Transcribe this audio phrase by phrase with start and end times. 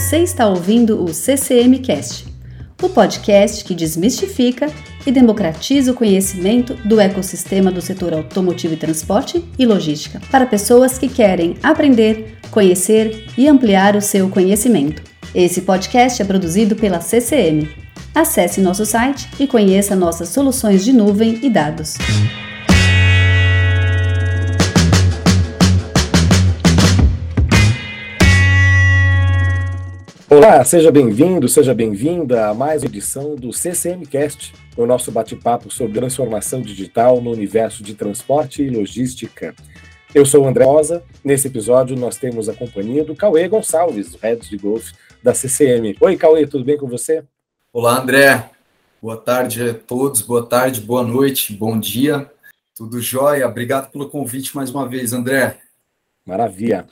[0.00, 2.26] Você está ouvindo o CCM Cast,
[2.82, 4.66] o podcast que desmistifica
[5.06, 10.98] e democratiza o conhecimento do ecossistema do setor automotivo e transporte e logística para pessoas
[10.98, 15.02] que querem aprender, conhecer e ampliar o seu conhecimento.
[15.34, 17.68] Esse podcast é produzido pela CCM.
[18.14, 21.96] Acesse nosso site e conheça nossas soluções de nuvem e dados.
[30.32, 35.98] Olá, seja bem-vindo, seja bem-vinda a mais uma edição do CCMcast, o nosso bate-papo sobre
[35.98, 39.52] transformação digital no universo de transporte e logística.
[40.14, 41.02] Eu sou o André Rosa.
[41.24, 45.96] Nesse episódio, nós temos a companhia do Cauê Gonçalves, Head de Golf da CCM.
[46.00, 47.24] Oi, Cauê, tudo bem com você?
[47.72, 48.50] Olá, André.
[49.02, 52.30] Boa tarde a todos, boa tarde, boa noite, bom dia.
[52.76, 53.48] Tudo jóia?
[53.48, 55.58] Obrigado pelo convite mais uma vez, André.
[56.24, 56.86] Maravilha.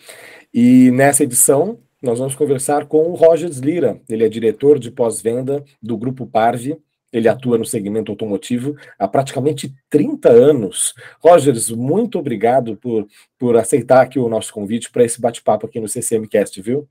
[0.52, 4.00] E nessa edição, nós vamos conversar com o Rogers Lira.
[4.08, 6.80] Ele é diretor de pós-venda do Grupo Parve.
[7.12, 10.94] Ele atua no segmento automotivo há praticamente 30 anos.
[11.20, 15.88] Rogers, muito obrigado por, por aceitar aqui o nosso convite para esse bate-papo aqui no
[15.88, 16.88] CCMcast, viu?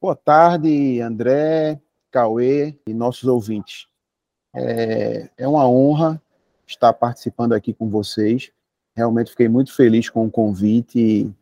[0.00, 1.78] Boa tarde, André,
[2.10, 3.86] Cauê e nossos ouvintes.
[4.54, 6.20] É, é uma honra
[6.66, 8.50] estar participando aqui com vocês.
[8.96, 11.32] Realmente fiquei muito feliz com o convite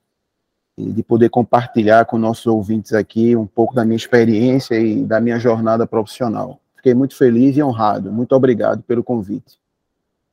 [0.76, 5.38] de poder compartilhar com nossos ouvintes aqui um pouco da minha experiência e da minha
[5.38, 6.60] jornada profissional.
[6.76, 8.10] Fiquei muito feliz e honrado.
[8.10, 9.58] Muito obrigado pelo convite.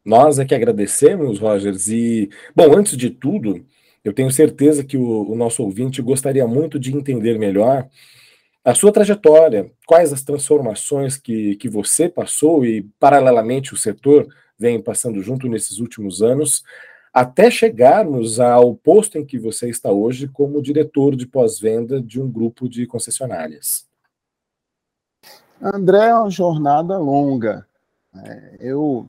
[0.03, 1.89] Nós é que agradecemos, Rogers.
[1.89, 3.63] E, bom, antes de tudo,
[4.03, 7.87] eu tenho certeza que o, o nosso ouvinte gostaria muito de entender melhor
[8.63, 14.81] a sua trajetória, quais as transformações que, que você passou e, paralelamente, o setor vem
[14.81, 16.63] passando junto nesses últimos anos,
[17.19, 22.31] até chegarmos ao posto em que você está hoje como diretor de pós-venda de um
[22.31, 23.85] grupo de concessionárias.
[25.61, 27.67] André, é uma jornada longa.
[28.15, 29.05] É, eu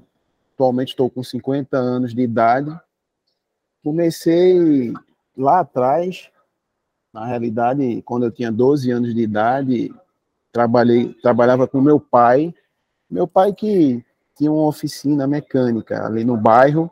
[0.53, 2.76] atualmente estou com 50 anos de idade.
[3.84, 4.93] Comecei
[5.37, 6.31] lá atrás,
[7.12, 9.94] na realidade, quando eu tinha 12 anos de idade,
[10.50, 12.53] trabalhei, trabalhava com meu pai.
[13.09, 14.04] Meu pai que
[14.37, 16.91] tinha uma oficina mecânica ali no bairro,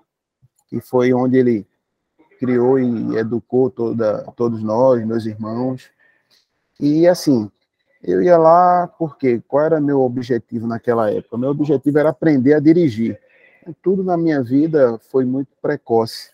[0.68, 1.66] que foi onde ele
[2.38, 5.90] criou e educou toda, todos nós, meus irmãos.
[6.78, 7.50] E assim,
[8.02, 11.36] eu ia lá porque qual era meu objetivo naquela época?
[11.36, 13.18] Meu objetivo era aprender a dirigir.
[13.82, 16.30] Tudo na minha vida foi muito precoce.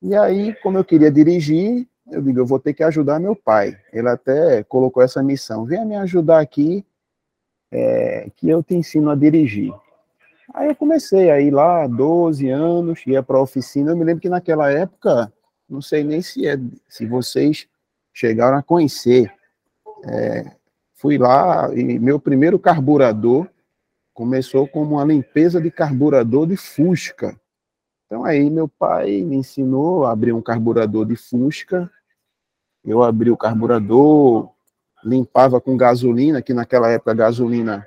[0.00, 3.76] E aí, como eu queria dirigir, eu digo, eu vou ter que ajudar meu pai.
[3.92, 6.86] Ele até colocou essa missão: venha me ajudar aqui,
[7.70, 9.72] é, que eu te ensino a dirigir.
[10.54, 13.90] Aí eu comecei a ir lá, 12 anos, ia para a oficina.
[13.92, 15.32] Eu me lembro que naquela época,
[15.68, 17.68] não sei nem se, é, se vocês
[18.12, 19.32] chegaram a conhecer.
[20.04, 20.52] É,
[20.94, 23.46] fui lá e meu primeiro carburador
[24.14, 27.38] começou como uma limpeza de carburador de Fusca.
[28.06, 31.90] Então aí meu pai me ensinou a abrir um carburador de Fusca.
[32.84, 34.50] Eu abri o carburador,
[35.04, 37.86] limpava com gasolina, que naquela época a gasolina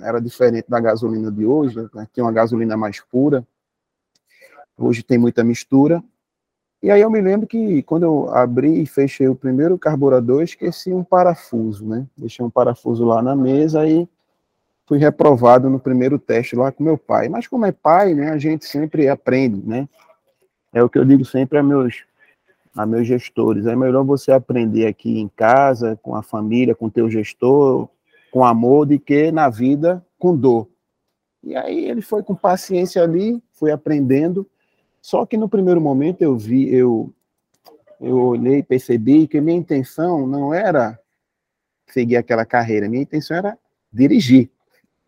[0.00, 2.06] era diferente da gasolina de hoje, né?
[2.12, 3.46] tinha uma gasolina mais pura.
[4.76, 6.02] Hoje tem muita mistura.
[6.80, 10.92] E aí eu me lembro que quando eu abri e fechei o primeiro carburador, esqueci
[10.92, 12.06] um parafuso, né?
[12.16, 14.08] Deixei um parafuso lá na mesa e
[14.86, 17.28] fui reprovado no primeiro teste lá com meu pai.
[17.28, 19.88] Mas como é pai, né, a gente sempre aprende, né?
[20.72, 22.04] É o que eu digo sempre a meus
[22.76, 23.66] a meus gestores.
[23.66, 27.88] É melhor você aprender aqui em casa, com a família, com teu gestor,
[28.30, 30.68] com amor do que na vida com dor.
[31.42, 34.46] E aí ele foi com paciência ali, foi aprendendo.
[35.00, 37.12] Só que no primeiro momento eu vi, eu
[38.00, 40.98] eu olhei, percebi que minha intenção não era
[41.88, 43.58] seguir aquela carreira, minha intenção era
[43.92, 44.48] dirigir.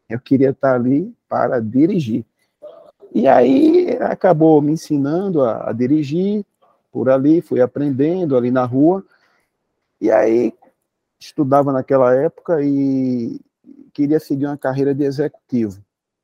[0.08, 2.24] Eu queria estar ali para dirigir.
[3.14, 6.44] E aí acabou me ensinando a, a dirigir
[6.90, 9.04] por ali, fui aprendendo ali na rua.
[10.00, 10.52] E aí
[11.20, 13.38] estudava naquela época e
[13.92, 15.82] queria seguir uma carreira de executivo.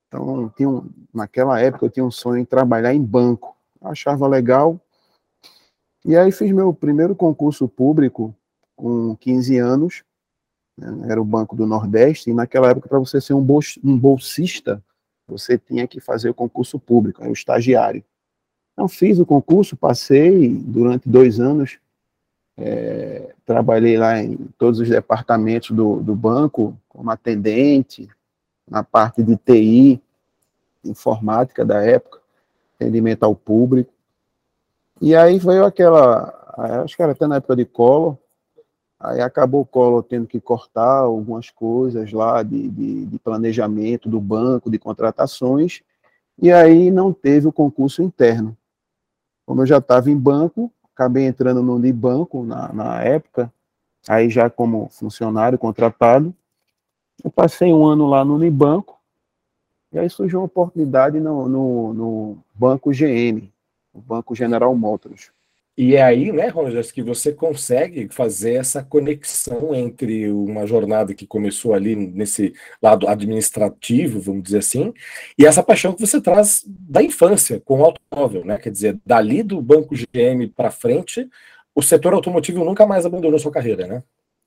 [0.09, 3.55] Então, tinha um, naquela época eu tinha um sonho em trabalhar em banco.
[3.81, 4.81] Achava legal.
[6.05, 8.35] E aí fiz meu primeiro concurso público
[8.75, 10.05] com 15 anos.
[10.79, 12.31] Né, era o Banco do Nordeste.
[12.31, 13.47] E naquela época, para você ser um,
[13.85, 14.83] um bolsista,
[15.27, 18.03] você tinha que fazer o concurso público, era o estagiário.
[18.73, 21.79] Então, fiz o concurso, passei durante dois anos
[22.59, 28.09] é, trabalhei lá em todos os departamentos do, do banco, como atendente,
[28.69, 30.01] na parte de TI,
[30.85, 32.21] informática da época,
[32.75, 33.93] atendimento ao público.
[35.01, 38.17] E aí veio aquela, acho que era até na época de Collor,
[38.99, 44.19] Aí acabou o Collor tendo que cortar algumas coisas lá de, de, de, planejamento do
[44.19, 45.83] banco, de contratações,
[46.41, 48.57] e aí não teve o concurso interno.
[49.45, 53.53] Como eu já estava em banco, acabei entrando no Unibanco na, na época,
[54.09, 56.35] aí já como funcionário contratado.
[57.23, 58.99] Eu passei um ano lá no Unibanco,
[59.93, 63.53] e aí surgiu uma oportunidade no, no, no Banco GM,
[63.93, 65.31] o Banco General Motors.
[65.77, 71.27] E é aí, né, Rogers, que você consegue fazer essa conexão entre uma jornada que
[71.27, 74.95] começou ali nesse lado administrativo, vamos dizer assim,
[75.39, 78.57] e essa paixão que você traz da infância com o automóvel, né?
[78.57, 81.29] Quer dizer, dali do banco GM para frente,
[81.75, 84.03] o setor automotivo nunca mais abandonou sua carreira, né?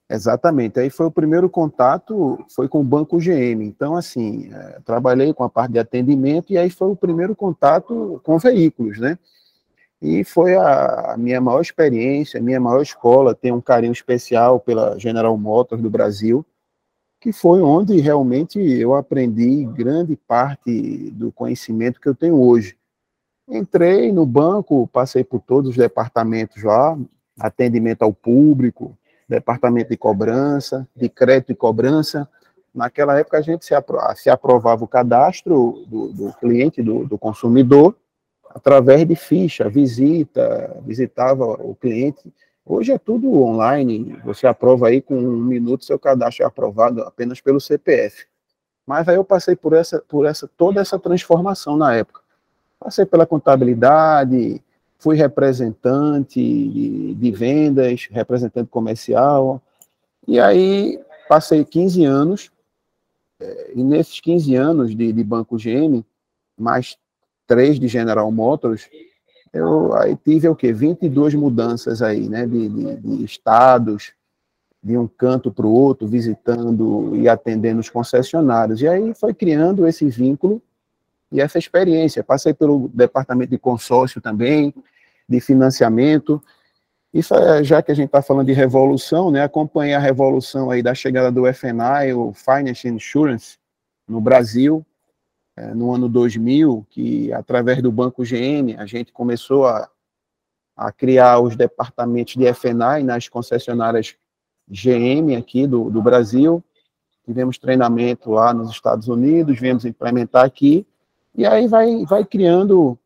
[0.10, 0.80] Exatamente.
[0.80, 3.64] Aí foi o primeiro contato, foi com o banco GM.
[3.64, 8.20] Então, assim, é, trabalhei com a parte de atendimento e aí foi o primeiro contato
[8.24, 9.20] com veículos, né?
[10.02, 13.36] E foi a, a, minha maior experiência, a minha maior escola.
[13.36, 16.46] Tenho um carinho especial pela General Motors do Brasil,
[17.20, 22.78] que foi onde realmente eu aprendi grande parte do conhecimento que eu tenho hoje.
[23.48, 26.98] Entrei no banco, passei por todos os departamentos lá,
[27.38, 28.98] atendimento ao público,
[29.28, 32.30] departamento de cobrança, de crédito e cobrança.
[32.74, 37.18] Naquela época a gente se, apro se aprovava o cadastro do, do cliente, do, do
[37.18, 37.96] consumidor,
[38.60, 42.22] através de ficha, visita, visitava o cliente.
[42.66, 47.40] Hoje é tudo online, você aprova aí com um minuto, seu cadastro é aprovado apenas
[47.40, 48.26] pelo CPF.
[48.86, 52.20] Mas aí eu passei por essa, por essa toda essa transformação na época.
[52.78, 54.62] Passei pela contabilidade,
[54.98, 59.62] fui representante de, de vendas, representante comercial,
[60.28, 62.52] e aí passei 15 anos,
[63.40, 66.04] eh, e nesses 15 anos de, de Banco GM,
[66.58, 66.98] mais
[67.50, 68.88] três de General Motors,
[69.52, 70.72] eu aí tive o quê?
[70.72, 74.14] 22 mudanças aí, né, de, de, de estados,
[74.82, 78.82] de um canto para o outro, visitando e atendendo os concessionários.
[78.82, 80.62] E aí foi criando esse vínculo
[81.32, 82.24] e essa experiência.
[82.24, 84.72] Passei pelo departamento de consórcio também,
[85.28, 86.42] de financiamento.
[87.12, 90.84] Isso é, já que a gente está falando de revolução, né, acompanhei a revolução aí
[90.84, 93.58] da chegada do FNI, o Finance Insurance,
[94.08, 94.86] no Brasil,
[95.60, 99.90] é, no ano 2000, que através do Banco GM a gente começou a,
[100.74, 104.16] a criar os departamentos de FNI nas concessionárias
[104.70, 106.64] GM aqui do, do Brasil.
[107.26, 110.88] Tivemos treinamento lá nos Estados Unidos, viemos implementar aqui,
[111.36, 112.98] e aí vai, vai criando.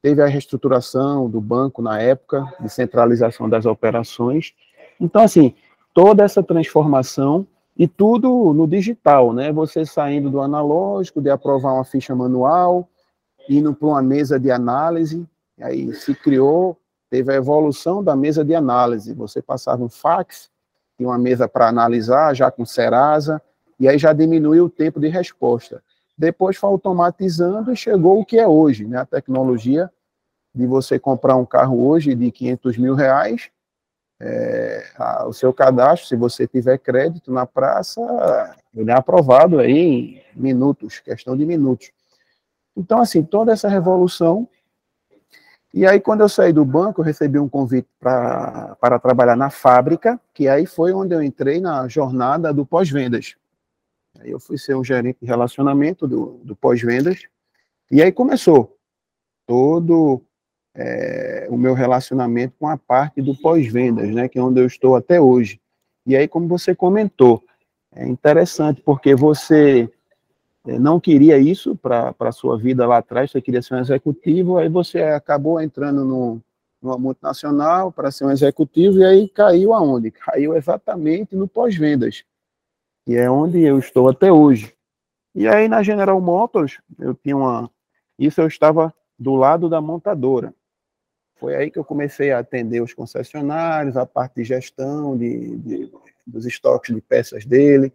[0.00, 4.54] Teve a reestruturação do banco na época, de centralização das operações.
[5.00, 5.54] Então, assim,
[5.92, 7.44] toda essa transformação
[7.76, 9.52] e tudo no digital, né?
[9.52, 12.88] Você saindo do analógico, de aprovar uma ficha manual,
[13.48, 15.26] indo para uma mesa de análise,
[15.60, 16.76] aí se criou,
[17.10, 19.12] teve a evolução da mesa de análise.
[19.14, 20.50] Você passava um fax,
[20.96, 23.40] tinha uma mesa para analisar, já com Serasa,
[23.78, 25.82] e aí já diminuiu o tempo de resposta.
[26.16, 28.98] Depois foi automatizando e chegou o que é hoje, né?
[28.98, 29.90] A tecnologia
[30.54, 33.50] de você comprar um carro hoje de 500 mil reais,
[34.20, 38.00] é, a, o seu cadastro, se você tiver crédito na praça,
[38.74, 41.90] ele é aprovado aí em minutos, questão de minutos.
[42.76, 44.48] Então, assim, toda essa revolução.
[45.72, 50.20] E aí, quando eu saí do banco, eu recebi um convite para trabalhar na fábrica,
[50.32, 53.36] que aí foi onde eu entrei na jornada do pós-vendas.
[54.18, 57.24] Aí eu fui ser um gerente de relacionamento do, do pós-vendas.
[57.90, 58.76] E aí começou
[59.46, 60.22] todo
[60.76, 64.94] é, o meu relacionamento com a parte do pós-vendas, né, que é onde eu estou
[64.94, 65.58] até hoje.
[66.06, 67.42] E aí, como você comentou,
[67.94, 69.90] é interessante, porque você
[70.66, 74.58] é, não queria isso para a sua vida lá atrás, você queria ser um executivo,
[74.58, 76.42] aí você acabou entrando no,
[76.82, 80.10] numa multinacional para ser um executivo, e aí caiu aonde?
[80.10, 82.22] Caiu exatamente no pós-vendas,
[83.06, 84.74] e é onde eu estou até hoje.
[85.34, 87.70] E aí, na General Motors, eu tinha uma...
[88.18, 90.54] Isso eu estava do lado da montadora.
[91.36, 95.90] Foi aí que eu comecei a atender os concessionários, a parte de gestão de, de
[96.26, 97.92] dos estoques de peças dele.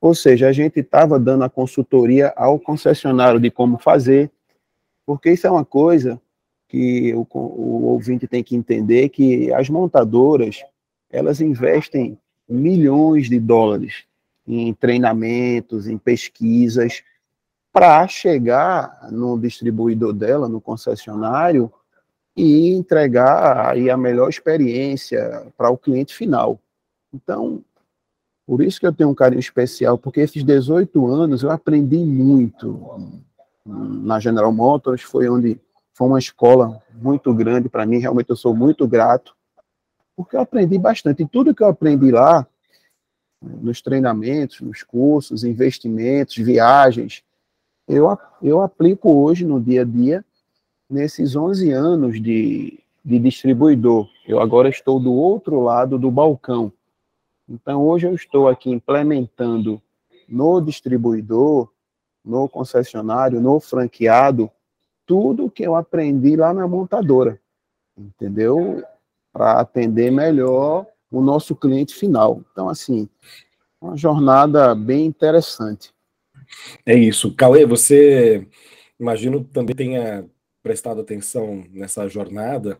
[0.00, 4.30] Ou seja, a gente estava dando a consultoria ao concessionário de como fazer,
[5.06, 6.20] porque isso é uma coisa
[6.68, 10.62] que o, o ouvinte tem que entender que as montadoras
[11.10, 12.18] elas investem
[12.48, 14.04] milhões de dólares
[14.46, 17.02] em treinamentos, em pesquisas,
[17.72, 21.72] para chegar no distribuidor dela, no concessionário,
[22.36, 26.58] e entregar aí a melhor experiência para o cliente final.
[27.12, 27.62] Então,
[28.46, 33.18] por isso que eu tenho um carinho especial, porque esses 18 anos eu aprendi muito
[33.64, 35.60] na General Motors, foi onde
[35.94, 39.36] foi uma escola muito grande para mim, realmente eu sou muito grato,
[40.16, 41.22] porque eu aprendi bastante.
[41.22, 42.46] E tudo que eu aprendi lá,
[43.42, 47.22] nos treinamentos, nos cursos, investimentos, viagens,
[47.88, 48.06] eu,
[48.42, 50.24] eu aplico hoje no dia a dia,
[50.90, 54.08] nesses 11 anos de, de distribuidor.
[54.26, 56.72] Eu agora estou do outro lado do balcão.
[57.48, 59.80] Então, hoje eu estou aqui implementando
[60.28, 61.68] no distribuidor,
[62.24, 64.50] no concessionário, no franqueado,
[65.06, 67.40] tudo que eu aprendi lá na montadora,
[67.96, 68.84] entendeu?
[69.32, 72.42] Para atender melhor o nosso cliente final.
[72.52, 73.08] Então, assim,
[73.80, 75.92] uma jornada bem interessante.
[76.86, 77.34] É isso.
[77.34, 78.46] Cauê, você,
[78.98, 80.24] imagino, também tenha
[80.62, 82.78] prestado atenção nessa jornada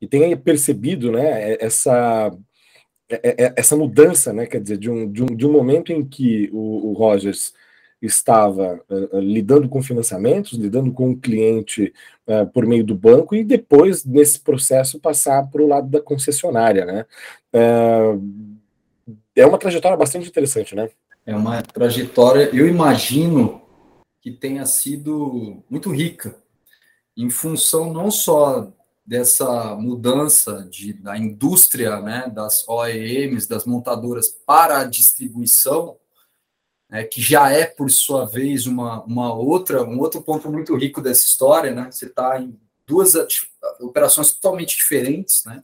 [0.00, 2.32] e tenha percebido, né, essa
[3.08, 6.90] essa mudança, né, quer dizer, de um, de um, de um momento em que o,
[6.90, 7.54] o Rogers
[8.02, 11.92] estava uh, lidando com financiamentos, lidando com o cliente
[12.26, 16.84] uh, por meio do banco e depois, nesse processo, passar para o lado da concessionária,
[16.84, 17.06] né?
[17.54, 18.56] Uh,
[19.34, 20.90] é uma trajetória bastante interessante, né?
[21.24, 23.62] É uma trajetória, eu imagino
[24.20, 26.36] que tenha sido muito rica,
[27.16, 28.72] em função não só
[29.04, 35.96] dessa mudança de, da indústria, né, das OEMs, das montadoras para a distribuição,
[36.90, 41.00] né, que já é, por sua vez, uma, uma outra, um outro ponto muito rico
[41.00, 41.90] dessa história, né?
[41.90, 43.14] Você está em duas
[43.80, 45.62] operações totalmente diferentes, né?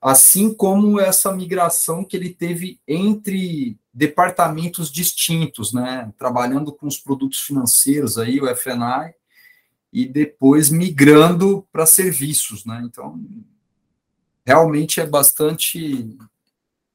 [0.00, 6.12] Assim como essa migração que ele teve entre departamentos distintos, né?
[6.16, 9.14] Trabalhando com os produtos financeiros aí, o FNI,
[9.92, 12.82] e depois migrando para serviços, né?
[12.84, 13.20] Então,
[14.44, 16.16] realmente é bastante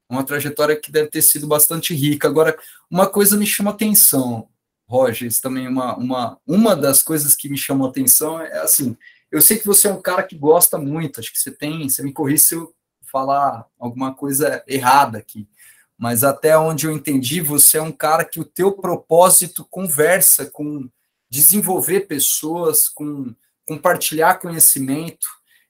[0.08, 2.28] uma trajetória que deve ter sido bastante rica.
[2.28, 2.56] Agora,
[2.90, 4.48] uma coisa me chama atenção,
[4.86, 8.96] Rogers, também uma, uma, uma das coisas que me chamou atenção é assim,
[9.30, 12.02] eu sei que você é um cara que gosta muito, acho que você tem, você
[12.02, 12.72] me corri se eu
[13.10, 15.48] falar alguma coisa errada aqui,
[15.96, 20.88] mas até onde eu entendi, você é um cara que o teu propósito conversa com
[21.34, 23.34] desenvolver pessoas, com
[23.66, 25.26] compartilhar conhecimento,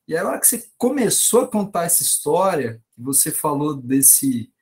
[0.06, 4.52] e a hora que você começou a contar essa história, você falou desse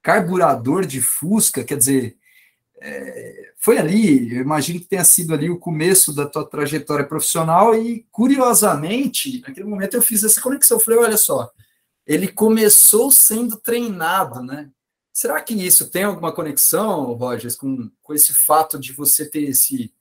[0.00, 2.16] carburador de Fusca, quer dizer,
[2.80, 7.74] é, foi ali, eu imagino que tenha sido ali o começo da tua trajetória profissional
[7.74, 11.50] e, curiosamente, naquele momento eu fiz essa conexão, eu falei, olha só,
[12.06, 14.70] ele começou sendo treinado, né?
[15.12, 19.92] Será que isso tem alguma conexão, Rogers, com, com esse fato de você ter esse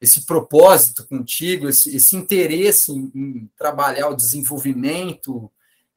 [0.00, 5.50] esse propósito contigo, esse, esse interesse em, em, trabalhar o desenvolvimento,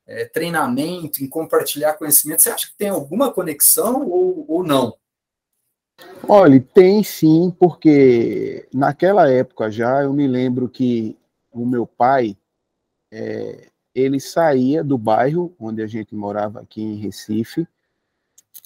[0.08, 4.96] é, treinamento, em compartilhar conhecimento, você acha que tem alguma conexão ou, ou não?
[6.28, 11.18] Olha, tem sim, porque naquela época já eu me lembro que
[11.52, 12.38] o meu pai
[13.12, 17.68] é, ele saía do bairro onde a gente morava aqui em Recife,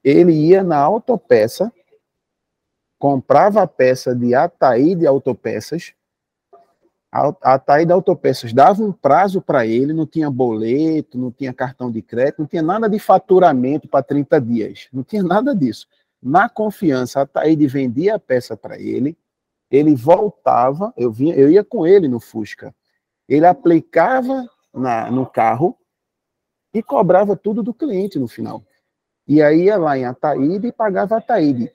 [0.04, 1.72] ele ia na autopeça,
[2.96, 5.94] comprava a peça de Ataíde Autopeças,
[7.10, 12.02] a Ataíde Autopeças dava um prazo para ele, não tinha boleto, não tinha cartão de
[12.02, 15.88] crédito, não tinha nada de faturamento para 30 dias, não tinha nada disso.
[16.22, 19.18] Na confiança, a Ataíde vendia a peça para ele,
[19.70, 22.74] ele voltava, eu vinha, eu ia com ele no Fusca.
[23.28, 25.76] Ele aplicava na, no carro
[26.72, 28.62] e cobrava tudo do cliente no final.
[29.26, 31.70] E aí ia lá em Ataíde e pagava Ataíde.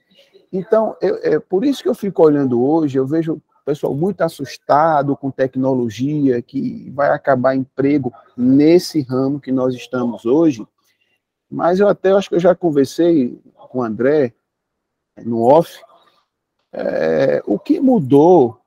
[0.52, 4.20] Então, eu, é por isso que eu fico olhando hoje, eu vejo o pessoal muito
[4.22, 10.66] assustado com tecnologia, que vai acabar emprego nesse ramo que nós estamos hoje.
[11.50, 14.34] Mas eu até acho que eu já conversei com o André
[15.24, 15.80] no off,
[16.74, 18.58] é, o que mudou,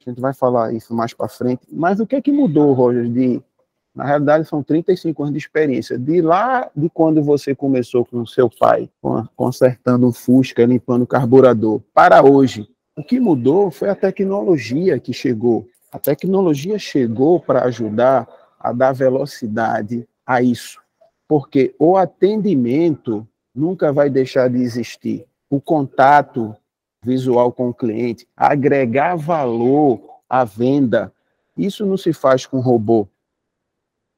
[0.00, 3.08] a gente vai falar isso mais para frente, mas o que é que mudou, Roger,
[3.08, 3.42] de,
[3.92, 8.48] na realidade são 35 anos de experiência, de lá de quando você começou com seu
[8.48, 8.88] pai,
[9.34, 15.12] consertando um Fusca, limpando o carburador, para hoje, o que mudou foi a tecnologia que
[15.12, 15.66] chegou.
[15.90, 20.80] A tecnologia chegou para ajudar a dar velocidade a isso,
[21.26, 25.26] porque o atendimento nunca vai deixar de existir.
[25.50, 26.54] O contato
[27.02, 31.12] visual com o cliente, agregar valor à venda.
[31.56, 33.08] Isso não se faz com robô.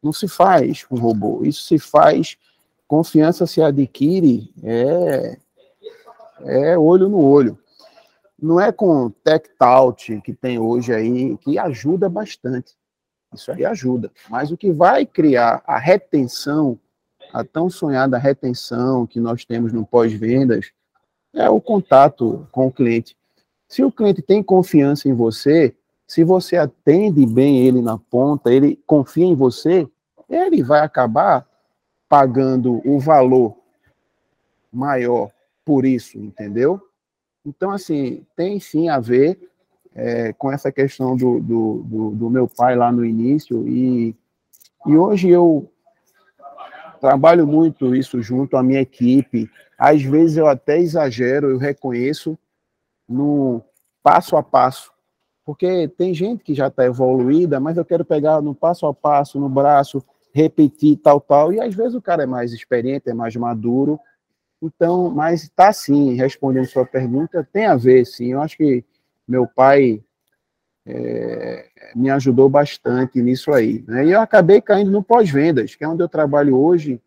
[0.02, 1.40] Não se faz com robô.
[1.44, 2.36] Isso se faz,
[2.88, 5.38] confiança se adquire, é,
[6.40, 7.58] é olho no olho.
[8.40, 12.74] Não é com tech touch que tem hoje aí, que ajuda bastante.
[13.34, 14.10] Isso aí ajuda.
[14.28, 16.78] Mas o que vai criar a retenção,
[17.32, 20.72] a tão sonhada retenção que nós temos no pós-vendas,
[21.34, 23.16] é o contato com o cliente.
[23.68, 25.74] Se o cliente tem confiança em você,
[26.06, 29.86] se você atende bem ele na ponta, ele confia em você,
[30.28, 31.46] ele vai acabar
[32.08, 33.56] pagando o valor
[34.72, 35.30] maior
[35.64, 36.80] por isso, entendeu?
[37.46, 39.38] Então, assim, tem sim a ver
[39.94, 44.14] é, com essa questão do, do, do, do, meu pai lá no início, e,
[44.86, 45.70] e hoje eu
[47.00, 49.50] trabalho muito isso junto à minha equipe.
[49.78, 52.38] Às vezes eu até exagero, eu reconheço
[53.08, 53.62] no
[54.02, 54.92] passo a passo,
[55.44, 59.40] porque tem gente que já está evoluída, mas eu quero pegar no passo a passo,
[59.40, 60.02] no braço,
[60.32, 63.98] repetir tal, tal, e às vezes o cara é mais experiente, é mais maduro,
[64.62, 68.84] então, mas está sim, respondendo sua pergunta, tem a ver, sim, eu acho que
[69.26, 70.02] meu pai
[70.86, 74.06] é, me ajudou bastante nisso aí, né?
[74.06, 77.00] e eu acabei caindo no pós-vendas, que é onde eu trabalho hoje,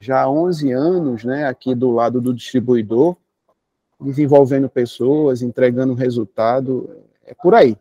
[0.00, 3.16] já há 11 anos, né, aqui do lado do distribuidor,
[4.00, 6.88] desenvolvendo pessoas, entregando resultado,
[7.26, 7.76] é por aí.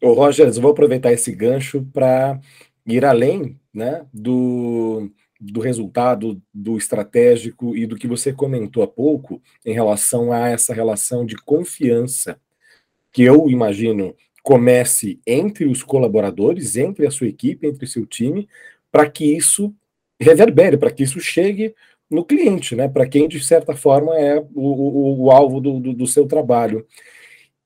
[0.00, 2.40] Ô, Rogers, vou aproveitar esse gancho para
[2.86, 9.42] ir além né, do, do resultado, do estratégico e do que você comentou há pouco
[9.66, 12.38] em relação a essa relação de confiança
[13.12, 18.48] que eu imagino comece entre os colaboradores, entre a sua equipe, entre seu time,
[18.90, 19.74] para que isso
[20.18, 21.74] reverbere, para que isso chegue
[22.10, 22.88] no cliente, né?
[22.88, 26.86] Para quem de certa forma é o, o, o alvo do, do, do, seu trabalho.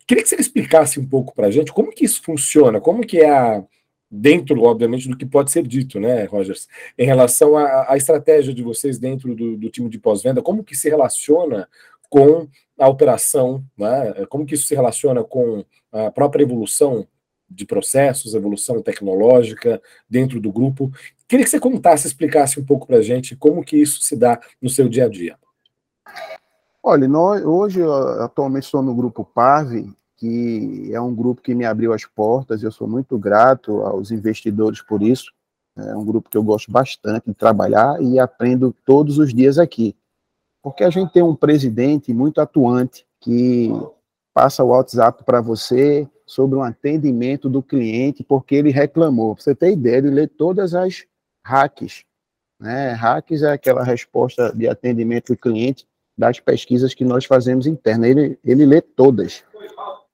[0.07, 3.21] Queria que você explicasse um pouco para a gente como que isso funciona, como que
[3.21, 3.65] é a,
[4.11, 8.63] dentro, obviamente, do que pode ser dito, né, Rogers, em relação à, à estratégia de
[8.63, 11.69] vocês dentro do, do time de pós-venda, como que se relaciona
[12.09, 17.07] com a operação, né, como que isso se relaciona com a própria evolução
[17.49, 20.91] de processos, evolução tecnológica dentro do grupo.
[21.29, 24.41] Queria que você contasse, explicasse um pouco para a gente como que isso se dá
[24.61, 25.39] no seu dia a dia.
[26.83, 27.81] Olha, nós, hoje,
[28.21, 32.71] atualmente, estou no grupo PARVE, que é um grupo que me abriu as portas, eu
[32.71, 35.33] sou muito grato aos investidores por isso.
[35.77, 39.97] É um grupo que eu gosto bastante de trabalhar e aprendo todos os dias aqui.
[40.65, 43.71] Porque a gente tem um presidente muito atuante que
[44.33, 49.35] passa o WhatsApp para você sobre um atendimento do cliente porque ele reclamou.
[49.35, 51.05] Pra você ter ideia, ele lê todas as
[51.45, 52.05] hacks.
[52.59, 52.93] Né?
[52.93, 58.09] Hacks é aquela resposta de atendimento do cliente das pesquisas que nós fazemos interna.
[58.09, 59.45] Ele, ele lê todas.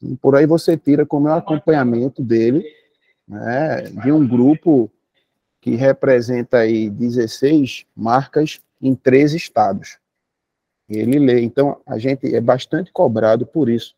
[0.03, 2.65] E por aí você tira como é o acompanhamento dele,
[3.29, 4.91] né, de um grupo
[5.61, 10.01] que representa aí 16 marcas em três estados.
[10.91, 11.41] Ele lê.
[11.41, 13.95] Então, a gente é bastante cobrado por isso.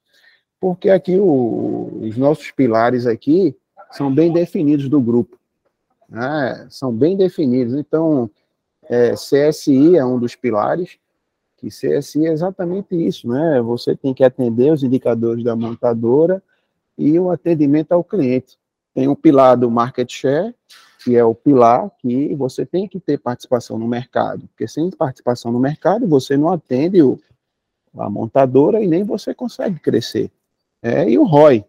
[0.61, 3.57] Porque aqui o, os nossos pilares aqui
[3.91, 5.39] são bem definidos do grupo.
[6.09, 7.75] Né, são bem definidos.
[7.75, 8.31] Então,
[8.89, 10.99] é, CSI é um dos pilares,
[11.57, 13.63] que CSI é exatamente isso, né?
[13.63, 16.43] Você tem que atender os indicadores da montadora
[16.99, 18.59] e o atendimento ao cliente.
[18.95, 20.55] Tem o pilar do market share,
[21.03, 25.51] que é o pilar que você tem que ter participação no mercado, porque sem participação
[25.51, 27.19] no mercado você não atende o,
[27.99, 30.31] a montadora e nem você consegue crescer.
[30.83, 31.65] É, e o ROI,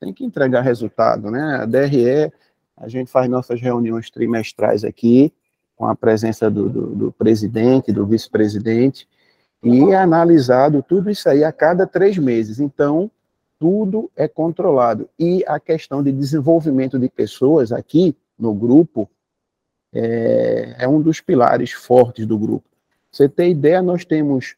[0.00, 1.56] tem que entregar resultado, né?
[1.56, 2.32] A DRE,
[2.76, 5.32] a gente faz nossas reuniões trimestrais aqui,
[5.76, 9.08] com a presença do, do, do presidente, do vice-presidente,
[9.62, 12.60] e é analisado tudo isso aí a cada três meses.
[12.60, 13.10] Então,
[13.58, 15.08] tudo é controlado.
[15.18, 19.10] E a questão de desenvolvimento de pessoas aqui no grupo
[19.92, 22.68] é, é um dos pilares fortes do grupo.
[23.10, 24.54] Você tem ideia, nós temos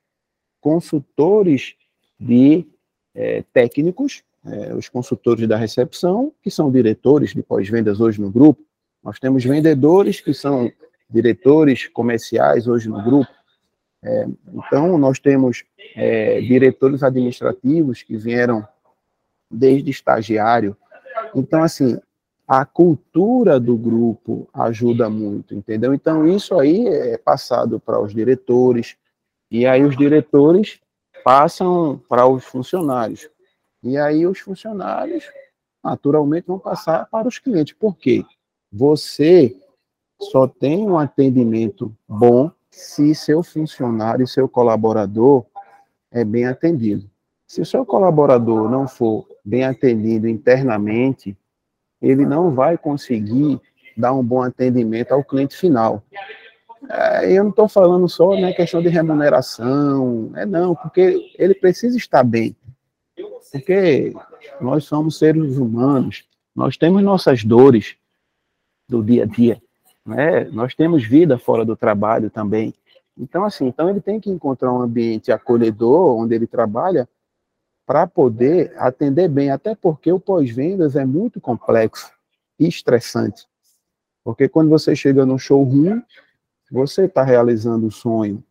[0.60, 1.74] consultores
[2.18, 2.66] de
[3.14, 8.62] é, técnicos, é, os consultores da recepção, que são diretores de pós-vendas hoje no grupo.
[9.02, 10.70] Nós temos vendedores que são
[11.08, 13.30] diretores comerciais hoje no grupo.
[14.02, 15.64] É, então, nós temos
[15.94, 18.66] é, diretores administrativos que vieram
[19.50, 20.76] desde estagiário.
[21.34, 21.98] Então, assim,
[22.50, 25.94] a cultura do grupo ajuda muito, entendeu?
[25.94, 28.96] Então, isso aí é passado para os diretores,
[29.48, 30.80] e aí os diretores
[31.22, 33.30] passam para os funcionários.
[33.84, 35.30] E aí os funcionários,
[35.80, 37.72] naturalmente, vão passar para os clientes.
[37.78, 38.24] Por quê?
[38.72, 39.56] Você
[40.20, 45.46] só tem um atendimento bom se seu funcionário seu colaborador
[46.10, 47.08] é bem atendido.
[47.46, 51.36] Se o seu colaborador não for bem atendido internamente,
[52.00, 53.60] ele não vai conseguir
[53.96, 56.02] dar um bom atendimento ao cliente final.
[56.88, 61.54] É, eu não estou falando só na né, questão de remuneração, é não, porque ele
[61.54, 62.56] precisa estar bem.
[63.52, 64.12] Porque
[64.60, 67.96] nós somos seres humanos, nós temos nossas dores
[68.88, 69.60] do dia a dia.
[70.04, 70.44] Né?
[70.52, 72.74] Nós temos vida fora do trabalho também.
[73.16, 77.08] Então, assim, então ele tem que encontrar um ambiente acolhedor, onde ele trabalha,
[77.90, 82.12] para poder atender bem, até porque o pós-vendas é muito complexo
[82.56, 83.48] e estressante.
[84.22, 86.00] Porque quando você chega no showroom,
[86.70, 88.44] você está realizando o sonho.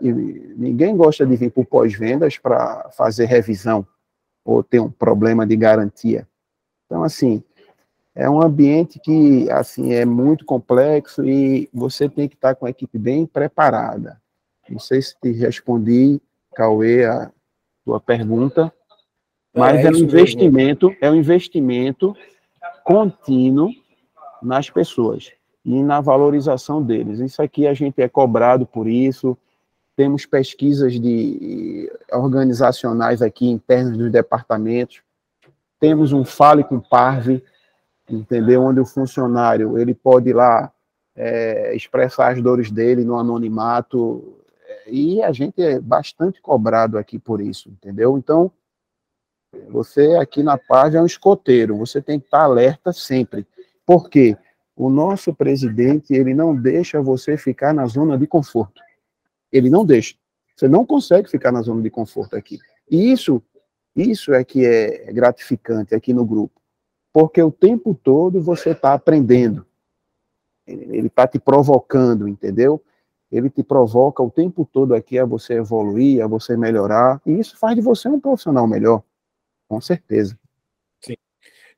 [0.00, 3.84] E ninguém gosta de vir para pós-vendas para fazer revisão
[4.44, 6.28] ou ter um problema de garantia.
[6.86, 7.42] Então, assim,
[8.14, 12.70] é um ambiente que assim é muito complexo e você tem que estar com a
[12.70, 14.22] equipe bem preparada.
[14.70, 16.22] Não sei se te respondi,
[16.54, 17.28] Cauê, a
[17.84, 18.72] tua pergunta,
[19.54, 20.98] mas é, é um investimento, mesmo.
[21.02, 22.16] é um investimento
[22.84, 23.70] contínuo
[24.42, 25.32] nas pessoas
[25.64, 27.20] e na valorização deles.
[27.20, 29.36] Isso aqui a gente é cobrado por isso.
[29.94, 35.02] Temos pesquisas de organizacionais aqui internas dos departamentos.
[35.78, 37.44] Temos um Fale com Parve,
[38.08, 38.62] entendeu?
[38.62, 40.72] Onde o funcionário ele pode ir lá
[41.14, 44.41] é, expressar as dores dele no anonimato
[44.86, 48.16] e a gente é bastante cobrado aqui por isso, entendeu?
[48.16, 48.50] Então
[49.68, 53.46] você aqui na paz é um escoteiro, você tem que estar alerta sempre.
[53.84, 54.36] Por quê?
[54.74, 58.80] O nosso presidente ele não deixa você ficar na zona de conforto.
[59.50, 60.14] Ele não deixa.
[60.56, 62.58] Você não consegue ficar na zona de conforto aqui.
[62.90, 63.42] E isso,
[63.94, 66.62] isso é que é gratificante aqui no grupo
[67.12, 69.66] porque o tempo todo você está aprendendo.
[70.66, 72.82] Ele está te provocando, entendeu?
[73.32, 77.56] Ele te provoca o tempo todo aqui a você evoluir, a você melhorar, e isso
[77.56, 79.02] faz de você um profissional melhor,
[79.66, 80.38] com certeza.
[81.00, 81.16] Sim.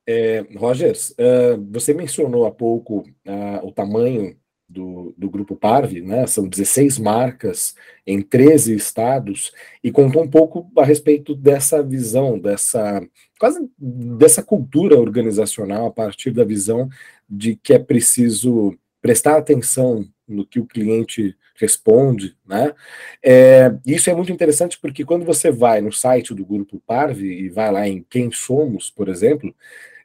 [0.05, 4.35] É, Rogers, uh, você mencionou há pouco uh, o tamanho
[4.67, 6.25] do, do Grupo Parve, né?
[6.27, 9.51] São 16 marcas em 13 estados,
[9.83, 13.01] e contou um pouco a respeito dessa visão, dessa
[13.39, 16.89] quase dessa cultura organizacional, a partir da visão
[17.29, 22.73] de que é preciso prestar atenção no que o cliente responde, né?
[23.23, 27.49] É, isso é muito interessante porque quando você vai no site do Grupo Parve e
[27.49, 29.53] vai lá em Quem Somos, por exemplo,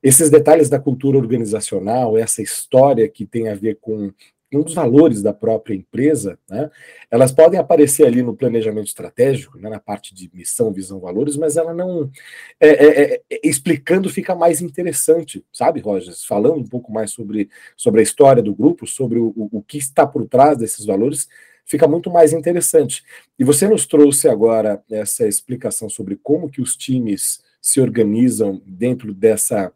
[0.03, 4.13] esses detalhes da cultura organizacional, essa história que tem a ver com
[4.59, 6.71] um dos valores da própria empresa, né,
[7.11, 11.57] elas podem aparecer ali no planejamento estratégico, né, na parte de missão, visão, valores, mas
[11.57, 12.11] ela não.
[12.59, 16.25] É, é, é, é, explicando fica mais interessante, sabe, Rogers?
[16.25, 20.07] Falando um pouco mais sobre, sobre a história do grupo, sobre o, o que está
[20.07, 21.29] por trás desses valores,
[21.65, 23.05] fica muito mais interessante.
[23.39, 29.13] E você nos trouxe agora essa explicação sobre como que os times se organizam dentro
[29.13, 29.73] dessa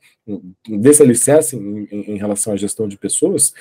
[0.66, 3.52] desse alicerce em, em, relação à gestão de pessoas,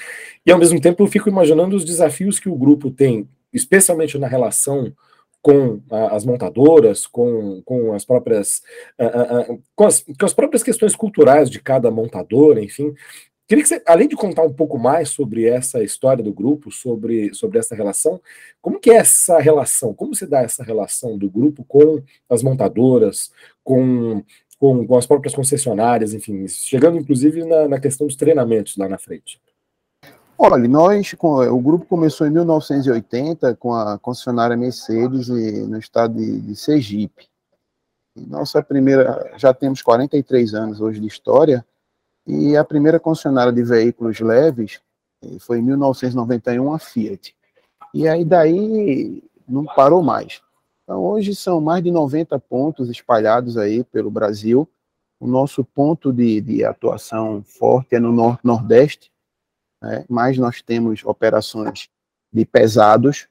[0.46, 4.28] e ao mesmo tempo eu fico imaginando os desafios que o grupo tem, especialmente na
[4.28, 4.94] relação
[5.42, 8.62] com as montadoras, com, com as próprias
[9.76, 12.94] com, as, com as próprias questões culturais de cada montadora, enfim,
[13.48, 17.34] Queria que você, além de contar um pouco mais sobre essa história do grupo, sobre,
[17.34, 18.22] sobre essa relação,
[18.62, 19.94] como que é essa relação?
[19.94, 23.32] Como se dá essa relação do grupo com as montadoras,
[23.64, 24.24] com,
[24.58, 28.98] com, com as próprias concessionárias, enfim, chegando inclusive na, na questão dos treinamentos lá na
[28.98, 29.42] frente?
[30.38, 36.56] Olha, nós, o grupo começou em 1980 com a concessionária Mercedes no estado de, de
[36.56, 37.28] Sergipe.
[38.16, 41.66] Nossa primeira, já temos 43 anos hoje de história,
[42.26, 44.80] e a primeira concessionária de veículos leves
[45.24, 47.36] eh, foi em 1991 a Fiat.
[47.94, 50.42] E aí daí não parou mais.
[50.84, 54.68] Então hoje são mais de 90 pontos espalhados aí pelo Brasil.
[55.20, 59.12] O nosso ponto de, de atuação forte é no nordeste,
[59.82, 60.06] né?
[60.10, 61.90] mas nós temos operações
[62.32, 63.28] de pesados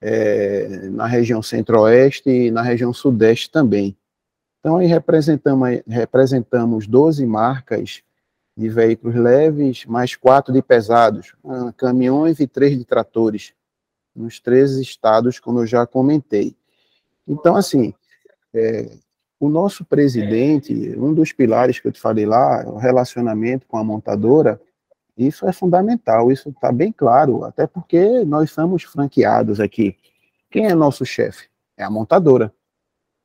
[0.00, 3.96] é, na região centro-oeste e na região sudeste também.
[4.60, 8.02] Então aí representamos, representamos 12 marcas
[8.56, 13.52] de veículos leves, mais quatro de pesados, ah, caminhões e três de tratores,
[14.14, 16.56] nos três estados, como eu já comentei.
[17.26, 17.92] Então, assim,
[18.54, 18.90] é,
[19.40, 23.84] o nosso presidente, um dos pilares que eu te falei lá, o relacionamento com a
[23.84, 24.60] montadora,
[25.16, 29.96] isso é fundamental, isso está bem claro, até porque nós somos franqueados aqui.
[30.50, 31.48] Quem é nosso chefe?
[31.76, 32.52] É a montadora.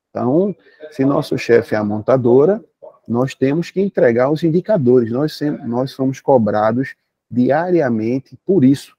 [0.10, 0.56] Então,
[0.92, 2.64] se nosso chefe é a montadora,
[3.10, 6.96] nós temos que entregar os indicadores, nós, sempre, nós somos cobrados
[7.30, 8.96] diariamente por isso.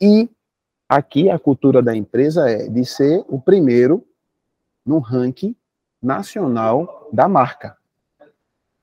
[0.00, 0.30] E
[0.88, 4.06] aqui a cultura da empresa é de ser o primeiro
[4.86, 5.56] no ranking
[6.00, 7.76] nacional da marca.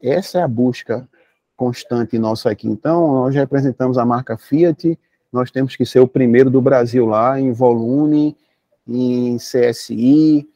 [0.02, 1.08] Essa é a busca
[1.56, 2.68] constante nossa aqui.
[2.68, 5.00] Então, nós representamos a marca Fiat,
[5.32, 8.36] nós temos que ser o primeiro do Brasil lá em volume,
[8.86, 10.50] em CSI,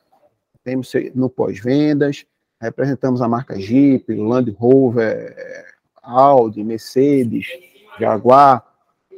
[0.63, 2.25] temos no pós-vendas,
[2.61, 5.35] representamos a marca Jeep, Land Rover,
[6.01, 7.47] Audi, Mercedes,
[7.99, 8.65] Jaguar.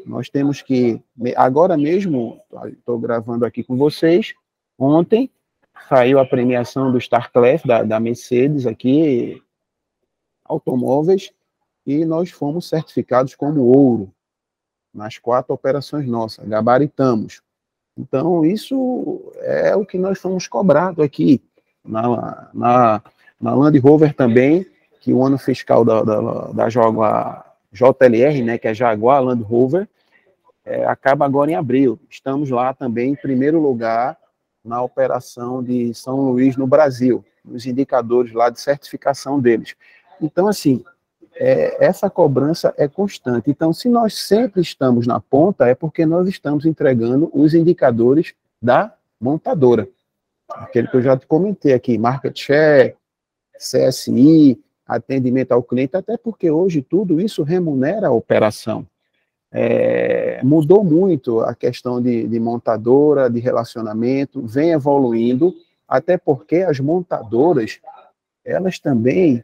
[0.06, 1.02] Nós temos que,
[1.36, 4.34] agora mesmo, estou gravando aqui com vocês,
[4.78, 5.30] ontem
[5.90, 9.42] saiu a premiação do Starclef, da, da Mercedes aqui,
[10.44, 11.32] automóveis,
[11.86, 14.12] e nós fomos certificados como ouro
[14.94, 17.42] nas quatro operações nossas, gabaritamos.
[17.98, 21.42] Então, isso é o que nós fomos cobrados aqui.
[21.84, 23.02] Na, na,
[23.40, 24.66] na Land Rover também,
[25.00, 26.22] que o ano fiscal da, da,
[26.52, 29.88] da Jaguar, JLR, né, que é Jaguar Land Rover,
[30.66, 32.00] é, acaba agora em abril.
[32.10, 34.18] Estamos lá também em primeiro lugar
[34.64, 39.76] na operação de São Luís no Brasil, nos indicadores lá de certificação deles.
[40.22, 40.84] Então, assim,
[41.36, 43.50] é, essa cobrança é constante.
[43.50, 48.94] Então, se nós sempre estamos na ponta, é porque nós estamos entregando os indicadores da
[49.22, 49.88] montadora.
[50.50, 52.96] Aquele que eu já te comentei aqui, market share,
[53.58, 58.88] CSI, atendimento ao cliente, até porque hoje tudo isso remunera a operação.
[59.52, 65.54] É, mudou muito a questão de, de montadora, de relacionamento, vem evoluindo,
[65.88, 67.80] até porque as montadoras,
[68.44, 69.44] elas também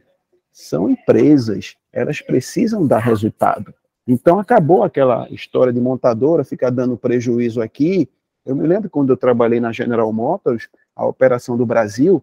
[0.52, 3.74] são empresas, elas precisam dar resultado.
[4.06, 8.08] Então acabou aquela história de montadora ficar dando prejuízo aqui.
[8.44, 12.22] Eu me lembro quando eu trabalhei na General Motors, a operação do Brasil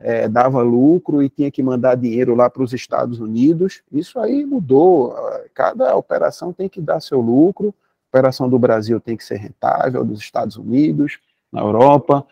[0.00, 3.82] é, dava lucro e tinha que mandar dinheiro lá para os Estados Unidos.
[3.92, 5.14] Isso aí mudou.
[5.54, 7.68] Cada operação tem que dar seu lucro.
[7.68, 11.18] A operação do Brasil tem que ser rentável, dos Estados Unidos,
[11.52, 12.24] na Europa.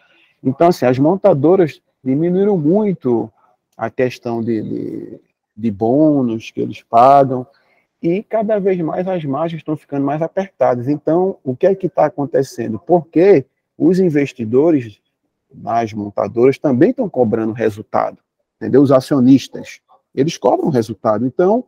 [0.42, 3.31] Então, assim, as montadoras diminuíram muito
[3.76, 5.20] a questão de, de,
[5.57, 7.46] de bônus que eles pagam
[8.02, 10.88] e cada vez mais as margens estão ficando mais apertadas.
[10.88, 12.79] Então, o que é que está acontecendo?
[12.79, 13.44] Porque
[13.76, 15.00] os investidores
[15.57, 18.19] nas montadoras também estão cobrando resultado,
[18.57, 18.83] entendeu?
[18.83, 19.81] Os acionistas,
[20.14, 21.27] eles cobram resultado.
[21.27, 21.64] Então,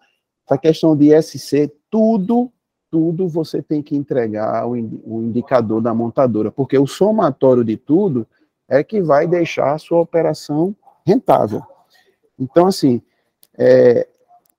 [0.46, 2.51] essa questão de SC, tudo,
[2.90, 8.27] tudo você tem que entregar o, o indicador da montadora, porque o somatório de tudo
[8.68, 10.74] é que vai deixar a sua operação
[11.07, 11.62] rentável.
[12.38, 13.01] Então, assim,
[13.57, 14.07] é,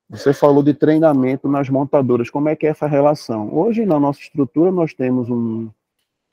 [0.10, 3.56] você falou de treinamento nas montadoras, como é que é essa relação?
[3.56, 5.70] Hoje, na nossa estrutura, nós temos um,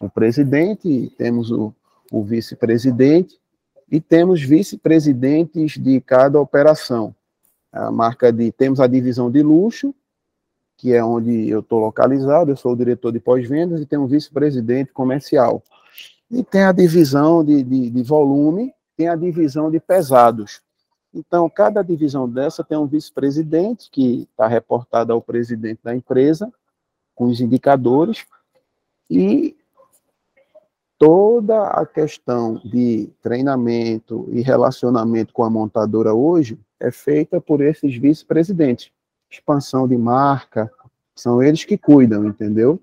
[0.01, 1.75] um presidente, temos o,
[2.11, 3.39] o vice-presidente,
[3.91, 7.15] e temos vice-presidentes de cada operação.
[7.73, 9.95] A marca de temos a divisão de luxo,
[10.77, 14.07] que é onde eu estou localizado, eu sou o diretor de pós-vendas e tem um
[14.07, 15.63] vice-presidente comercial.
[16.31, 20.61] E tem a divisão de, de, de, volume, tem a divisão de pesados.
[21.15, 26.53] Então, cada divisão dessa tem um vice-presidente, que está reportado ao presidente da empresa,
[27.15, 28.27] com os indicadores,
[29.09, 29.57] e
[30.99, 37.97] toda a questão de treinamento e relacionamento com a montadora hoje é feita por esses
[37.97, 38.91] vice-presidentes.
[39.31, 40.71] Expansão de marca,
[41.15, 42.81] são eles que cuidam, entendeu?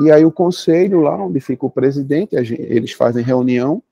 [0.00, 3.82] E aí o conselho, lá onde fica o presidente, eles fazem reunião,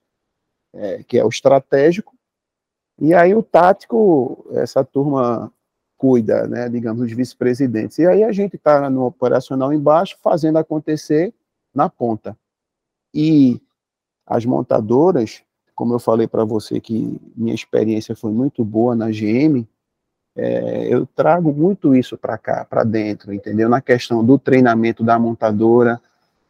[0.73, 2.15] é, que é o estratégico,
[2.99, 5.51] e aí o tático, essa turma
[5.97, 7.99] cuida, né, digamos, os vice-presidentes.
[7.99, 11.33] E aí a gente está no operacional embaixo, fazendo acontecer
[11.73, 12.37] na ponta.
[13.13, 13.61] E
[14.25, 15.41] as montadoras,
[15.75, 19.67] como eu falei para você que minha experiência foi muito boa na GM,
[20.35, 23.67] é, eu trago muito isso para cá, para dentro, entendeu?
[23.67, 26.01] Na questão do treinamento da montadora,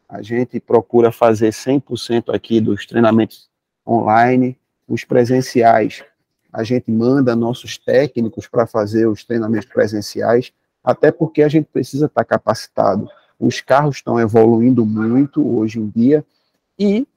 [0.07, 3.49] a gente procura fazer 100% aqui dos treinamentos
[3.87, 6.03] online, os presenciais,
[6.51, 10.51] a gente manda nossos técnicos para fazer os treinamentos presenciais,
[10.83, 13.09] até porque a gente precisa estar tá capacitado.
[13.39, 16.25] Os carros estão evoluindo muito hoje em dia,
[16.81, 17.07] e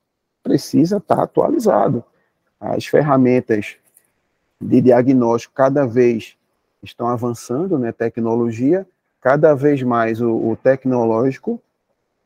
[0.42, 2.04] precisa estar atualizado.
[2.60, 3.76] As ferramentas
[4.60, 6.36] de diagnóstico cada vez
[6.82, 8.86] estão avançando, né, tecnologia,
[9.22, 11.58] cada vez mais o, o tecnológico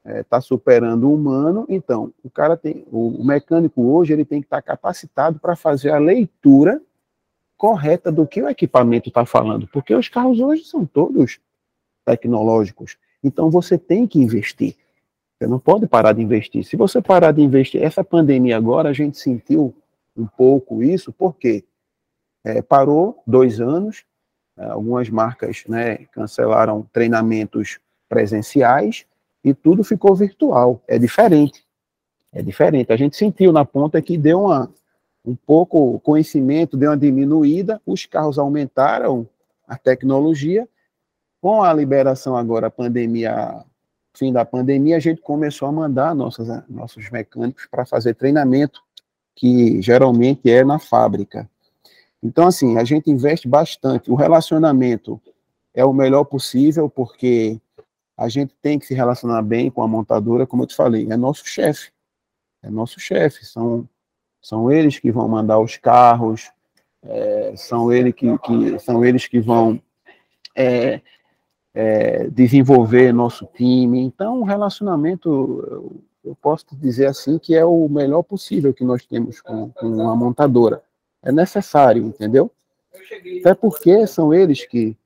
[0.04, 4.24] está é, tá superando o humano, então o cara tem, o, o mecânico hoje ele
[4.24, 6.82] tem que estar tá capacitado para fazer a leitura
[7.56, 11.38] correta do que o equipamento está falando, porque os carros hoje são todos
[12.04, 14.74] tecnológicos, então você tem que investir.
[15.38, 16.64] Você não pode parar de investir.
[16.64, 19.72] Se você parar de investir, essa pandemia agora, a gente sentiu
[20.16, 21.64] um pouco isso, porque
[22.44, 24.04] é, parou dois anos,
[24.56, 29.06] é, algumas marcas né, cancelaram treinamentos presenciais
[29.44, 30.82] e tudo ficou virtual.
[30.88, 31.64] É diferente.
[32.32, 32.92] É diferente.
[32.92, 34.68] A gente sentiu na ponta que deu uma,
[35.24, 39.28] um pouco conhecimento, deu uma diminuída, os carros aumentaram
[39.68, 40.68] a tecnologia.
[41.40, 43.64] Com a liberação agora, a pandemia
[44.18, 48.82] fim da pandemia, a gente começou a mandar nossos, nossos mecânicos para fazer treinamento,
[49.34, 51.48] que geralmente é na fábrica.
[52.22, 54.10] Então, assim, a gente investe bastante.
[54.10, 55.20] O relacionamento
[55.72, 57.60] é o melhor possível, porque
[58.16, 61.16] a gente tem que se relacionar bem com a montadora, como eu te falei, é
[61.16, 61.92] nosso chefe.
[62.60, 63.46] É nosso chefe.
[63.46, 63.88] São,
[64.42, 66.50] são eles que vão mandar os carros,
[67.04, 69.80] é, são, ele que, que, são eles que vão
[70.56, 71.00] é,
[71.78, 74.00] é, desenvolver nosso time.
[74.00, 79.40] Então, o relacionamento, eu, posso dizer assim, que é o melhor possível que nós temos
[79.40, 80.82] com, com uma montadora.
[81.22, 82.50] É necessário, entendeu?
[83.38, 84.96] Até porque são eles que,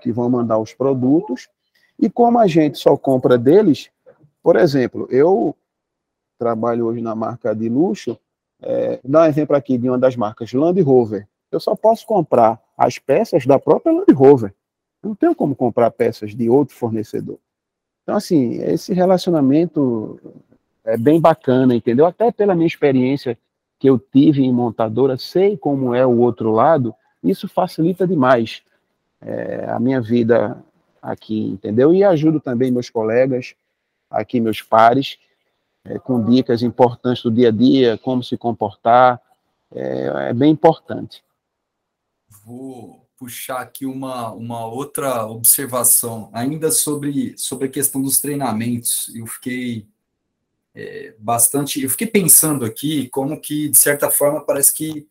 [0.00, 1.48] que vão mandar os produtos,
[1.98, 3.90] e como a gente só compra deles,
[4.40, 5.56] por exemplo, eu
[6.38, 8.16] trabalho hoje na marca de luxo,
[8.62, 11.26] é, dá um exemplo aqui de uma das marcas, Land Rover.
[11.50, 14.54] Eu só posso comprar as peças da própria Land Rover.
[15.02, 17.38] Não tenho como comprar peças de outro fornecedor.
[18.02, 20.20] Então, assim, esse relacionamento
[20.84, 22.06] é bem bacana, entendeu?
[22.06, 23.38] Até pela minha experiência
[23.78, 28.62] que eu tive em montadora, sei como é o outro lado, isso facilita demais
[29.20, 30.62] é, a minha vida
[31.00, 31.94] aqui, entendeu?
[31.94, 33.54] E ajudo também meus colegas,
[34.10, 35.18] aqui meus pares,
[35.84, 39.20] é, com dicas importantes do dia a dia, como se comportar,
[39.72, 41.22] é, é bem importante.
[42.44, 49.12] Vou puxar aqui uma, uma outra observação, ainda sobre, sobre a questão dos treinamentos.
[49.14, 49.86] Eu fiquei
[50.74, 51.82] é, bastante.
[51.82, 55.06] Eu fiquei pensando aqui como que, de certa forma, parece que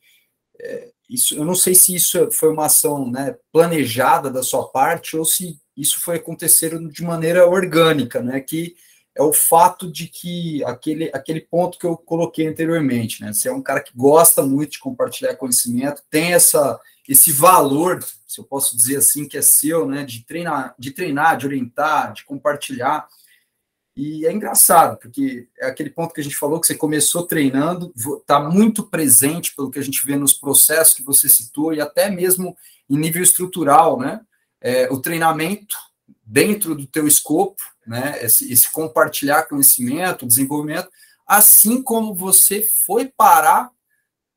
[0.60, 5.15] é, isso, eu não sei se isso foi uma ação né, planejada da sua parte
[5.15, 8.39] ou se isso foi acontecer de maneira orgânica, né?
[8.39, 8.76] Que
[9.15, 13.32] é o fato de que aquele, aquele ponto que eu coloquei anteriormente, né?
[13.32, 16.80] Você é um cara que gosta muito de compartilhar conhecimento, tem essa
[17.12, 20.06] esse valor, se eu posso dizer assim, que é seu, né?
[20.06, 23.08] De treinar, de treinar, de orientar, de compartilhar.
[23.98, 27.91] E é engraçado, porque é aquele ponto que a gente falou que você começou treinando,
[28.17, 32.10] está muito presente pelo que a gente vê nos processos que você citou, e até
[32.10, 32.56] mesmo
[32.89, 34.22] em nível estrutural, né?
[34.62, 35.76] é, o treinamento
[36.24, 40.89] dentro do teu escopo, né, esse, esse compartilhar conhecimento, desenvolvimento,
[41.26, 43.72] assim como você foi parar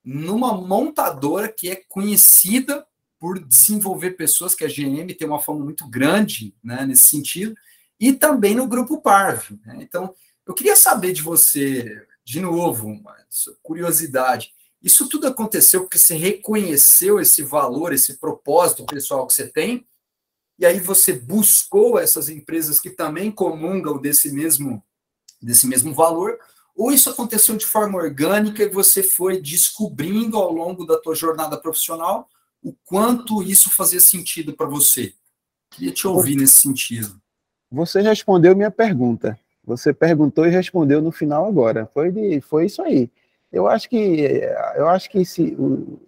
[0.05, 2.87] numa montadora que é conhecida
[3.19, 7.55] por desenvolver pessoas, que a GM tem uma fama muito grande né, nesse sentido,
[8.01, 9.61] e também no grupo Parve.
[9.65, 9.79] Né?
[9.81, 10.13] Então,
[10.45, 13.17] eu queria saber de você, de novo, uma
[13.63, 19.87] curiosidade, isso tudo aconteceu porque você reconheceu esse valor, esse propósito pessoal que você tem,
[20.59, 24.83] e aí você buscou essas empresas que também comungam desse mesmo,
[25.41, 26.39] desse mesmo valor,
[26.75, 31.57] ou isso aconteceu de forma orgânica e você foi descobrindo ao longo da tua jornada
[31.57, 32.29] profissional
[32.63, 35.13] o quanto isso fazia sentido para você?
[35.71, 37.21] Queria te ouvir nesse sentido.
[37.71, 39.39] Você respondeu minha pergunta.
[39.65, 41.89] Você perguntou e respondeu no final agora.
[41.93, 43.11] Foi de, foi isso aí.
[43.51, 44.43] Eu acho que
[44.77, 45.57] eu acho que esse,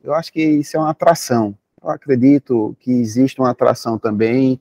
[0.03, 1.57] eu acho que isso é uma atração.
[1.83, 4.61] Eu acredito que existe uma atração também.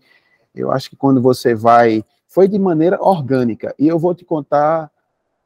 [0.54, 2.04] Eu acho que quando você vai.
[2.28, 3.76] Foi de maneira orgânica.
[3.78, 4.92] E eu vou te contar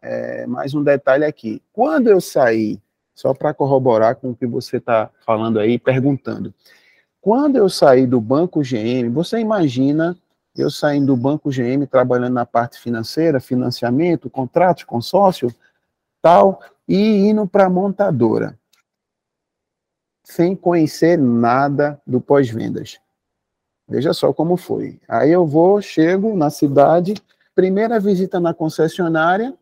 [0.02, 1.62] é, mais um detalhe aqui.
[1.74, 2.80] Quando eu saí,
[3.14, 6.54] só para corroborar com o que você está falando aí, perguntando.
[7.20, 10.18] Quando eu saí do Banco GM, você imagina
[10.56, 15.54] eu saindo do Banco GM, trabalhando na parte financeira, financiamento, contratos, consórcio,
[16.20, 18.58] tal, e indo para a montadora
[20.28, 23.00] sem conhecer nada do pós-vendas.
[23.88, 25.00] Veja só como foi.
[25.08, 27.14] Aí eu vou, chego na cidade,
[27.56, 29.54] primeira visita na concessionária,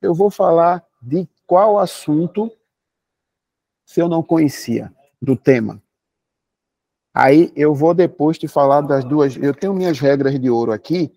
[0.00, 2.50] eu vou falar de qual assunto
[3.84, 5.82] se eu não conhecia do tema.
[7.14, 9.36] Aí eu vou depois te falar das duas.
[9.36, 11.12] Eu tenho minhas regras de ouro aqui,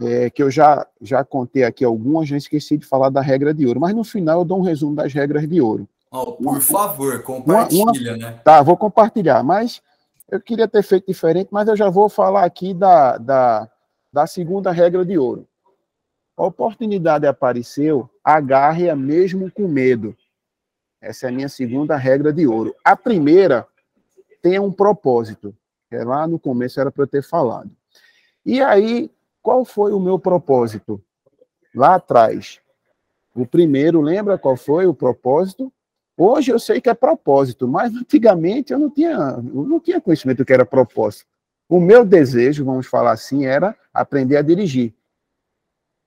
[0.00, 3.66] é, que eu já, já contei aqui algumas, já esqueci de falar da regra de
[3.66, 5.88] ouro, mas no final eu dou um resumo das regras de ouro.
[6.10, 8.40] Oh, por favor, compartilha, uma, uma, né?
[8.44, 9.82] Tá, vou compartilhar, mas
[10.30, 13.68] eu queria ter feito diferente, mas eu já vou falar aqui da, da,
[14.12, 15.46] da segunda regra de ouro.
[16.36, 20.16] A oportunidade apareceu, agarre-a mesmo com medo.
[21.00, 22.74] Essa é a minha segunda regra de ouro.
[22.84, 23.66] A primeira
[24.40, 25.54] tem um propósito,
[25.90, 27.70] que lá no começo era para eu ter falado.
[28.44, 29.10] E aí,
[29.42, 31.02] qual foi o meu propósito?
[31.74, 32.60] Lá atrás.
[33.34, 35.72] O primeiro, lembra qual foi o propósito?
[36.16, 40.38] Hoje eu sei que é propósito, mas antigamente eu não tinha, eu não tinha conhecimento
[40.38, 41.26] do que era propósito.
[41.68, 44.94] O meu desejo, vamos falar assim, era aprender a dirigir.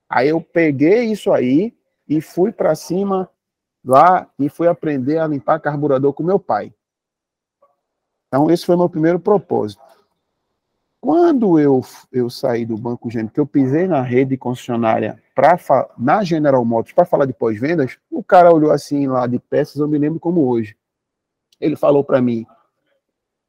[0.09, 1.75] Aí eu peguei isso aí
[2.07, 3.29] e fui para cima
[3.83, 6.73] lá e fui aprender a limpar carburador com meu pai.
[8.27, 9.83] Então esse foi meu primeiro propósito.
[11.05, 11.81] Quando eu,
[12.11, 15.55] eu saí do Banco Gêmeo, que eu pisei na rede concessionária pra,
[15.95, 19.87] na General Motors para falar de pós-vendas, o cara olhou assim lá de peças, eu
[19.87, 20.75] me lembro como hoje.
[21.61, 22.43] Ele falou para mim,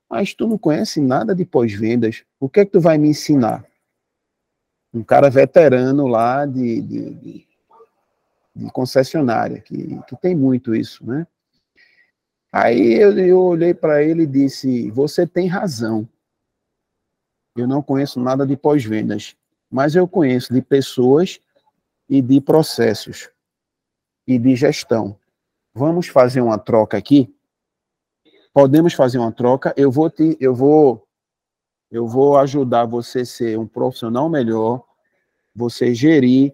[0.08, 3.64] mas tu não conhece nada de pós-vendas, o que é que tu vai me ensinar?
[4.96, 7.46] Um cara veterano lá de, de, de,
[8.54, 11.26] de concessionária, que, que tem muito isso, né?
[12.50, 16.08] Aí eu, eu olhei para ele e disse: Você tem razão.
[17.54, 19.36] Eu não conheço nada de pós-vendas,
[19.70, 21.38] mas eu conheço de pessoas
[22.08, 23.30] e de processos
[24.26, 25.18] e de gestão.
[25.74, 27.34] Vamos fazer uma troca aqui?
[28.52, 29.74] Podemos fazer uma troca.
[29.76, 31.06] Eu vou te, eu vou
[31.90, 34.82] eu vou ajudar você a ser um profissional melhor,
[35.56, 36.52] você gerir,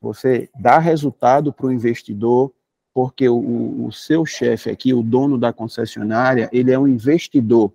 [0.00, 2.52] você dar resultado para o investidor,
[2.92, 7.72] porque o, o seu chefe aqui, o dono da concessionária, ele é um investidor.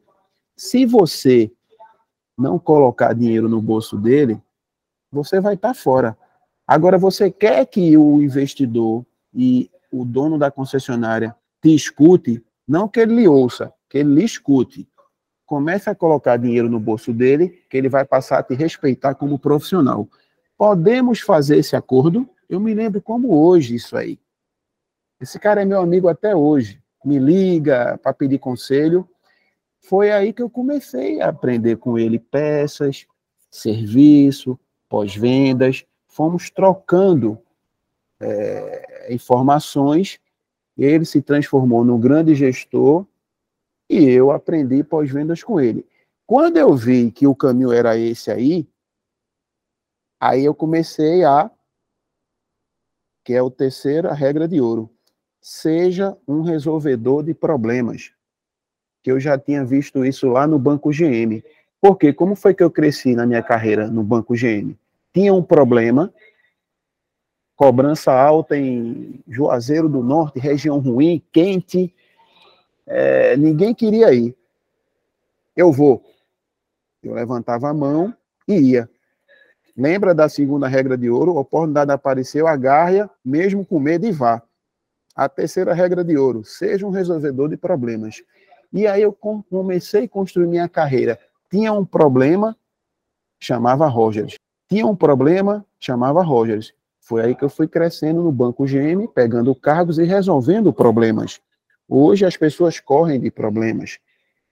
[0.55, 1.51] Se você
[2.37, 4.39] não colocar dinheiro no bolso dele,
[5.11, 6.15] você vai estar tá fora.
[6.67, 9.03] Agora, você quer que o investidor
[9.33, 14.23] e o dono da concessionária te escute, não que ele lhe ouça, que ele lhe
[14.23, 14.87] escute
[15.47, 19.39] comece a colocar dinheiro no bolso dele, que ele vai passar a te respeitar como
[19.39, 20.07] profissional.
[20.57, 22.27] Podemos fazer esse acordo?
[22.49, 24.19] Eu me lembro como hoje isso aí.
[25.21, 26.81] Esse cara é meu amigo até hoje.
[27.05, 29.07] Me liga para pedir conselho.
[29.79, 33.05] Foi aí que eu comecei a aprender com ele peças,
[33.51, 35.85] serviço, pós-vendas.
[36.07, 37.39] Fomos trocando
[38.19, 40.19] é, informações.
[40.75, 43.05] Ele se transformou num grande gestor
[43.89, 45.85] e eu aprendi pós-vendas com ele.
[46.25, 48.67] Quando eu vi que o caminho era esse aí,
[50.19, 51.49] aí eu comecei a,
[53.23, 54.89] que é o terceira regra de ouro,
[55.41, 58.11] seja um resolvedor de problemas.
[59.03, 61.43] Que eu já tinha visto isso lá no Banco GM.
[61.79, 64.75] Porque como foi que eu cresci na minha carreira no Banco GM?
[65.13, 66.13] Tinha um problema,
[67.55, 71.93] cobrança alta em Juazeiro do Norte, região ruim, quente,
[72.85, 74.35] é, ninguém queria ir.
[75.55, 76.03] Eu vou.
[77.03, 78.15] Eu levantava a mão
[78.47, 78.89] e ia.
[79.77, 81.35] Lembra da segunda regra de ouro?
[81.35, 84.41] Oportunidade apareceu, agarre mesmo com medo e vá.
[85.15, 88.23] A terceira regra de ouro, seja um resolvedor de problemas.
[88.73, 91.19] E aí eu comecei a construir minha carreira.
[91.49, 92.57] Tinha um problema,
[93.39, 94.35] chamava Rogers.
[94.67, 96.73] Tinha um problema, chamava Rogers.
[96.99, 101.39] Foi aí que eu fui crescendo no Banco GM, pegando cargos e resolvendo problemas.
[101.87, 103.99] Hoje as pessoas correm de problemas.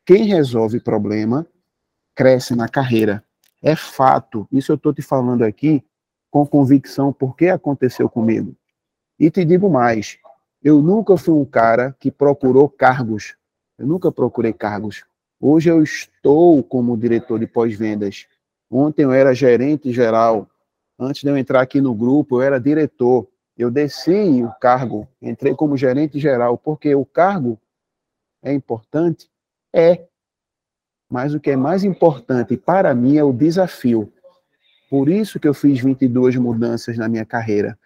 [0.05, 1.47] Quem resolve problema
[2.15, 3.23] cresce na carreira.
[3.65, 4.47] É fato.
[4.51, 5.83] Isso eu estou te falando aqui
[6.29, 8.55] com convicção, porque aconteceu comigo.
[9.19, 10.19] E te digo mais:
[10.63, 13.35] eu nunca fui um cara que procurou cargos.
[13.75, 15.03] Eu nunca procurei cargos.
[15.41, 18.27] Hoje eu estou como diretor de pós-vendas.
[18.69, 20.47] Ontem eu era gerente geral.
[20.99, 23.27] Antes de eu entrar aqui no grupo, eu era diretor.
[23.57, 27.59] Eu desci o cargo, entrei como gerente geral, porque o cargo
[28.43, 29.27] é importante?
[29.73, 30.05] É.
[31.09, 34.11] Mas o que é mais importante para mim é o desafio.
[34.89, 37.77] Por isso que eu fiz 22 mudanças na minha carreira.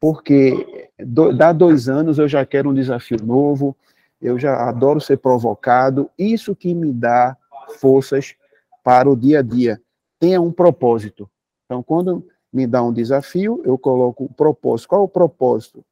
[0.00, 3.76] Porque do, dá dois anos eu já quero um desafio novo,
[4.20, 6.10] eu já adoro ser provocado.
[6.18, 7.36] Isso que me dá
[7.78, 8.34] forças
[8.82, 9.80] para o dia a dia.
[10.18, 11.30] Tenha um propósito.
[11.64, 14.88] Então, quando me dá um desafio, eu coloco o propósito.
[14.88, 15.84] Qual é o propósito?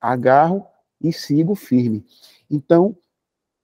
[0.00, 0.66] Agarro
[1.00, 2.04] e sigo firme.
[2.50, 2.96] Então,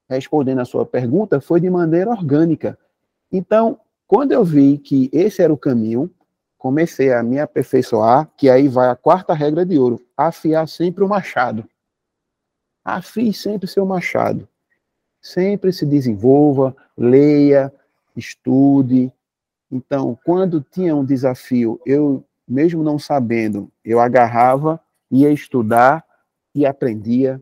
[0.08, 2.78] respondendo a sua pergunta, foi de maneira orgânica.
[3.30, 6.10] Então, quando eu vi que esse era o caminho,
[6.56, 11.08] comecei a me aperfeiçoar, que aí vai a quarta regra de ouro: afiar sempre o
[11.08, 11.68] machado.
[12.84, 14.48] Afie sempre seu machado.
[15.20, 17.72] Sempre se desenvolva, leia,
[18.16, 19.12] estude,
[19.70, 24.80] então, quando tinha um desafio, eu, mesmo não sabendo, eu agarrava,
[25.10, 26.04] ia estudar
[26.54, 27.40] e aprendia.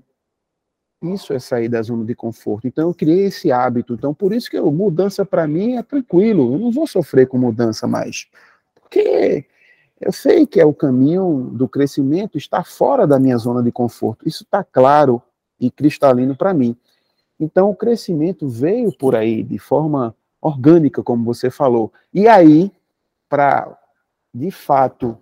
[1.13, 2.67] Isso é sair da zona de conforto.
[2.67, 3.93] Então, eu criei esse hábito.
[3.93, 6.55] Então, por isso que eu, mudança para mim é tranquilo.
[6.55, 8.27] Eu não vou sofrer com mudança mais.
[8.75, 9.45] Porque
[10.01, 14.27] eu sei que é o caminho do crescimento, está fora da minha zona de conforto.
[14.27, 15.21] Isso está claro
[15.61, 16.77] e cristalino para mim.
[17.39, 21.93] Então, o crescimento veio por aí de forma orgânica, como você falou.
[22.13, 22.73] E aí,
[23.29, 23.79] para
[24.33, 25.19] de fato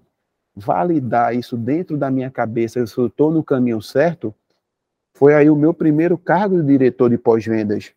[0.54, 4.34] validar isso dentro da minha cabeça, se eu estou no caminho certo,
[5.22, 7.94] foi aí o meu primeiro cargo de diretor de pós-vendas.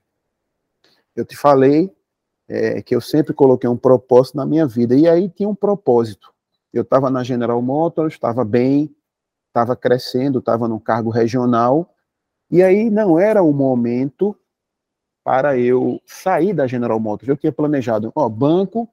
[1.16, 1.92] Eu te falei
[2.48, 6.32] é, que eu sempre coloquei um propósito na minha vida, e aí tinha um propósito.
[6.72, 8.96] Eu estava na General Motors, estava bem,
[9.48, 11.92] estava crescendo, estava num cargo regional,
[12.52, 14.38] e aí não era o momento
[15.24, 17.28] para eu sair da General Motors.
[17.28, 18.88] Eu tinha planejado, ó, banco,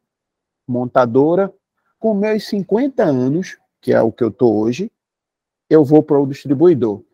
[0.66, 1.52] montadora,
[1.98, 4.90] com meus 50 anos, que é o que eu estou hoje,
[5.68, 7.04] eu vou para o distribuidor.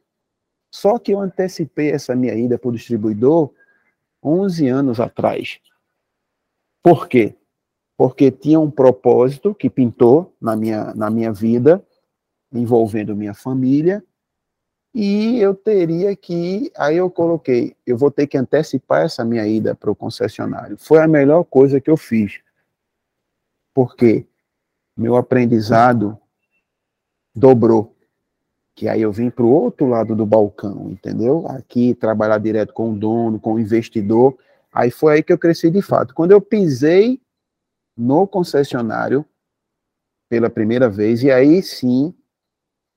[0.70, 3.52] Só que eu antecipei essa minha ida para o distribuidor
[4.22, 5.60] 11 anos atrás.
[6.82, 7.38] Por quê?
[7.98, 11.84] porque tinha um propósito que pintou na minha, na minha vida,
[12.52, 14.04] envolvendo minha família,
[14.94, 19.74] e eu teria que, aí eu coloquei, eu vou ter que antecipar essa minha ida
[19.74, 20.78] para o concessionário.
[20.78, 22.40] Foi a melhor coisa que eu fiz,
[23.74, 24.24] porque
[24.96, 26.16] meu aprendizado
[27.34, 27.96] dobrou,
[28.79, 31.45] que aí eu vim para o outro lado do balcão, entendeu?
[31.49, 34.39] Aqui trabalhar direto com o dono, com o investidor,
[34.72, 36.14] aí foi aí que eu cresci de fato.
[36.14, 37.20] Quando eu pisei
[37.97, 39.26] no concessionário
[40.31, 42.14] pela primeira vez, e aí sim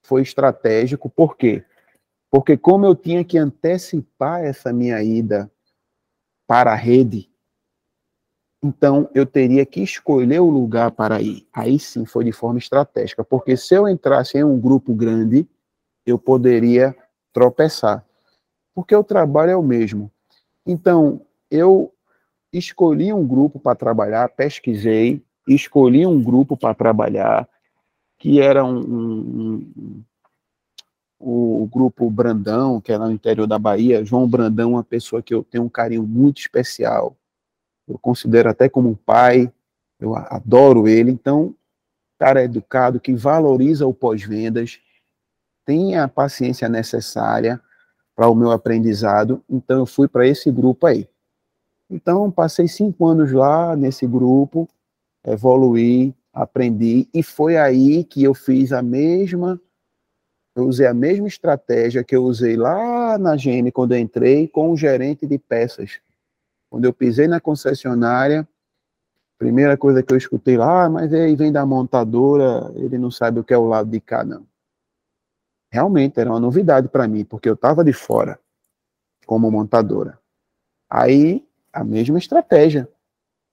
[0.04, 1.66] foi estratégico, por quê?
[2.30, 5.52] Porque como eu tinha que antecipar essa minha ida
[6.46, 7.28] para a rede,
[8.64, 11.48] então eu teria que escolher o lugar para ir.
[11.52, 15.50] Aí sim foi de forma estratégica, porque se eu entrasse em um grupo grande,
[16.06, 16.96] eu poderia
[17.34, 18.06] tropeçar.
[18.74, 20.12] Porque o trabalho é o mesmo.
[20.66, 21.94] Então, eu
[22.54, 27.48] escolhi um grupo para trabalhar, pesquisei, escolhi um grupo para trabalhar,
[28.18, 30.04] que era um, um,
[31.20, 34.06] o, o, grupo Brandão, que é no interior da Bahia.
[34.06, 37.16] João Brandão é uma pessoa que eu tenho um carinho muito especial.
[37.88, 39.52] Eu considero até como um pai,
[40.00, 41.12] eu adoro ele.
[41.12, 41.56] Então,
[42.20, 44.80] cara educado, que valoriza o pós-vendas,
[45.66, 47.60] tem a paciência necessária
[48.16, 49.44] para o meu aprendizado.
[49.50, 51.08] Então, eu fui para esse grupo aí.
[51.90, 54.68] Então, passei cinco anos lá nesse grupo,
[55.26, 59.60] evoluí, aprendi, e foi aí que eu fiz a mesma
[60.56, 64.72] eu usei a mesma estratégia que eu usei lá na GM quando eu entrei com
[64.72, 66.00] o gerente de peças.
[66.70, 68.48] Quando eu pisei na concessionária,
[69.38, 73.40] primeira coisa que eu escutei lá, ah, mas aí vem da montadora, ele não sabe
[73.40, 74.46] o que é o lado de cá, não.
[75.72, 78.38] Realmente era uma novidade para mim, porque eu estava de fora
[79.26, 80.20] como montadora.
[80.90, 82.90] Aí, a mesma estratégia.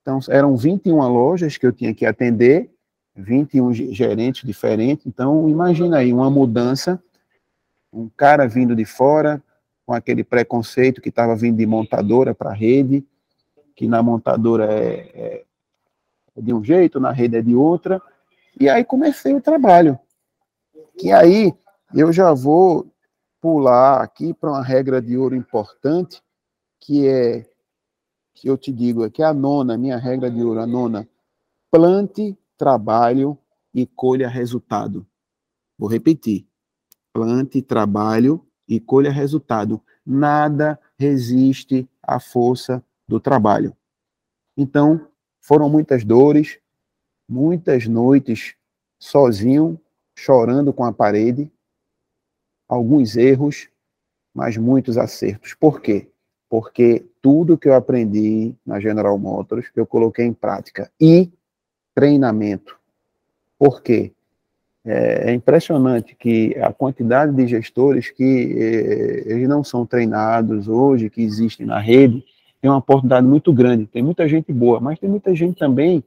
[0.03, 2.69] Então, eram 21 lojas que eu tinha que atender,
[3.15, 5.07] 21 gerentes diferentes.
[5.07, 7.01] Então, imagina aí uma mudança,
[7.93, 9.41] um cara vindo de fora,
[9.87, 13.07] com aquele preconceito que estava vindo de montadora para rede,
[13.75, 15.45] que na montadora é, é,
[16.37, 18.03] é, de um jeito, na rede é de outra.
[18.59, 19.99] E aí comecei o trabalho.
[20.99, 21.55] Que aí
[21.95, 22.93] eu já vou
[23.41, 26.23] pular aqui para uma regra de ouro importante,
[26.81, 27.49] que é,
[28.35, 31.09] que eu te digo, é que a nona, minha regra de ouro, a nona,
[31.71, 33.39] plante trabalho
[33.73, 35.07] e colha resultado.
[35.79, 36.47] Vou repetir.
[37.13, 39.81] Plante, trabalho e colha resultado.
[40.05, 43.77] Nada resiste à força do trabalho.
[44.57, 45.09] Então,
[45.41, 46.59] foram muitas dores,
[47.29, 48.57] muitas noites
[48.99, 49.81] sozinho,
[50.17, 51.51] chorando com a parede,
[52.69, 53.69] alguns erros,
[54.35, 55.55] mas muitos acertos.
[55.55, 56.09] Por quê?
[56.49, 60.91] Porque tudo que eu aprendi na General Motors, eu coloquei em prática.
[61.01, 61.31] E
[61.95, 62.79] treinamento.
[63.59, 64.13] Por quê?
[64.85, 71.11] É, é impressionante que a quantidade de gestores que é, eles não são treinados hoje,
[71.11, 72.25] que existem na rede,
[72.61, 73.87] tem uma oportunidade muito grande.
[73.87, 76.03] Tem muita gente boa, mas tem muita gente também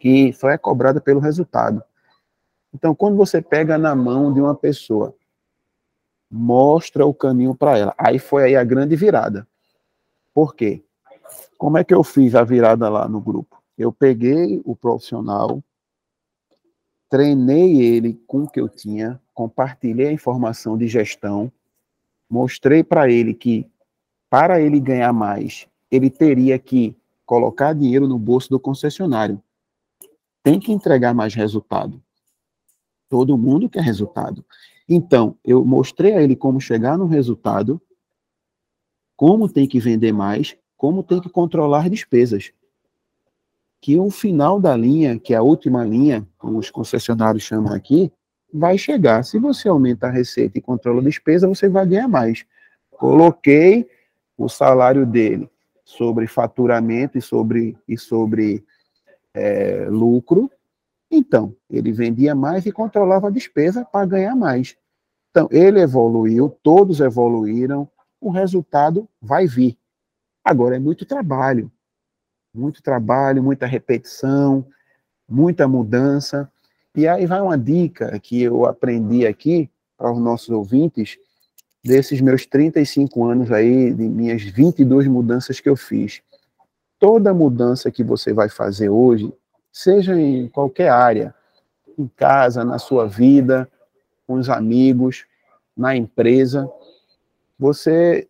[0.00, 1.82] que só é cobrada pelo resultado.
[2.74, 5.14] Então, quando você pega na mão de uma pessoa,
[6.30, 7.94] mostra o caminho para ela.
[7.96, 9.46] Aí foi aí a grande virada.
[10.32, 10.82] Por quê?
[11.56, 13.62] Como é que eu fiz a virada lá no grupo?
[13.76, 15.62] Eu peguei o profissional,
[17.08, 21.50] treinei ele com o que eu tinha, compartilhei a informação de gestão,
[22.28, 23.70] mostrei para ele que
[24.28, 29.40] para ele ganhar mais, ele teria que colocar dinheiro no bolso do concessionário.
[30.42, 32.02] Tem que entregar mais resultado.
[33.08, 34.44] Todo mundo quer resultado.
[34.88, 37.80] Então, eu mostrei a ele como chegar no resultado,
[39.16, 42.52] como tem que vender mais, como tem que controlar despesas
[43.84, 48.10] que o final da linha, que é a última linha, como os concessionários chamam aqui,
[48.50, 49.22] vai chegar.
[49.24, 52.46] Se você aumenta a receita e controla a despesa, você vai ganhar mais.
[52.90, 53.86] Coloquei
[54.38, 55.50] o salário dele
[55.84, 58.64] sobre faturamento e sobre, e sobre
[59.34, 60.50] é, lucro.
[61.14, 64.76] Então, ele vendia mais e controlava a despesa para ganhar mais.
[65.30, 67.88] Então, ele evoluiu, todos evoluíram,
[68.20, 69.76] o resultado vai vir.
[70.44, 71.70] Agora, é muito trabalho
[72.54, 74.64] muito trabalho, muita repetição,
[75.28, 76.50] muita mudança.
[76.94, 81.18] E aí vai uma dica que eu aprendi aqui para os nossos ouvintes,
[81.82, 86.22] desses meus 35 anos aí, de minhas 22 mudanças que eu fiz.
[86.98, 89.32] Toda mudança que você vai fazer hoje,
[89.74, 91.34] seja em qualquer área,
[91.98, 93.68] em casa, na sua vida,
[94.24, 95.26] com os amigos,
[95.76, 96.70] na empresa,
[97.58, 98.28] você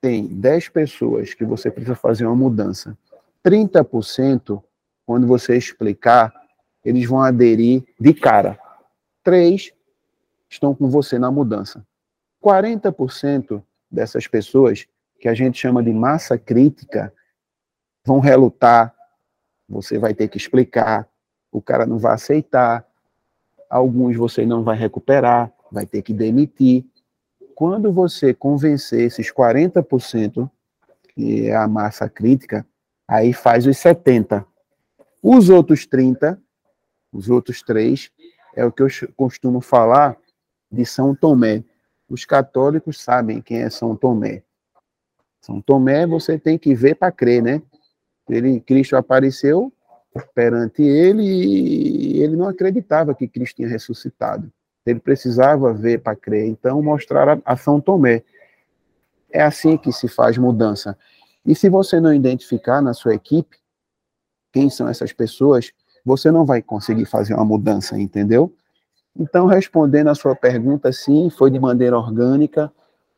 [0.00, 2.96] tem 10 pessoas que você precisa fazer uma mudança.
[3.44, 4.62] 30%
[5.04, 6.32] quando você explicar,
[6.84, 8.56] eles vão aderir de cara.
[9.24, 9.72] Três
[10.48, 11.84] estão com você na mudança.
[12.40, 13.60] 40%
[13.90, 14.86] dessas pessoas,
[15.18, 17.12] que a gente chama de massa crítica,
[18.04, 18.94] vão relutar,
[19.68, 21.08] você vai ter que explicar,
[21.52, 22.86] o cara não vai aceitar,
[23.68, 26.86] alguns você não vai recuperar, vai ter que demitir.
[27.54, 30.50] Quando você convencer esses 40%,
[31.14, 32.66] que é a massa crítica,
[33.06, 34.44] aí faz os 70%.
[35.22, 36.38] Os outros 30%,
[37.12, 38.10] os outros três,
[38.54, 40.16] é o que eu costumo falar
[40.70, 41.64] de São Tomé.
[42.08, 44.42] Os católicos sabem quem é São Tomé.
[45.40, 47.62] São Tomé você tem que ver para crer, né?
[48.28, 49.72] Ele, Cristo apareceu
[50.34, 54.50] perante ele e ele não acreditava que Cristo tinha ressuscitado.
[54.84, 56.46] Ele precisava ver para crer.
[56.46, 58.22] Então, mostrar a São Tomé.
[59.30, 60.96] É assim que se faz mudança.
[61.44, 63.58] E se você não identificar na sua equipe
[64.52, 65.72] quem são essas pessoas,
[66.04, 68.52] você não vai conseguir fazer uma mudança, entendeu?
[69.16, 72.72] Então, respondendo a sua pergunta, sim, foi de maneira orgânica,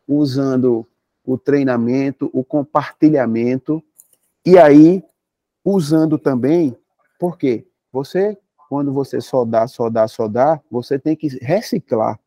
[0.08, 0.86] usando
[1.24, 3.82] o treinamento, o compartilhamento,
[4.44, 5.04] e aí
[5.64, 6.76] usando também,
[7.18, 8.38] porque você,
[8.68, 9.66] quando você dá,
[10.08, 12.18] só dá, você tem que reciclar,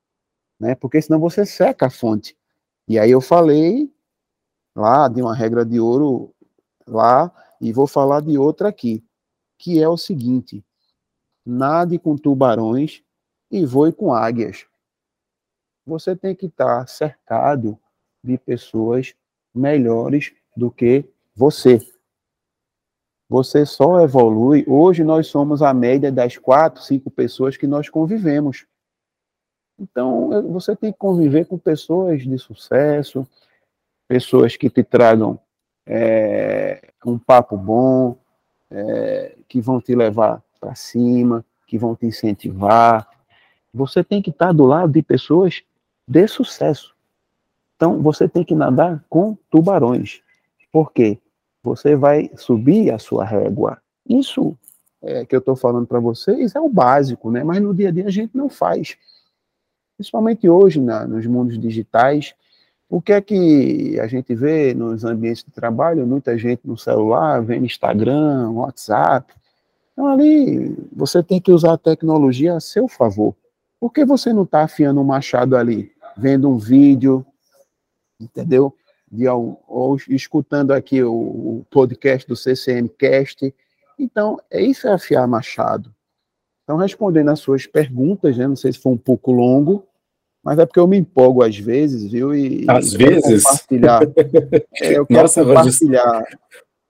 [0.59, 0.75] né?
[0.75, 2.37] Porque senão você seca a fonte.
[2.87, 3.91] E aí eu falei
[4.75, 6.33] lá de uma regra de ouro
[6.85, 9.03] lá e vou falar de outra aqui,
[9.57, 10.63] que é o seguinte:
[11.45, 13.03] nade com tubarões
[13.49, 14.65] e voe com águias.
[15.85, 17.77] Você tem que estar cercado
[18.23, 19.13] de pessoas
[19.53, 21.05] melhores do que
[21.35, 21.79] você.
[23.33, 24.63] Você só evolui.
[24.67, 28.67] Hoje nós somos a média das quatro, cinco pessoas que nós convivemos.
[29.79, 33.27] Então, você tem que conviver com pessoas de sucesso,
[34.07, 35.39] pessoas que te tragam
[35.83, 38.15] é, um papo bom,
[38.69, 43.09] é, que vão te levar para cima, que vão te incentivar.
[43.73, 45.63] Você tem que estar do lado de pessoas
[46.07, 46.95] de sucesso.
[47.77, 50.21] Então, você tem que nadar com tubarões.
[50.71, 51.17] Por quê?
[51.63, 53.77] Você vai subir a sua régua.
[54.07, 54.55] Isso
[55.01, 57.43] é, que eu estou falando para vocês é o básico, né?
[57.43, 58.97] Mas no dia a dia a gente não faz.
[59.97, 62.35] Principalmente hoje, na, nos mundos digitais,
[62.89, 66.05] o que é que a gente vê nos ambientes de trabalho?
[66.05, 69.33] Muita gente no celular, vendo Instagram, WhatsApp.
[69.93, 73.35] Então, ali, você tem que usar a tecnologia a seu favor.
[73.79, 77.25] Por que você não está afiando um machado ali, vendo um vídeo,
[78.19, 78.75] entendeu?
[79.13, 83.53] De, ou, escutando aqui o, o podcast do CCMcast.
[83.97, 85.93] Então, é isso é afiar machado.
[86.63, 89.85] Então, respondendo às suas perguntas, né, não sei se foi um pouco longo,
[90.43, 92.35] mas é porque eu me empolgo às vezes, viu?
[92.35, 93.43] E, às vezes?
[93.43, 94.01] Compartilhar.
[94.81, 96.23] é, eu quero Nossa, compartilhar.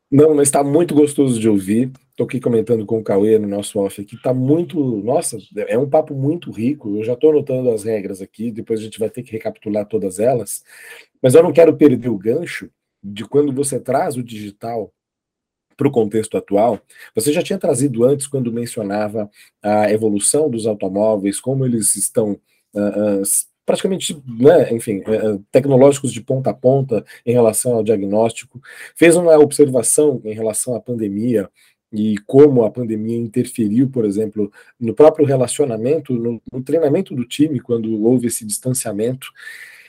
[0.10, 1.92] Não, mas está muito gostoso de ouvir.
[2.12, 4.16] Estou aqui comentando com o Cauê no nosso off aqui.
[4.16, 4.80] Está muito.
[5.04, 6.98] Nossa, é um papo muito rico.
[6.98, 10.20] Eu já estou anotando as regras aqui, depois a gente vai ter que recapitular todas
[10.20, 10.64] elas.
[11.24, 12.70] Mas eu não quero perder o gancho
[13.02, 14.94] de quando você traz o digital
[15.78, 16.80] para o contexto atual,
[17.16, 19.30] você já tinha trazido antes quando mencionava
[19.62, 22.34] a evolução dos automóveis, como eles estão
[22.76, 23.24] uh,
[23.66, 28.62] praticamente, né, enfim, uh, tecnológicos de ponta a ponta em relação ao diagnóstico,
[28.96, 31.50] fez uma observação em relação à pandemia
[31.92, 37.60] e como a pandemia interferiu, por exemplo, no próprio relacionamento, no, no treinamento do time,
[37.60, 39.28] quando houve esse distanciamento.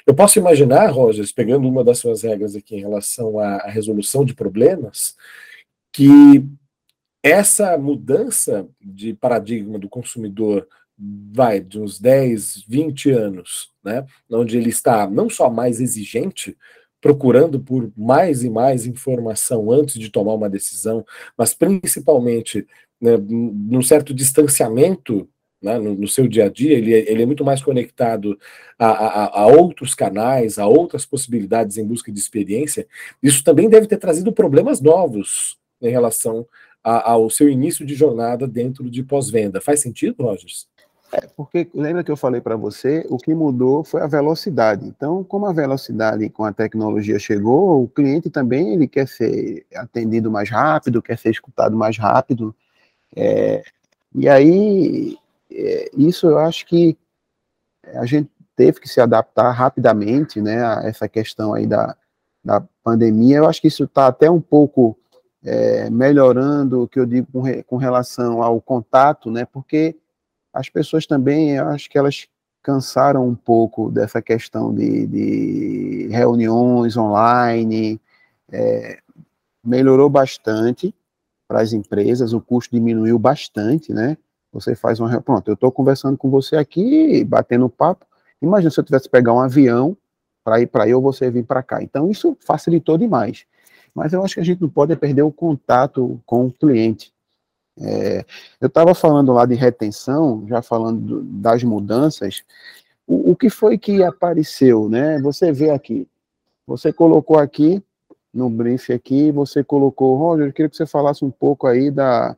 [0.07, 4.25] Eu posso imaginar, Rogers, pegando uma das suas regras aqui em relação à, à resolução
[4.25, 5.17] de problemas,
[5.93, 6.45] que
[7.23, 14.69] essa mudança de paradigma do consumidor vai de uns 10, 20 anos, né, onde ele
[14.69, 16.57] está não só mais exigente,
[17.01, 21.05] procurando por mais e mais informação antes de tomar uma decisão,
[21.37, 22.67] mas principalmente
[23.01, 25.29] né, num certo distanciamento
[25.65, 28.39] né, no, no, seu dia a dia, ele, é, ele é muito mais conectado
[28.79, 32.87] a, a, a, outros canais, a outras possibilidades em busca de experiência.
[33.23, 36.47] Isso também deve ter trazido problemas novos em relação
[36.83, 39.59] a, ao seu início de jornada dentro de pós-venda.
[39.59, 40.69] Faz sentido, Rogers?
[41.11, 44.87] É, porque lembra que eu falei para você, o que mudou foi a velocidade.
[44.87, 50.31] Então, como a velocidade com a tecnologia chegou, o cliente também ele quer ser atendido
[50.31, 52.55] mais rápido, quer ser escutado mais rápido.
[53.17, 53.63] É,
[54.15, 55.17] e aí,
[55.97, 56.97] isso eu acho que
[57.95, 61.97] a gente teve que se adaptar rapidamente, né, a essa questão aí da,
[62.45, 63.39] da pandemia.
[63.39, 64.97] Eu acho que isso está até um pouco
[65.45, 69.97] é, melhorando o que eu digo com, re, com relação ao contato, né, porque
[70.53, 72.27] as pessoas também, eu acho que elas
[72.63, 78.01] cansaram um pouco dessa questão de, de reuniões online,
[78.51, 78.99] é,
[79.63, 80.95] melhorou bastante,
[81.47, 84.17] para as empresas, o custo diminuiu bastante, né?
[84.55, 85.21] Você faz uma.
[85.21, 88.07] Pronto, eu estou conversando com você aqui, batendo papo.
[88.41, 89.97] Imagina se eu tivesse que pegar um avião
[90.45, 91.83] para ir para aí ou você vir para cá.
[91.83, 93.45] Então, isso facilitou demais.
[93.93, 97.13] Mas eu acho que a gente não pode perder o contato com o cliente.
[97.81, 98.25] É,
[98.61, 102.45] eu estava falando lá de retenção, já falando do, das mudanças.
[103.07, 105.21] O, o, que foi que apareceu, né?
[105.21, 106.07] Você vê aqui.
[106.67, 107.83] Você colocou aqui
[108.33, 112.37] no brief aqui, você colocou, Roger, eu queria que você falasse um pouco aí da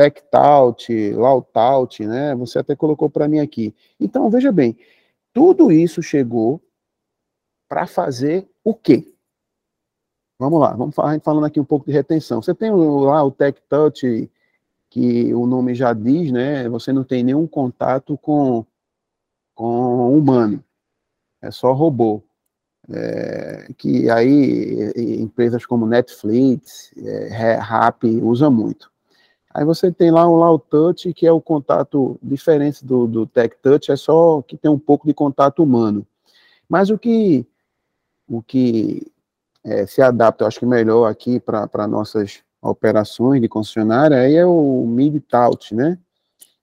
[0.00, 2.34] TechTaut, Lautout, né?
[2.36, 3.74] Você até colocou para mim aqui.
[4.00, 4.78] Então, veja bem,
[5.30, 6.58] tudo isso chegou
[7.68, 9.12] para fazer o quê?
[10.38, 12.40] Vamos lá, vamos falar, falando aqui um pouco de retenção.
[12.40, 14.30] Você tem lá o TechTouch,
[14.88, 16.66] que o nome já diz, né?
[16.70, 18.64] Você não tem nenhum contato com,
[19.54, 20.64] com humano,
[21.42, 22.22] é só robô.
[22.88, 24.90] É, que aí
[25.20, 28.89] empresas como Netflix, é, Rap usa muito.
[29.52, 33.54] Aí você tem lá o Low Touch, que é o contato diferente do, do Tech
[33.60, 36.06] Touch, é só que tem um pouco de contato humano.
[36.68, 37.44] Mas o que,
[38.28, 39.10] o que
[39.64, 44.46] é, se adapta, eu acho que melhor aqui para nossas operações de concessionária, aí é
[44.46, 45.98] o Mid-Touch, né?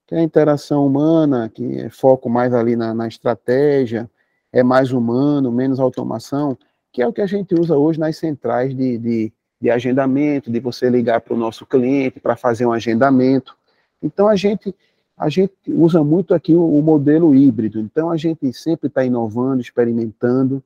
[0.06, 4.10] Que é a interação humana, que é foco mais ali na, na estratégia,
[4.50, 6.56] é mais humano, menos automação,
[6.90, 10.60] que é o que a gente usa hoje nas centrais de, de de agendamento, de
[10.60, 13.56] você ligar para o nosso cliente para fazer um agendamento.
[14.02, 14.74] Então a gente
[15.16, 17.80] a gente usa muito aqui o, o modelo híbrido.
[17.80, 20.62] Então a gente sempre está inovando, experimentando.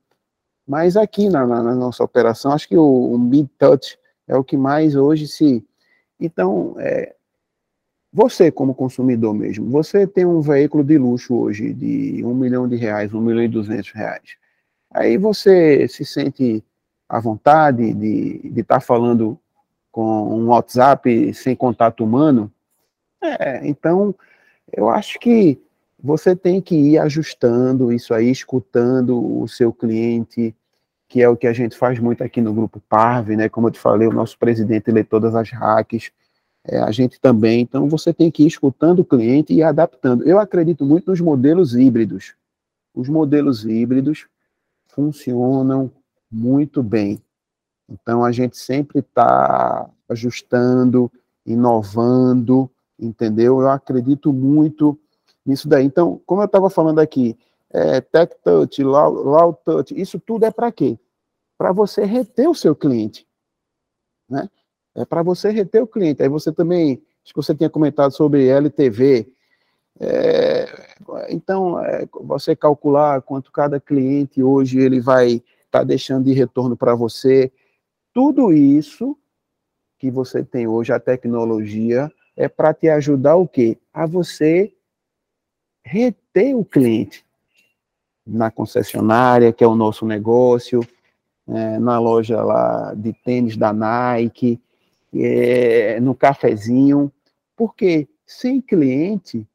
[0.67, 4.43] Mas aqui na, na, na, nossa operação, acho que o, o mid touch é o
[4.43, 5.65] que mais hoje se.
[6.19, 7.15] Então, é,
[8.13, 12.75] você como consumidor mesmo, você tem um veículo de luxo hoje de um milhão de
[12.75, 14.37] reais, um milhão e duzentos reais.
[14.91, 16.63] Aí você se sente
[17.07, 19.39] à vontade de estar tá falando
[19.91, 22.51] com um WhatsApp sem contato humano,
[23.21, 24.15] é, então
[24.71, 25.61] eu acho que
[26.03, 30.53] você tem que ir ajustando isso aí, escutando o seu cliente,
[31.07, 33.47] que é o que a gente faz muito aqui no grupo Parve, né?
[33.47, 36.11] Como eu te falei, o nosso presidente lê todas as hacks,
[36.65, 37.61] é, a gente também.
[37.61, 40.27] Então você tem que ir escutando o cliente e adaptando.
[40.27, 42.35] Eu acredito muito nos modelos híbridos.
[42.93, 44.27] Os modelos híbridos
[44.87, 45.91] funcionam
[46.33, 47.21] muito bem.
[47.87, 51.11] Então, a gente sempre está ajustando,
[51.45, 52.69] inovando,
[52.99, 53.61] entendeu?
[53.61, 54.97] Eu acredito muito
[55.45, 55.85] nisso daí.
[55.85, 57.37] Então, como eu estava falando aqui,
[57.69, 60.97] é, Tech Touch, Low Touch, isso tudo é para quê?
[61.57, 63.27] Para você reter o seu cliente.
[64.29, 64.49] Né?
[64.95, 66.23] É para você reter o cliente.
[66.23, 69.31] Aí você também, acho que você tinha comentado sobre LTV.
[69.99, 70.95] É,
[71.29, 75.43] então, é, você calcular quanto cada cliente hoje ele vai
[75.73, 77.51] está deixando de retorno para você.
[78.13, 79.17] Tudo isso
[79.97, 83.79] que você tem hoje, a tecnologia, é para te ajudar o quê?
[83.91, 84.71] A você
[85.83, 87.25] reter o cliente
[88.25, 90.81] na concessionária, que é o nosso negócio,
[91.47, 94.61] é, na loja lá de tênis da Nike,
[95.13, 97.11] é, no cafezinho,
[97.55, 99.47] porque sem cliente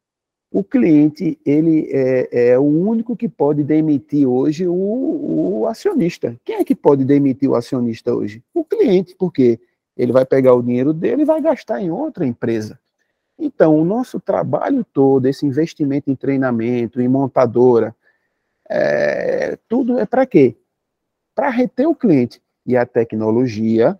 [0.51, 4.73] o cliente ele é, é, o único que pode demitir hoje o,
[5.61, 6.35] o, acionista.
[6.43, 8.43] Quem é que pode demitir o acionista hoje?
[8.53, 9.59] O cliente, porque
[9.95, 12.79] ele vai pegar o dinheiro dele e vai gastar em outra empresa.
[13.37, 17.95] Então, o nosso trabalho todo, esse investimento em treinamento, em montadora,
[18.67, 20.57] é, tudo é para quê?
[21.35, 22.41] Para reter o cliente.
[22.65, 23.99] E a tecnologia,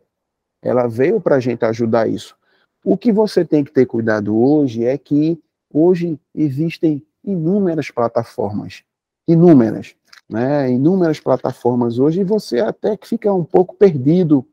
[0.61, 2.35] ela veio para a gente ajudar isso.
[2.83, 5.39] O que você tem que ter cuidado hoje é que
[5.73, 8.83] Hoje existem inúmeras plataformas,
[9.27, 9.95] inúmeras,
[10.29, 10.71] né?
[10.71, 14.45] Inúmeras plataformas hoje e você até que fica um pouco perdido,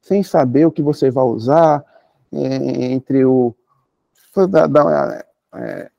[0.00, 1.84] sem saber o que você vai usar
[2.32, 3.54] é, entre o
[4.48, 5.24] da, da,
[5.54, 5.90] é,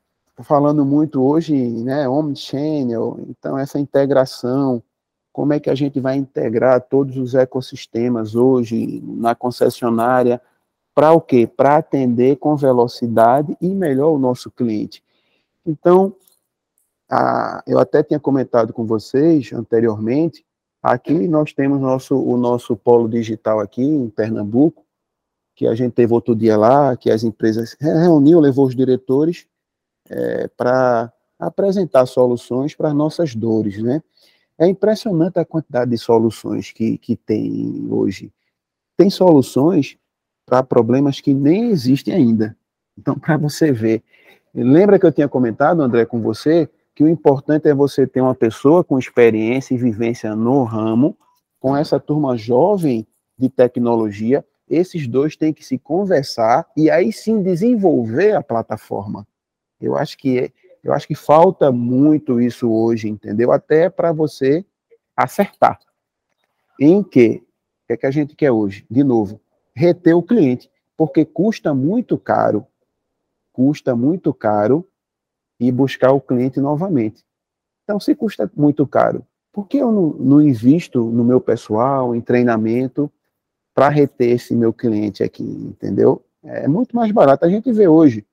[0.42, 2.08] falando muito hoje, né?
[2.08, 4.82] Omnichannel, então essa integração,
[5.32, 10.40] como é que a gente vai integrar todos os ecossistemas hoje na concessionária
[10.96, 11.46] para o quê?
[11.46, 15.04] Para atender com velocidade e melhor o nosso cliente.
[15.66, 16.16] Então,
[17.06, 20.42] a, eu até tinha comentado com vocês anteriormente,
[20.82, 24.86] aqui nós temos nosso, o nosso polo digital aqui em Pernambuco,
[25.54, 29.46] que a gente teve outro dia lá, que as empresas reuniu, levou os diretores
[30.08, 34.02] é, para apresentar soluções para as nossas dores, né?
[34.58, 38.32] É impressionante a quantidade de soluções que, que tem hoje.
[38.96, 39.98] Tem soluções
[40.46, 42.56] para problemas que nem existem ainda.
[42.96, 44.02] Então, para você ver.
[44.54, 48.34] Lembra que eu tinha comentado, André, com você, que o importante é você ter uma
[48.34, 51.14] pessoa com experiência e vivência no ramo,
[51.60, 57.42] com essa turma jovem de tecnologia, esses dois têm que se conversar e aí sim
[57.42, 59.26] desenvolver a plataforma.
[59.80, 63.50] Eu acho que eu acho que falta muito isso hoje, entendeu?
[63.50, 64.64] Até para você
[65.16, 65.80] acertar.
[66.80, 67.42] Em que?
[67.82, 68.86] O que, é que a gente quer hoje?
[68.88, 69.40] De novo,
[69.76, 72.66] reter o cliente, porque custa muito caro,
[73.52, 74.88] custa muito caro
[75.60, 77.22] e buscar o cliente novamente.
[77.84, 82.20] Então, se custa muito caro, por que eu não, não invisto no meu pessoal, em
[82.22, 83.12] treinamento,
[83.74, 86.24] para reter esse meu cliente aqui, entendeu?
[86.42, 87.44] É muito mais barato.
[87.44, 88.24] A gente vê hoje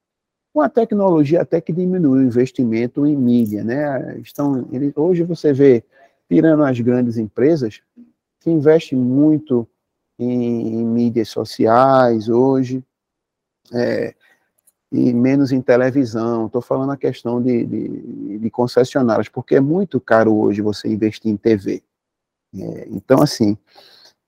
[0.53, 4.17] uma tecnologia até que diminui o investimento em mídia, né?
[4.19, 5.83] Estão, ele, hoje você vê,
[6.29, 7.81] tirando as grandes empresas,
[8.39, 9.67] que investem muito
[10.23, 12.83] em, em mídias sociais hoje,
[13.73, 14.13] é,
[14.91, 16.45] e menos em televisão.
[16.45, 21.31] Estou falando a questão de, de, de, concessionárias, porque é muito caro hoje você investir
[21.31, 21.83] em TV.
[22.55, 23.57] É, então, assim,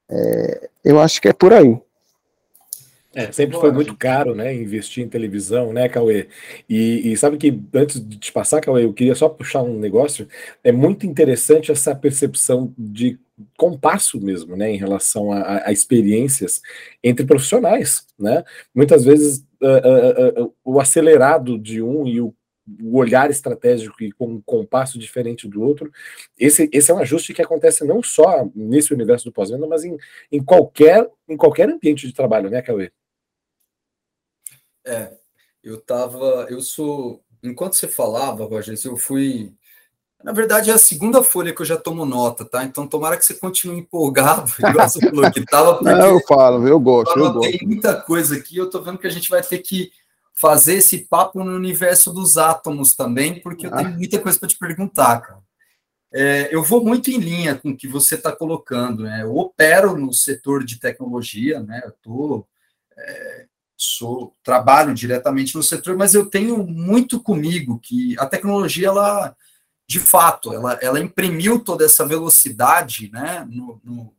[0.10, 1.80] é, eu acho que é por aí.
[3.16, 6.28] É, sempre foi muito caro, né, investir em televisão, né, Cauê?
[6.70, 10.28] E, e, sabe que, antes de te passar, Cauê, eu queria só puxar um negócio,
[10.62, 13.18] é muito interessante essa percepção de
[13.58, 16.62] compasso mesmo, né, em relação a, a experiências
[17.02, 18.44] entre profissionais, né?
[18.74, 22.34] Muitas vezes uh, uh, uh, o acelerado de um e o
[22.82, 25.92] o olhar estratégico e com um compasso diferente do outro.
[26.38, 29.96] Esse, esse é um ajuste que acontece não só nesse universo do pós-venda, mas em,
[30.32, 32.92] em, qualquer, em qualquer ambiente de trabalho, né, Cauê?
[34.86, 35.12] É,
[35.64, 39.52] eu tava, eu sou, enquanto você falava, Roger, eu fui,
[40.24, 42.64] na verdade é a segunda folha que eu já tomo nota, tá?
[42.64, 45.82] Então tomara que você continue empolgado, igual você falou que tava.
[45.84, 47.52] Não, eu falo, eu gosto, eu, eu gosto.
[47.52, 49.92] Tem muita coisa aqui, eu tô vendo que a gente vai ter que
[50.36, 53.98] fazer esse papo no universo dos átomos também, porque eu tenho ah.
[53.98, 55.46] muita coisa para te perguntar, cara.
[56.18, 59.04] É, eu vou muito em linha com o que você está colocando.
[59.04, 59.24] Né?
[59.24, 61.82] Eu opero no setor de tecnologia, né?
[61.84, 62.48] Eu tô,
[62.98, 63.46] é,
[63.78, 69.36] sou trabalho diretamente no setor, mas eu tenho muito comigo que a tecnologia, ela,
[69.88, 73.46] de fato, ela, ela imprimiu toda essa velocidade, né?
[73.50, 74.14] No, no,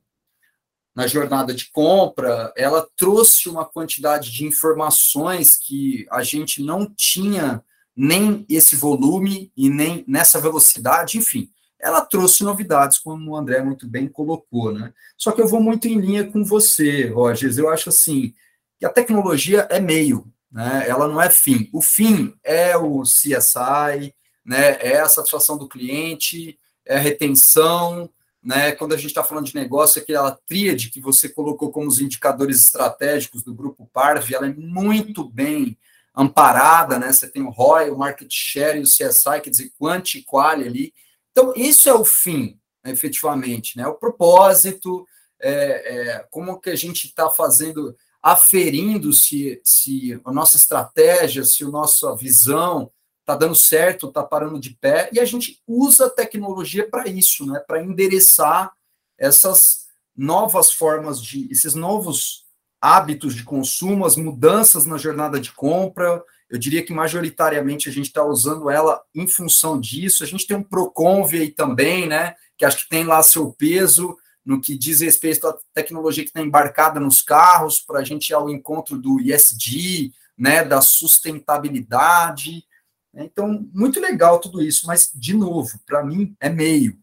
[0.95, 7.63] na jornada de compra, ela trouxe uma quantidade de informações que a gente não tinha
[7.95, 13.87] nem esse volume e nem nessa velocidade, enfim, ela trouxe novidades, como o André muito
[13.87, 14.93] bem colocou, né?
[15.17, 17.59] Só que eu vou muito em linha com você, Rogers.
[17.59, 18.35] Eu acho assim
[18.79, 20.85] que a tecnologia é meio, né?
[20.89, 21.69] Ela não é fim.
[21.73, 24.15] O fim é o CSI,
[24.45, 24.79] né?
[24.81, 28.11] É a satisfação do cliente, é a retenção,
[28.43, 28.73] né?
[28.73, 32.61] Quando a gente está falando de negócio, aquela tríade que você colocou como os indicadores
[32.61, 35.77] estratégicos do grupo Parv, ela é muito bem
[36.15, 37.13] amparada, né?
[37.13, 40.51] Você tem o ROI, o market share e o CSI, quer dizer, quant e qual
[40.51, 40.95] ali.
[41.33, 43.87] Então, isso é o fim, né, efetivamente, né?
[43.87, 45.07] O propósito,
[45.41, 47.95] é, é, como que a gente está fazendo,
[48.27, 54.59] aferindo se, se a nossa estratégia, se a nossa visão está dando certo, está parando
[54.59, 57.61] de pé, e a gente usa a tecnologia para isso, né?
[57.61, 58.73] Para endereçar
[59.17, 62.45] essas novas formas de, esses novos
[62.81, 66.21] hábitos de consumo, as mudanças na jornada de compra.
[66.51, 70.25] Eu diria que majoritariamente a gente está usando ela em função disso.
[70.25, 72.35] A gente tem um Proconv aí também, né?
[72.59, 74.17] Que acho que tem lá seu peso
[74.47, 78.35] no que diz respeito à tecnologia que está embarcada nos carros, para a gente ir
[78.35, 80.65] ao encontro do ISD, né?
[80.65, 82.65] Da sustentabilidade.
[83.13, 86.97] Então, muito legal tudo isso, mas, de novo, para mim é meio.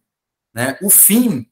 [0.54, 0.78] Né?
[0.82, 1.50] O fim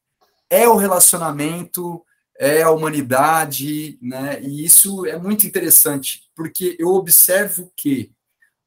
[0.49, 2.05] é o relacionamento,
[2.37, 4.39] é a humanidade, né?
[4.41, 8.11] e isso é muito interessante, porque eu observo que,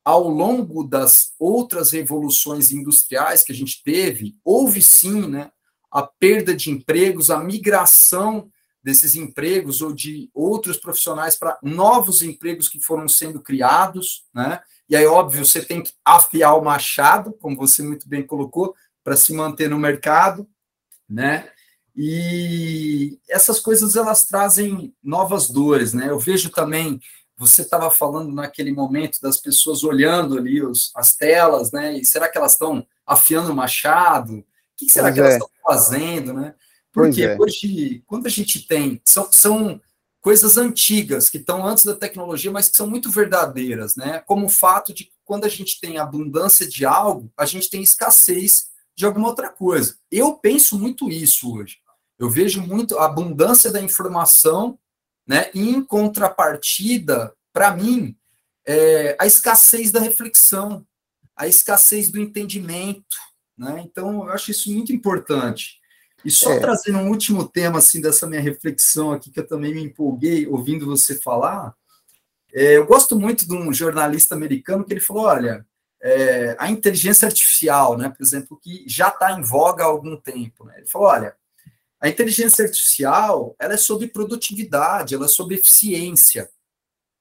[0.05, 5.51] ao longo das outras revoluções industriais que a gente teve, houve sim né,
[5.95, 8.51] a perda de empregos, a migração
[8.83, 14.61] desses empregos ou de outros profissionais para novos empregos que foram sendo criados, né?
[14.89, 19.17] E aí, óbvio, você tem que afiar o machado, como você muito bem colocou, para
[19.17, 20.47] se manter no mercado,
[21.09, 21.49] né?
[21.97, 26.11] E essas coisas elas trazem novas dores, né?
[26.11, 27.01] Eu vejo também,
[27.37, 31.97] você estava falando naquele momento das pessoas olhando ali os, as telas, né?
[31.97, 34.45] E será que elas estão afiando o machado?
[34.75, 35.23] O que, será pois que é.
[35.23, 36.55] elas estão fazendo, né?
[36.93, 37.37] Porque é.
[37.39, 39.01] hoje, quando a gente tem.
[39.05, 39.81] São, são
[40.21, 44.21] coisas antigas que estão antes da tecnologia, mas que são muito verdadeiras, né?
[44.21, 47.83] Como o fato de que quando a gente tem abundância de algo, a gente tem
[47.83, 49.97] escassez de alguma outra coisa.
[50.11, 51.79] Eu penso muito isso hoje.
[52.19, 54.79] Eu vejo muito a abundância da informação,
[55.27, 55.51] né?
[55.55, 58.17] E em contrapartida, para mim,
[58.67, 60.87] é a escassez da reflexão,
[61.37, 63.17] a escassez do entendimento,
[63.57, 63.83] né?
[63.85, 65.81] Então, eu acho isso muito importante.
[66.25, 66.61] E só é.
[66.61, 70.87] trazendo um último tema assim dessa minha reflexão aqui que eu também me empolguei ouvindo
[70.87, 71.75] você falar,
[72.53, 75.67] é, eu gosto muito de um jornalista americano que ele falou, olha,
[76.01, 80.65] é, a inteligência artificial, né, por exemplo, que já está em voga há algum tempo,
[80.65, 81.37] né, ele falou, olha,
[82.01, 86.49] a inteligência artificial ela é sobre produtividade, ela é sobre eficiência.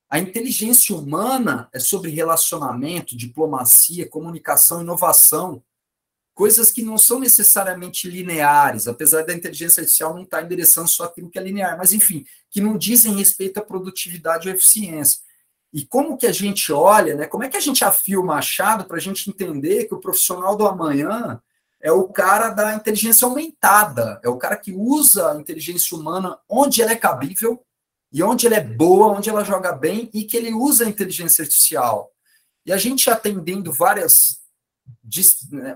[0.09, 5.63] A inteligência humana é sobre relacionamento, diplomacia, comunicação, inovação
[6.34, 11.05] coisas que não são necessariamente lineares, apesar da inteligência artificial não estar tá endereçando só
[11.05, 15.21] aquilo que é linear, mas enfim, que não dizem respeito à produtividade ou eficiência.
[15.71, 17.25] E como que a gente olha, né?
[17.25, 20.55] Como é que a gente afia o machado para a gente entender que o profissional
[20.55, 21.41] do amanhã
[21.81, 26.81] é o cara da inteligência aumentada, é o cara que usa a inteligência humana onde
[26.81, 27.59] ela é cabível
[28.11, 31.41] e onde ela é boa, onde ela joga bem e que ele usa a inteligência
[31.41, 32.11] artificial.
[32.65, 34.42] E a gente atendendo várias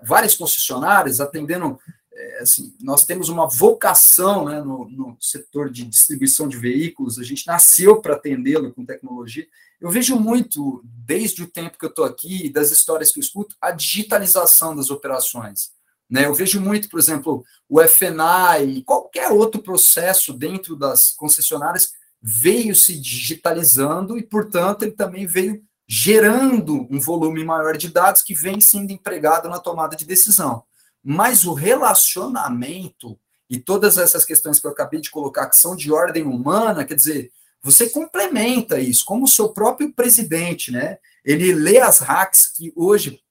[0.04, 1.80] várias concessionárias atendendo.
[2.14, 7.24] É, assim, nós temos uma vocação né, no, no setor de distribuição de veículos, a
[7.24, 9.46] gente nasceu para atendê-lo com tecnologia.
[9.80, 13.56] Eu vejo muito, desde o tempo que eu estou aqui, das histórias que eu escuto,
[13.62, 15.72] a digitalização das operações.
[16.10, 16.26] Né?
[16.26, 21.92] Eu vejo muito, por exemplo, o FNAI, qualquer outro processo dentro das concessionárias
[22.22, 28.36] veio se digitalizando e, portanto, ele também veio gerando um volume maior de dados que
[28.36, 30.64] vem sendo empregado na tomada de decisão.
[31.02, 33.18] Mas o relacionamento
[33.50, 36.96] e todas essas questões que eu acabei de colocar, que são de ordem humana, quer
[36.96, 37.32] dizer,
[37.64, 40.98] você complementa isso, como o seu próprio presidente, né?
[41.24, 43.22] Ele lê as hacks que hoje,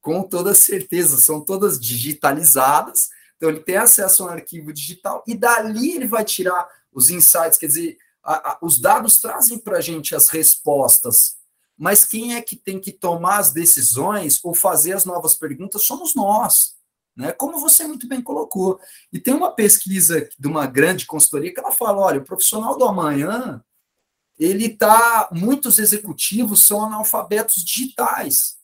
[0.00, 5.36] com toda certeza, são todas digitalizadas, então ele tem acesso a um arquivo digital e
[5.36, 9.80] dali ele vai tirar os insights, quer dizer, a, a, os dados trazem para a
[9.82, 11.35] gente as respostas
[11.76, 16.14] mas quem é que tem que tomar as decisões ou fazer as novas perguntas somos
[16.14, 16.74] nós,
[17.14, 17.32] né?
[17.32, 18.78] Como você muito bem colocou.
[19.12, 22.84] E tem uma pesquisa de uma grande consultoria que ela fala, olha, o profissional do
[22.84, 23.62] amanhã,
[24.38, 28.56] ele tá, muitos executivos são analfabetos digitais.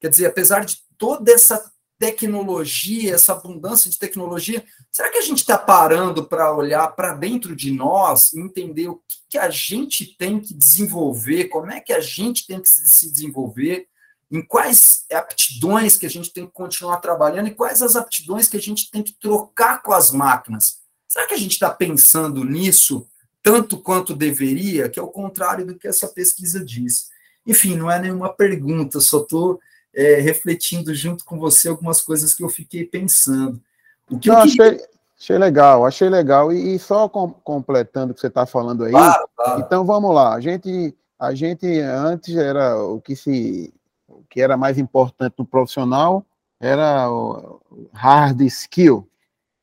[0.00, 1.72] Quer dizer, apesar de toda essa
[2.02, 7.54] tecnologia, essa abundância de tecnologia, será que a gente está parando para olhar para dentro
[7.54, 12.00] de nós entender o que, que, a gente tem que desenvolver, como é que a
[12.00, 13.86] gente tem que se desenvolver,
[14.32, 18.56] em quais aptidões que a gente tem que continuar trabalhando e quais as aptidões que
[18.56, 20.80] a gente tem que trocar com as máquinas?
[21.06, 23.06] Será que a gente está pensando nisso
[23.44, 27.10] tanto quanto deveria, que é o contrário do que essa pesquisa diz?
[27.46, 29.60] Enfim, não é nenhuma pergunta, só estou
[29.94, 33.60] é, refletindo junto com você algumas coisas que eu fiquei pensando.
[34.10, 34.66] O que Não, eu queria...
[34.66, 34.86] achei,
[35.18, 36.52] achei legal, achei legal.
[36.52, 39.60] E, e só com, completando o que você está falando aí, claro, claro.
[39.60, 40.34] então vamos lá.
[40.34, 43.72] A gente, a gente antes era o que se
[44.08, 46.24] o que era mais importante no profissional
[46.60, 47.60] era o
[47.92, 49.08] hard skill,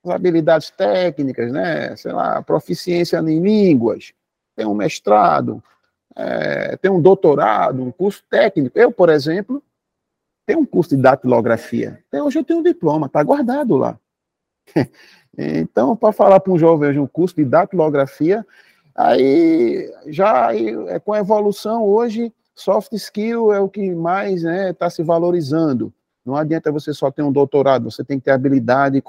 [0.04, 1.96] as habilidades técnicas, né?
[1.96, 4.12] Sei lá, proficiência em línguas,
[4.54, 5.64] tem um mestrado,
[6.14, 8.78] é, tem um doutorado, um curso técnico.
[8.78, 9.64] Eu, por exemplo,
[10.50, 12.04] tem um curso de datilografia.
[12.08, 14.00] Até hoje eu tenho um diploma, está guardado lá.
[15.38, 18.44] então, para falar para um jovem hoje um curso de datilografia,
[18.96, 24.74] aí já é com a evolução hoje, soft skill é o que mais está né,
[24.74, 25.94] tá se valorizando.
[26.26, 29.00] Não adianta você só ter um doutorado, você tem que ter habilidade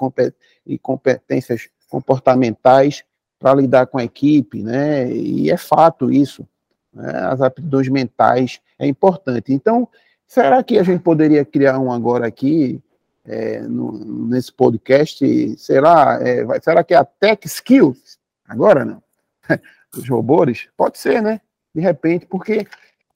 [0.63, 3.03] e competências comportamentais
[3.39, 5.11] para lidar com a equipe, né?
[5.11, 6.47] E é fato isso.
[6.93, 7.11] Né?
[7.15, 9.51] As aptidões mentais é importante.
[9.51, 9.89] Então,
[10.31, 12.81] Será que a gente poderia criar um agora aqui,
[13.25, 13.91] é, no,
[14.29, 15.57] nesse podcast?
[15.57, 18.17] Será, é, vai, será que é a Tech Skills?
[18.47, 19.03] Agora não.
[19.93, 20.69] Os robôs?
[20.77, 21.41] Pode ser, né?
[21.75, 22.65] De repente, porque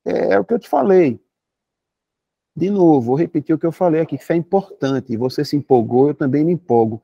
[0.03, 1.17] é, é o que eu te falei.
[2.53, 5.15] De novo, vou repetir o que eu falei aqui, que isso é importante.
[5.15, 7.01] Você se empolgou, eu também me empolgo.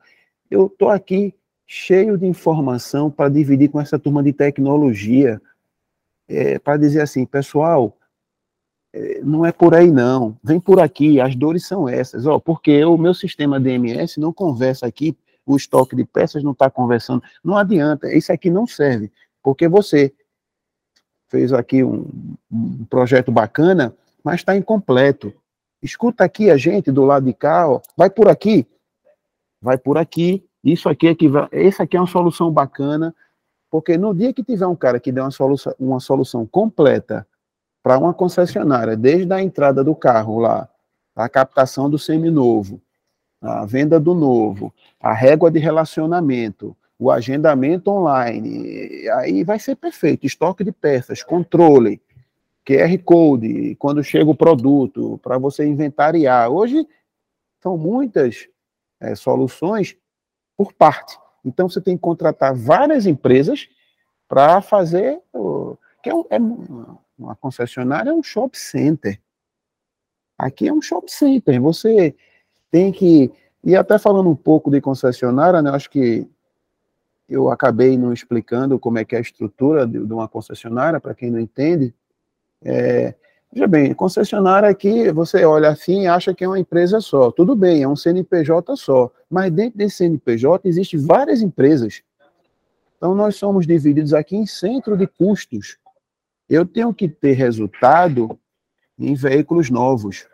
[0.50, 1.34] Eu estou aqui
[1.66, 5.40] cheio de informação para dividir com essa turma de tecnologia,
[6.28, 7.96] é, para dizer assim, pessoal,
[9.22, 12.98] não é por aí não, vem por aqui, as dores são essas, ó, porque o
[12.98, 15.16] meu sistema DMS não conversa aqui,
[15.46, 19.10] o estoque de peças não está conversando, não adianta, isso aqui não serve,
[19.42, 20.12] porque você
[21.28, 22.06] fez aqui um,
[22.50, 25.32] um projeto bacana, mas está incompleto.
[25.82, 28.66] Escuta aqui a gente do lado de cá, ó, vai por aqui,
[29.60, 33.14] vai por aqui, isso aqui é que vai, aqui é uma solução bacana,
[33.70, 37.26] porque no dia que tiver um cara que der uma solução, uma solução completa
[37.82, 40.68] para uma concessionária, desde a entrada do carro lá,
[41.14, 42.80] a captação do seminovo,
[43.40, 50.24] a venda do novo, a régua de relacionamento, o agendamento online, aí vai ser perfeito.
[50.24, 52.00] Estoque de peças, controle,
[52.64, 56.48] QR Code, quando chega o produto, para você inventariar.
[56.48, 56.86] Hoje
[57.60, 58.48] são muitas
[59.00, 59.96] é, soluções
[60.56, 61.18] por parte.
[61.44, 63.68] Então você tem que contratar várias empresas
[64.28, 66.38] para fazer o, que é, é
[67.22, 69.20] uma concessionária é um shopping center.
[70.38, 71.60] Aqui é um shopping center.
[71.60, 72.14] Você
[72.70, 73.32] tem que
[73.64, 76.28] e até falando um pouco de concessionária, né, acho que
[77.28, 81.14] eu acabei não explicando como é que é a estrutura de, de uma concessionária, para
[81.14, 81.94] quem não entende.
[82.60, 83.14] É,
[83.52, 87.30] veja bem, concessionária aqui, você olha assim e acha que é uma empresa só.
[87.30, 89.10] Tudo bem, é um CNPJ só.
[89.30, 92.02] Mas dentro desse CNPJ existem várias empresas.
[92.96, 95.78] Então, nós somos divididos aqui em centro de custos.
[96.52, 98.38] Eu tenho que ter resultado
[98.98, 100.26] em veículos novos.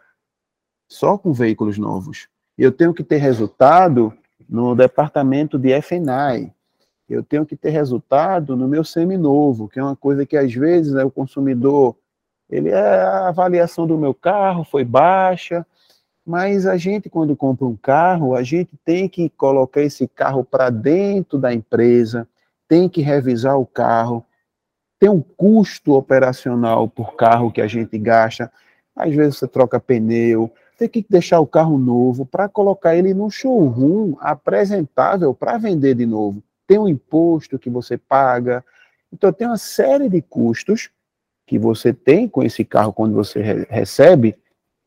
[0.91, 2.27] Só com veículos novos.
[2.59, 4.13] Eu tenho que ter resultado
[4.49, 6.53] no departamento de FNAI,
[7.09, 10.93] eu tenho que ter resultado no meu seminovo, que é uma coisa que às vezes
[10.93, 11.97] né, o consumidor,
[12.51, 15.65] ele é, a avaliação do meu carro foi baixa,
[16.27, 20.69] mas a gente quando compra um carro, a gente tem que colocar esse carro para
[20.69, 22.27] dentro da empresa,
[22.67, 24.25] tem que revisar o carro,
[24.99, 28.51] tem um custo operacional por carro que a gente gasta,
[28.97, 33.31] às vezes você troca pneu, tem que deixar o carro novo para colocar ele no
[33.31, 38.63] showroom apresentável para vender de novo tem um imposto que você paga.
[39.11, 40.91] Então, tem uma série de custos
[41.47, 44.37] que você tem com esse carro quando você re recebe,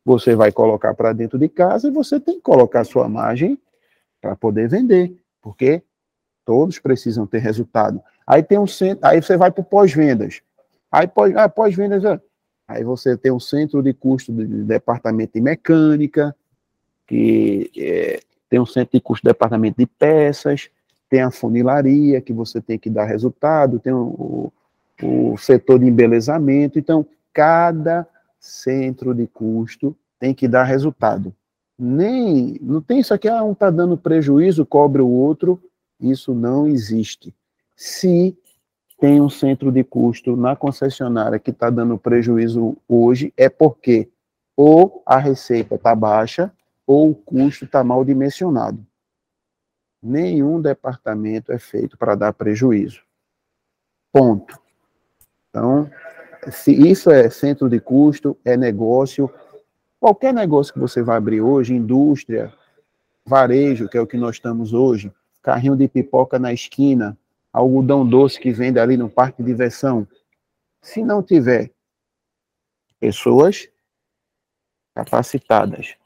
[0.04, 3.58] você vai colocar para dentro de casa e você tem que colocar sua margem
[4.20, 5.82] para poder vender, porque
[6.44, 8.00] todos precisam ter resultado.
[8.26, 10.40] Aí tem um centro, aí você vai para pós-vendas.
[10.90, 12.20] Aí pós, ah, pós-vendas, ah,
[12.68, 16.34] aí você tem um centro de custo de departamento de mecânica,
[17.06, 20.68] que é, tem um centro de custo de departamento de peças,
[21.08, 24.52] tem a funilaria, que você tem que dar resultado, tem o,
[25.02, 26.78] o setor de embelezamento.
[26.78, 28.06] Então, cada
[28.38, 31.34] centro de custo tem que dar resultado.
[31.78, 35.60] Nem, não tem isso aqui, ah, um está dando prejuízo, cobre o outro,
[36.00, 37.34] isso não existe.
[37.76, 38.36] Se
[38.98, 44.08] tem um centro de custo na concessionária que está dando prejuízo hoje, é porque
[44.56, 46.52] ou a receita está baixa
[46.86, 48.84] ou o custo está mal dimensionado
[50.02, 53.02] nenhum departamento é feito para dar prejuízo.
[54.12, 54.60] Ponto.
[55.48, 55.88] Então,
[56.50, 59.32] se isso é centro de custo, é negócio,
[60.00, 62.52] qualquer negócio que você vai abrir hoje, indústria,
[63.24, 67.16] varejo, que é o que nós estamos hoje, carrinho de pipoca na esquina,
[67.52, 70.06] algodão doce que vende ali no parque de diversão.
[70.80, 71.70] Se não tiver
[72.98, 73.68] pessoas
[74.94, 75.96] capacitadas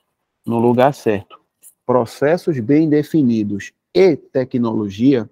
[0.44, 1.40] no lugar certo,
[1.84, 5.30] processos bem definidos e tecnologia,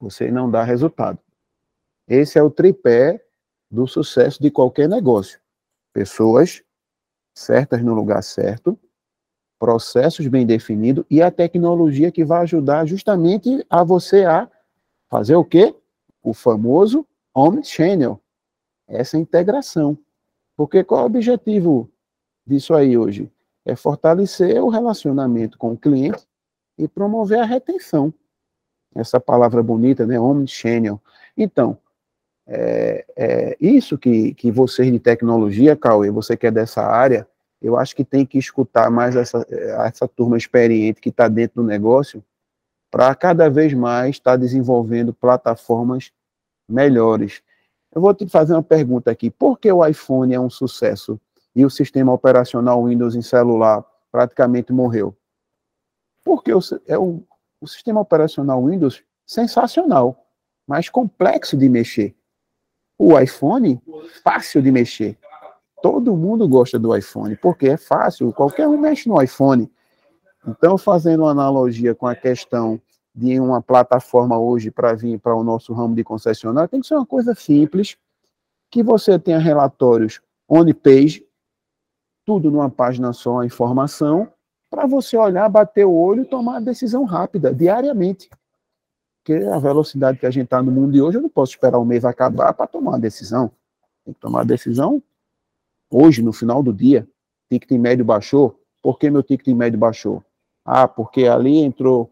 [0.00, 1.18] você não dá resultado.
[2.08, 3.24] Esse é o tripé
[3.70, 5.40] do sucesso de qualquer negócio.
[5.92, 6.62] Pessoas
[7.34, 8.78] certas no lugar certo,
[9.58, 14.50] processos bem definidos e a tecnologia que vai ajudar justamente a você a
[15.08, 15.74] fazer o quê?
[16.22, 18.20] O famoso Omnichannel.
[18.88, 19.98] Essa integração.
[20.56, 21.90] Porque qual é o objetivo
[22.46, 23.30] disso aí hoje?
[23.64, 26.26] É fortalecer o relacionamento com o cliente
[26.78, 28.12] e promover a retenção.
[28.94, 30.18] Essa palavra bonita, né?
[30.18, 31.00] Omnichannel.
[31.36, 31.78] Então,
[32.46, 37.28] é, é, isso que, que vocês de tecnologia, Cauê, você que é dessa área,
[37.60, 39.44] eu acho que tem que escutar mais essa,
[39.84, 42.22] essa turma experiente que está dentro do negócio
[42.90, 46.12] para cada vez mais estar tá desenvolvendo plataformas
[46.68, 47.42] melhores.
[47.94, 49.30] Eu vou te fazer uma pergunta aqui.
[49.30, 51.20] Por que o iPhone é um sucesso
[51.54, 55.16] e o sistema operacional Windows em celular praticamente morreu?
[56.24, 57.22] Porque o, é o,
[57.66, 60.26] sistema operacional Windows sensacional,
[60.66, 62.14] mas complexo de mexer.
[62.98, 63.80] O iPhone,
[64.22, 65.18] fácil de mexer.
[65.82, 69.70] Todo mundo gosta do iPhone, porque é fácil, qualquer um mexe no iPhone.
[70.46, 72.80] Então, fazendo uma analogia com a questão
[73.14, 76.94] de uma plataforma hoje para vir para o nosso ramo de concessionário, tem que ser
[76.94, 77.96] uma coisa simples,
[78.70, 81.26] que você tenha relatórios on-page,
[82.24, 84.30] tudo numa página só, a informação,
[84.70, 88.28] para você olhar, bater o olho e tomar a decisão rápida, diariamente.
[89.18, 91.78] Porque a velocidade que a gente está no mundo de hoje, eu não posso esperar
[91.78, 93.50] o mês acabar para tomar uma decisão.
[94.04, 95.02] Tem que tomar a decisão
[95.90, 97.08] hoje, no final do dia.
[97.50, 98.60] Ticket médio baixou.
[98.82, 100.22] Por que meu ticket médio baixou?
[100.66, 102.10] Ah, porque ali entrou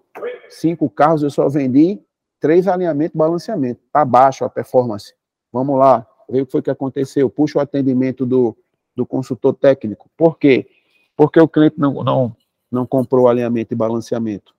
[0.48, 2.00] cinco carros, eu só vendi
[2.38, 3.80] três alinhamentos, balanceamento.
[3.84, 5.12] Está baixo a performance.
[5.52, 7.28] Vamos lá, ver o que foi que aconteceu.
[7.28, 8.56] Puxa o atendimento do,
[8.94, 10.08] do consultor técnico.
[10.16, 10.68] Por quê?
[11.16, 12.36] Porque o cliente não, não,
[12.70, 14.54] não comprou alinhamento e balanceamento?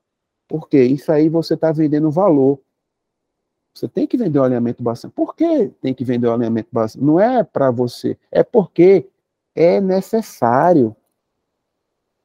[0.48, 2.60] Porque isso aí você está vendendo valor.
[3.74, 5.14] Você tem que vender o alinhamento bastante.
[5.14, 7.04] Por que tem que vender o alinhamento bastante?
[7.04, 9.08] Não é para você, é porque
[9.54, 10.96] é necessário.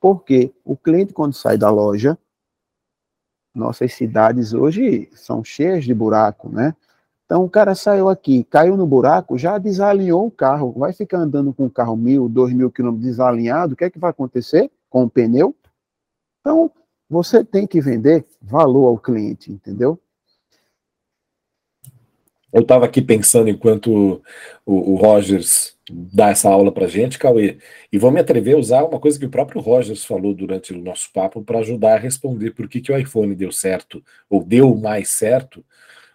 [0.00, 2.18] Porque o cliente, quando sai da loja,
[3.54, 6.74] Nossas cidades hoje são cheias de buraco, né?
[7.24, 10.72] Então, o cara saiu aqui, caiu no buraco, já desalinhou o carro.
[10.72, 13.98] Vai ficar andando com o carro mil, dois mil quilômetros desalinhado, o que é que
[13.98, 15.54] vai acontecer com o pneu?
[16.40, 16.70] Então,
[17.08, 19.98] você tem que vender valor ao cliente, entendeu?
[22.52, 24.22] Eu estava aqui pensando enquanto
[24.66, 27.58] o, o Rogers dá essa aula para gente, Cauê,
[27.92, 30.80] e vou me atrever a usar uma coisa que o próprio Rogers falou durante o
[30.80, 34.74] nosso papo para ajudar a responder por que, que o iPhone deu certo, ou deu
[34.76, 35.64] mais certo,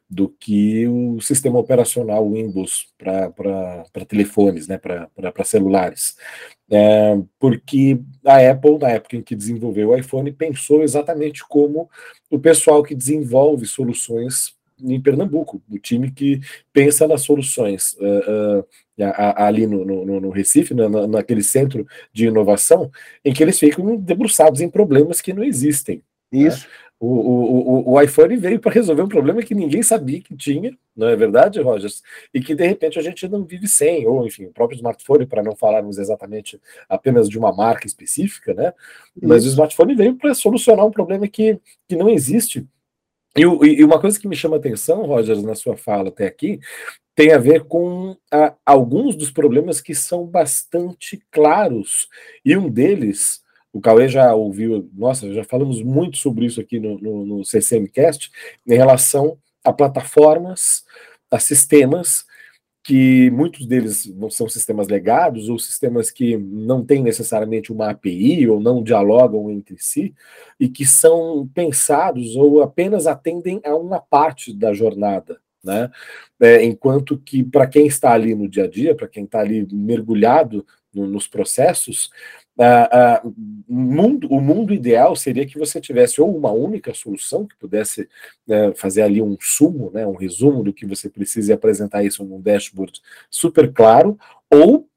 [0.10, 6.15] do que o sistema operacional Windows para telefones, né, para celulares.
[6.69, 11.89] É, porque a Apple, na época em que desenvolveu o iPhone, pensou exatamente como
[12.30, 16.39] o pessoal que desenvolve soluções em Pernambuco, o time que
[16.73, 18.65] pensa nas soluções uh, uh,
[19.35, 22.89] ali no, no, no Recife, na, naquele centro de inovação,
[23.23, 26.01] em que eles ficam debruçados em problemas que não existem.
[26.31, 26.47] Né?
[26.47, 26.65] Isso.
[26.65, 26.73] Né?
[26.97, 31.09] O, o, o, iPhone veio para resolver um problema que ninguém sabia que tinha, não
[31.09, 32.01] é verdade, Rogers?
[32.34, 35.43] E que de repente a gente não vive sem, ou enfim, o próprio smartphone, para
[35.43, 38.73] não falarmos exatamente apenas de uma marca específica, né?
[39.22, 39.49] Mas Isso.
[39.49, 42.65] o smartphone veio para solucionar um problema que, que não existe
[43.35, 46.57] e, e, uma coisa que me chama atenção, Rogers, na sua fala até aqui,
[47.15, 52.09] tem a ver com a, alguns dos problemas que são bastante claros.
[52.43, 56.99] E um deles, o Cauê já ouviu, nossa, já falamos muito sobre isso aqui no,
[56.99, 58.29] no, no CCMcast,
[58.67, 60.83] em relação a plataformas,
[61.31, 62.25] a sistemas
[62.83, 68.59] que muitos deles são sistemas legados ou sistemas que não têm necessariamente uma API ou
[68.59, 70.13] não dialogam entre si
[70.59, 75.41] e que são pensados ou apenas atendem a uma parte da jornada.
[75.65, 75.89] Né?
[76.39, 79.67] É, enquanto que para quem está ali no dia a dia, para quem está ali
[79.71, 82.09] mergulhado no, nos processos,
[83.67, 88.07] mundo, o mundo ideal seria que você tivesse ou uma única solução que pudesse
[88.47, 92.23] uh, fazer ali um sumo, né, um resumo do que você precisa e apresentar isso
[92.23, 94.17] num dashboard super claro,
[94.49, 94.87] ou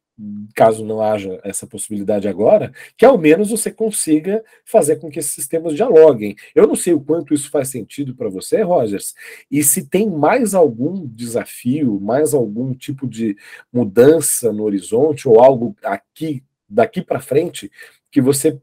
[0.55, 5.33] caso não haja essa possibilidade agora, que ao menos você consiga fazer com que esses
[5.33, 6.35] sistemas dialoguem.
[6.55, 9.15] Eu não sei o quanto isso faz sentido para você, Rogers,
[9.51, 13.37] e se tem mais algum desafio, mais algum tipo de
[13.73, 17.71] mudança no horizonte ou algo aqui daqui para frente
[18.11, 18.61] que você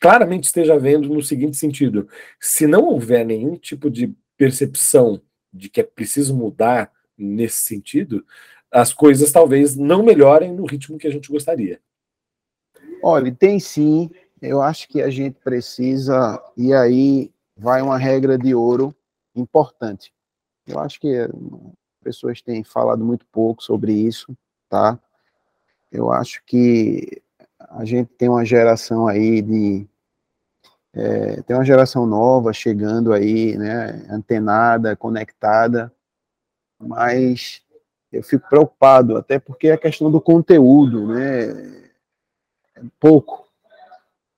[0.00, 2.08] claramente esteja vendo no seguinte sentido:
[2.40, 5.20] se não houver nenhum tipo de percepção
[5.52, 8.24] de que é preciso mudar nesse sentido,
[8.70, 11.80] as coisas talvez não melhorem no ritmo que a gente gostaria.
[13.02, 14.10] Olha, tem sim.
[14.40, 18.94] Eu acho que a gente precisa, e aí vai uma regra de ouro
[19.34, 20.12] importante.
[20.66, 21.28] Eu acho que
[22.02, 24.36] pessoas têm falado muito pouco sobre isso,
[24.68, 24.98] tá?
[25.90, 27.22] Eu acho que
[27.58, 29.86] a gente tem uma geração aí de.
[30.94, 35.92] É, tem uma geração nova chegando aí, né, antenada, conectada,
[36.78, 37.62] mas
[38.12, 41.50] eu fico preocupado, até porque é a questão do conteúdo, né,
[42.76, 43.46] é pouco.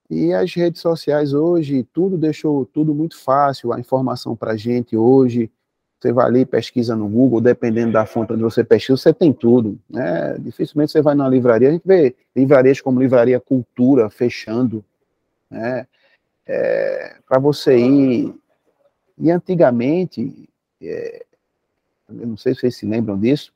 [0.09, 5.49] E as redes sociais hoje, tudo deixou tudo muito fácil, a informação para gente hoje,
[6.01, 9.79] você vai ali, pesquisa no Google, dependendo da fonte onde você pesquisa, você tem tudo.
[9.87, 10.35] Né?
[10.39, 14.83] Dificilmente você vai numa livraria, a gente vê livrarias como Livraria Cultura fechando.
[15.47, 15.85] Né?
[16.47, 18.33] É, Para você ir.
[19.15, 20.49] E antigamente,
[20.81, 21.23] é,
[22.09, 23.53] eu não sei se vocês se lembram disso,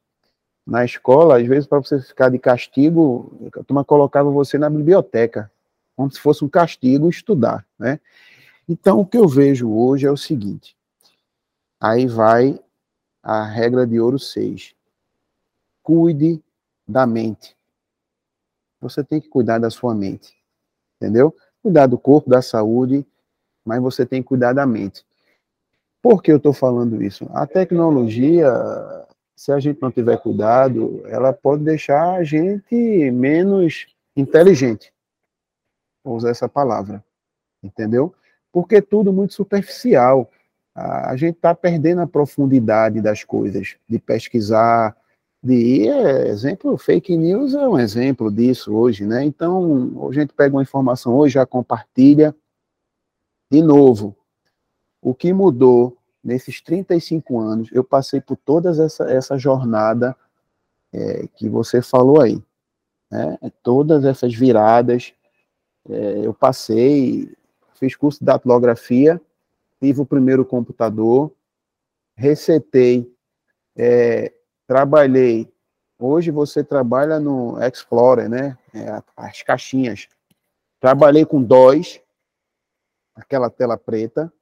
[0.65, 5.51] na escola, às vezes, para você ficar de castigo, a turma colocava você na biblioteca,
[5.95, 7.65] como se fosse um castigo estudar.
[7.77, 7.99] Né?
[8.67, 10.75] Então, o que eu vejo hoje é o seguinte
[11.79, 12.59] Aí vai
[13.21, 14.73] a regra de ouro 6.
[15.83, 16.41] Cuide
[16.87, 17.55] da mente.
[18.81, 20.35] Você tem que cuidar da sua mente.
[20.95, 21.35] Entendeu?
[21.61, 23.05] Cuidar do corpo, da saúde,
[23.63, 25.05] mas você tem que cuidar da mente.
[26.01, 27.29] Por que eu estou falando isso?
[27.33, 28.51] A tecnologia,
[29.35, 32.75] se a gente não tiver cuidado, ela pode deixar a gente
[33.11, 34.93] menos inteligente.
[36.03, 37.03] Vou usar essa palavra.
[37.61, 38.13] Entendeu?
[38.51, 40.29] Porque é tudo muito superficial
[40.75, 44.95] a gente está perdendo a profundidade das coisas, de pesquisar,
[45.41, 49.23] de é, exemplo, fake news é um exemplo disso hoje, né?
[49.23, 52.35] Então, a gente pega uma informação hoje, já compartilha.
[53.49, 54.17] De novo,
[55.01, 60.15] o que mudou nesses 35 anos, eu passei por toda essa, essa jornada
[60.91, 62.41] é, que você falou aí,
[63.11, 63.37] né?
[63.61, 65.13] Todas essas viradas,
[65.87, 67.31] é, eu passei,
[67.75, 69.21] fiz curso de datilografia,
[69.79, 71.31] tive o primeiro computador,
[72.15, 73.07] resetei,
[73.77, 74.33] é,
[74.65, 75.47] trabalhei.
[75.99, 78.57] Hoje você trabalha no Explorer, né?
[78.73, 80.07] É, as caixinhas.
[80.79, 82.01] Trabalhei com DOS,
[83.15, 84.33] aquela tela preta.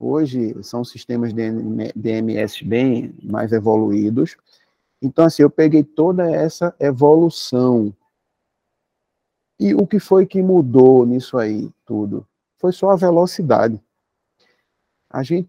[0.00, 4.36] Hoje são sistemas DMS bem mais evoluídos.
[5.02, 7.92] Então, assim, eu peguei toda essa evolução.
[9.58, 12.24] E o que foi que mudou nisso aí tudo?
[12.58, 13.80] Foi só a velocidade.
[15.10, 15.48] A gente,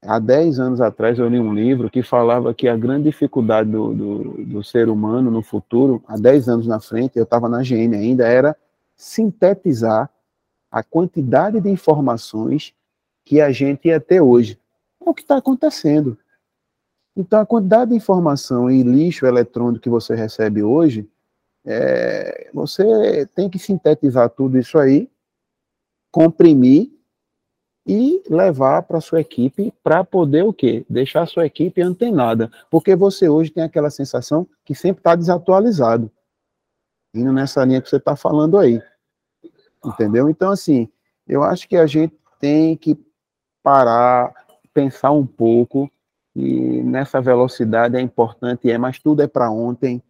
[0.00, 3.92] há 10 anos atrás, eu li um livro que falava que a grande dificuldade do,
[3.92, 7.94] do, do ser humano no futuro, há 10 anos na frente, eu estava na GM
[7.94, 8.56] ainda, era
[8.96, 10.08] sintetizar
[10.70, 12.74] a quantidade de informações
[13.24, 14.58] que a gente ia ter hoje.
[15.04, 16.18] É o que está acontecendo.
[17.16, 21.08] Então, a quantidade de informação e lixo eletrônico que você recebe hoje,
[21.64, 25.10] é, você tem que sintetizar tudo isso aí,
[26.10, 26.90] comprimir
[27.86, 30.84] e levar para sua equipe para poder o quê?
[30.88, 32.50] Deixar a sua equipe antenada.
[32.70, 36.10] Porque você hoje tem aquela sensação que sempre está desatualizado.
[37.14, 38.80] Indo nessa linha que você está falando aí.
[39.84, 40.30] Entendeu?
[40.30, 40.88] Então, assim,
[41.26, 42.94] eu acho que a gente tem que
[43.62, 44.32] parar,
[44.74, 45.90] pensar um pouco,
[46.34, 50.02] e nessa velocidade é importante, é, mas tudo é para ontem.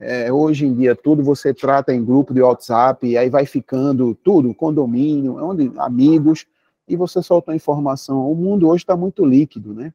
[0.00, 4.14] É, hoje em dia, tudo você trata em grupo de WhatsApp, e aí vai ficando
[4.14, 6.46] tudo, condomínio, onde, amigos,
[6.86, 8.30] e você solta informação.
[8.30, 9.92] O mundo hoje está muito líquido, né?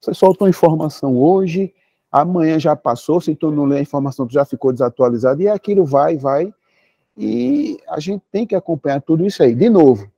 [0.00, 1.72] Você solta uma informação hoje,
[2.10, 5.84] amanhã já passou, se tu não lê a informação, tu já ficou desatualizado, e aquilo
[5.84, 6.52] vai, vai,
[7.16, 9.54] e a gente tem que acompanhar tudo isso aí.
[9.54, 10.10] De novo,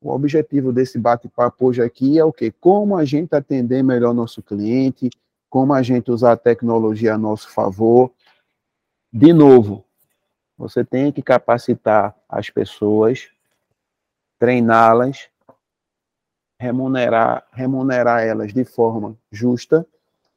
[0.00, 2.50] o objetivo desse bate-papo hoje aqui é o quê?
[2.50, 5.10] Como a gente atender melhor nosso cliente,
[5.48, 8.10] como a gente usar a tecnologia a nosso favor.
[9.12, 9.84] De novo,
[10.56, 13.28] você tem que capacitar as pessoas,
[14.38, 15.28] treiná-las,
[16.58, 19.86] remunerar, remunerar elas de forma justa,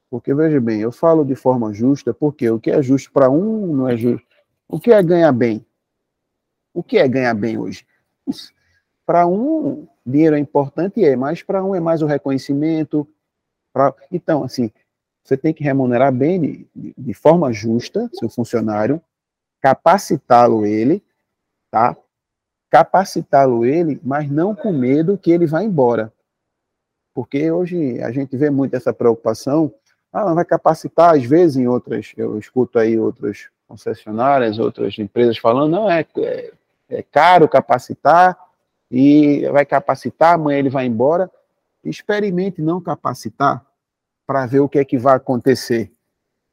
[0.10, 3.76] porque veja bem, eu falo de forma justa porque o que é justo para um
[3.76, 4.28] não é justo.
[4.68, 5.66] O que é ganhar bem?
[6.74, 7.86] O que é ganhar bem hoje?
[9.06, 13.08] Para um, dinheiro é importante, é, mas para um é mais o reconhecimento.
[13.74, 13.94] Pra...
[14.12, 14.72] Então, assim,
[15.24, 19.02] você tem que remunerar bem, de, de forma justa, seu funcionário,
[19.62, 21.02] capacitá-lo ele,
[21.72, 21.96] tá?
[22.70, 26.12] Capacitá-lo ele, mas não com medo que ele vá embora.
[27.14, 29.74] Porque hoje a gente vê muito essa preocupação.
[30.12, 35.72] Ah, vai capacitar, às vezes, em outras, eu escuto aí outras concessionárias, outras empresas falando,
[35.72, 36.54] não, é, é,
[36.90, 38.38] é caro capacitar,
[38.96, 41.30] e vai capacitar, amanhã ele vai embora.
[41.84, 43.66] Experimente não capacitar
[44.26, 45.92] para ver o que é que vai acontecer.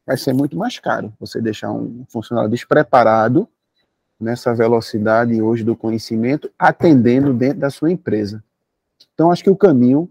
[0.07, 3.47] Vai ser muito mais caro você deixar um funcionário despreparado
[4.19, 8.43] nessa velocidade hoje do conhecimento, atendendo dentro da sua empresa.
[9.13, 10.11] Então, acho que o caminho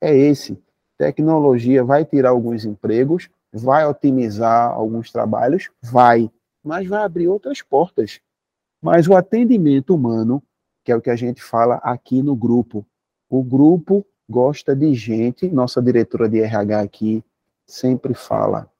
[0.00, 0.60] é esse.
[0.98, 6.28] Tecnologia vai tirar alguns empregos, vai otimizar alguns trabalhos, vai,
[6.64, 8.20] mas vai abrir outras portas.
[8.82, 10.42] Mas o atendimento humano
[10.84, 12.84] que é o que a gente fala aqui no grupo.
[13.28, 17.24] O grupo gosta de gente, nossa diretora de RH aqui
[17.66, 18.70] sempre fala,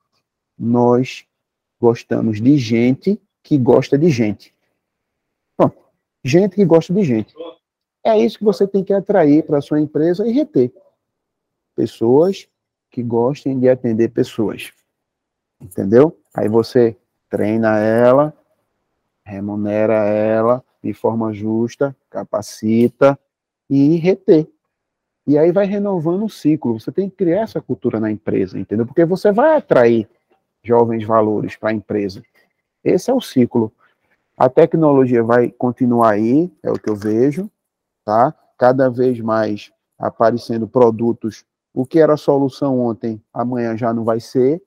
[0.58, 1.24] nós
[1.80, 4.54] gostamos de gente que gosta de gente.
[6.24, 7.34] Gente que gosta de gente.
[8.04, 10.72] É isso que você tem que atrair para a sua empresa e reter.
[11.74, 12.48] Pessoas
[12.90, 14.72] que gostem de atender pessoas.
[15.60, 16.16] Entendeu?
[16.34, 16.96] Aí você
[17.28, 18.32] treina ela,
[19.24, 23.18] remunera ela, de forma justa, capacita
[23.70, 24.48] e reter.
[25.26, 26.78] E aí vai renovando o ciclo.
[26.78, 28.84] Você tem que criar essa cultura na empresa, entendeu?
[28.84, 30.08] Porque você vai atrair
[30.64, 32.22] jovens valores para a empresa.
[32.82, 33.72] Esse é o ciclo.
[34.36, 37.48] A tecnologia vai continuar aí, é o que eu vejo,
[38.04, 38.34] tá?
[38.58, 41.44] Cada vez mais aparecendo produtos.
[41.72, 44.60] O que era solução ontem, amanhã já não vai ser.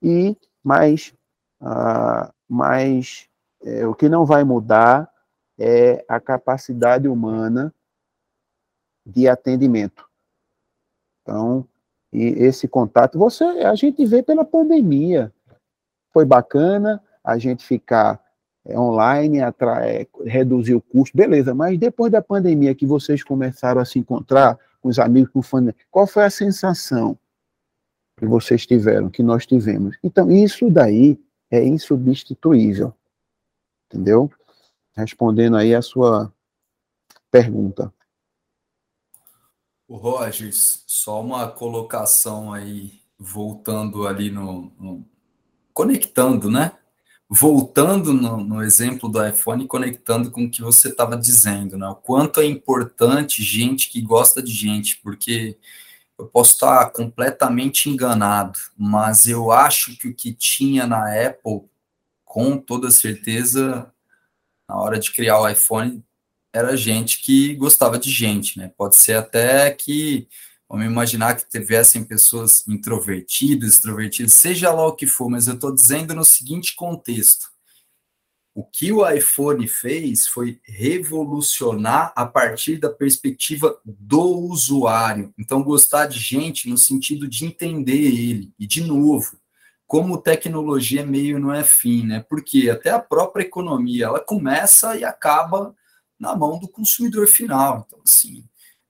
[0.00, 1.12] E mais,
[1.60, 3.28] uh, mais
[3.64, 5.10] é, o que não vai mudar
[5.58, 7.74] é a capacidade humana
[9.04, 10.06] de atendimento.
[11.22, 11.66] Então,
[12.12, 15.32] e esse contato, você, a gente vê pela pandemia.
[16.10, 18.22] Foi bacana a gente ficar
[18.64, 23.84] é, online, é, reduzir o custo, beleza, mas depois da pandemia que vocês começaram a
[23.84, 27.18] se encontrar com os amigos, com fãs, qual foi a sensação
[28.16, 29.96] que vocês tiveram, que nós tivemos?
[30.02, 31.18] Então, isso daí
[31.50, 32.94] é insubstituível,
[33.86, 34.30] entendeu?
[34.98, 36.32] Respondendo aí a sua
[37.30, 37.92] pergunta.
[39.86, 45.04] O Rogers, só uma colocação aí, voltando ali no, no
[45.72, 46.72] conectando, né?
[47.30, 51.86] Voltando no, no, exemplo do iPhone, conectando com o que você estava dizendo, né?
[51.88, 55.56] O quanto é importante gente que gosta de gente, porque
[56.18, 61.62] eu posso estar completamente enganado, mas eu acho que o que tinha na Apple,
[62.24, 63.92] com toda certeza,
[64.68, 66.04] na hora de criar o iPhone,
[66.52, 68.72] era gente que gostava de gente, né?
[68.76, 70.28] Pode ser até que,
[70.68, 75.74] vamos imaginar que tivessem pessoas introvertidas, extrovertidas, seja lá o que for, mas eu estou
[75.74, 77.46] dizendo no seguinte contexto.
[78.54, 85.32] O que o iPhone fez foi revolucionar a partir da perspectiva do usuário.
[85.38, 88.52] Então, gostar de gente no sentido de entender ele.
[88.58, 89.37] E, de novo,
[89.88, 92.22] como tecnologia meio não é fim, né?
[92.28, 95.74] Porque até a própria economia, ela começa e acaba
[96.20, 97.86] na mão do consumidor final.
[97.86, 98.44] Então, assim,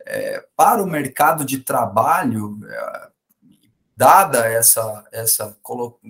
[0.04, 3.08] é, para o mercado de trabalho, é,
[3.96, 5.56] dada essa, essa,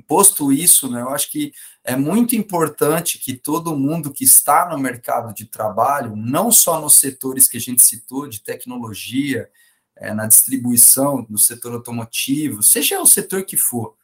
[0.07, 1.53] posto isso, né, eu acho que
[1.85, 6.95] é muito importante que todo mundo que está no mercado de trabalho, não só nos
[6.95, 9.51] setores que a gente citou, de tecnologia,
[9.95, 13.98] é, na distribuição, no setor automotivo, seja o setor que for,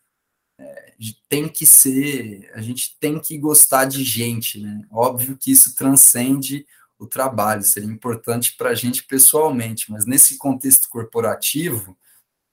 [0.58, 0.94] é,
[1.28, 4.82] tem que ser, a gente tem que gostar de gente, né?
[4.90, 6.66] Óbvio que isso transcende
[6.98, 11.96] o trabalho, seria importante para a gente pessoalmente, mas nesse contexto corporativo,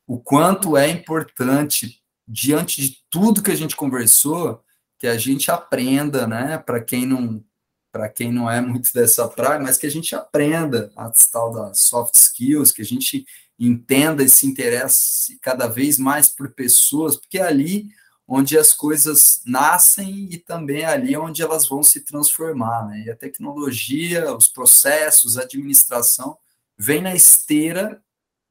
[0.08, 4.64] o quanto é importante, diante de tudo que a gente conversou,
[5.00, 6.58] que a gente aprenda, né?
[6.58, 7.44] Para quem não
[7.92, 11.82] para quem não é muito dessa praia, mas que a gente aprenda a tal das
[11.82, 13.26] soft skills, que a gente
[13.68, 17.90] entenda e se interesse cada vez mais por pessoas, porque é ali
[18.28, 23.04] onde as coisas nascem e também é ali onde elas vão se transformar, né?
[23.06, 26.38] E a tecnologia, os processos, a administração
[26.78, 28.02] vem na esteira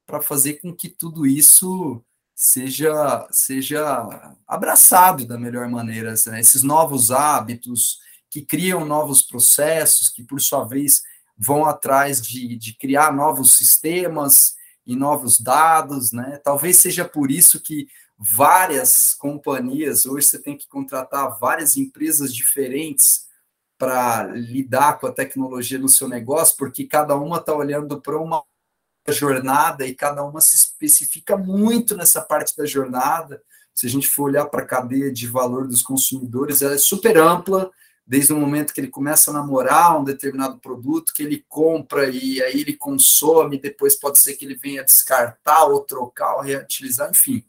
[0.05, 2.01] para fazer com que tudo isso
[2.35, 6.39] seja seja abraçado da melhor maneira, né?
[6.39, 11.01] esses novos hábitos que criam novos processos, que por sua vez
[11.37, 14.55] vão atrás de, de criar novos sistemas
[14.91, 16.41] e novos dados, né?
[16.43, 17.87] Talvez seja por isso que
[18.19, 23.25] várias companhias, hoje você tem que contratar várias empresas diferentes
[23.77, 28.43] para lidar com a tecnologia no seu negócio, porque cada uma está olhando para uma
[29.07, 33.41] jornada e cada uma se especifica muito nessa parte da jornada.
[33.73, 37.17] Se a gente for olhar para a cadeia de valor dos consumidores, ela é super
[37.17, 37.71] ampla,
[38.11, 42.43] desde o momento que ele começa a namorar um determinado produto, que ele compra e
[42.43, 47.45] aí ele consome, depois pode ser que ele venha descartar ou trocar ou reutilizar, enfim.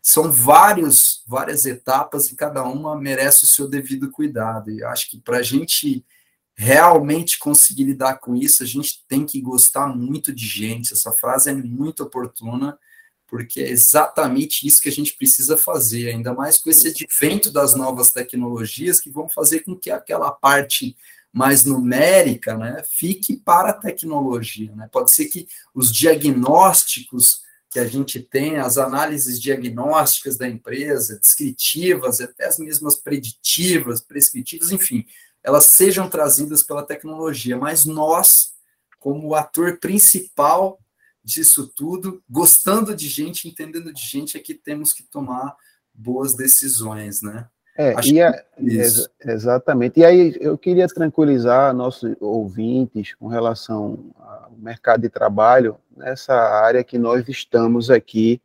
[0.00, 4.70] São vários, várias etapas e cada uma merece o seu devido cuidado.
[4.70, 6.06] E acho que para a gente
[6.54, 10.92] realmente conseguir lidar com isso, a gente tem que gostar muito de gente.
[10.92, 12.78] Essa frase é muito oportuna,
[13.26, 17.74] porque é exatamente isso que a gente precisa fazer, ainda mais com esse advento das
[17.74, 20.96] novas tecnologias que vão fazer com que aquela parte
[21.32, 24.72] mais numérica né, fique para a tecnologia.
[24.74, 24.88] Né?
[24.90, 32.22] Pode ser que os diagnósticos que a gente tem, as análises diagnósticas da empresa, descritivas,
[32.22, 35.04] até as mesmas preditivas, prescritivas, enfim,
[35.42, 38.54] elas sejam trazidas pela tecnologia, mas nós,
[38.98, 40.80] como ator principal
[41.26, 45.56] disso tudo, gostando de gente, entendendo de gente, é que temos que tomar
[45.92, 47.48] boas decisões, né?
[47.76, 50.00] É, e a, ex exatamente.
[50.00, 56.84] E aí eu queria tranquilizar nossos ouvintes com relação ao mercado de trabalho nessa área
[56.84, 58.40] que nós estamos aqui,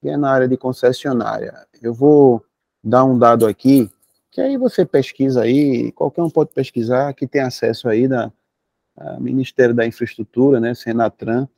[0.00, 1.66] que é na área de concessionária.
[1.80, 2.44] Eu vou
[2.84, 3.90] dar um dado aqui
[4.30, 8.30] que aí você pesquisa aí, qualquer um pode pesquisar, que tem acesso aí da
[9.18, 11.48] Ministério da Infraestrutura, né, Senatran.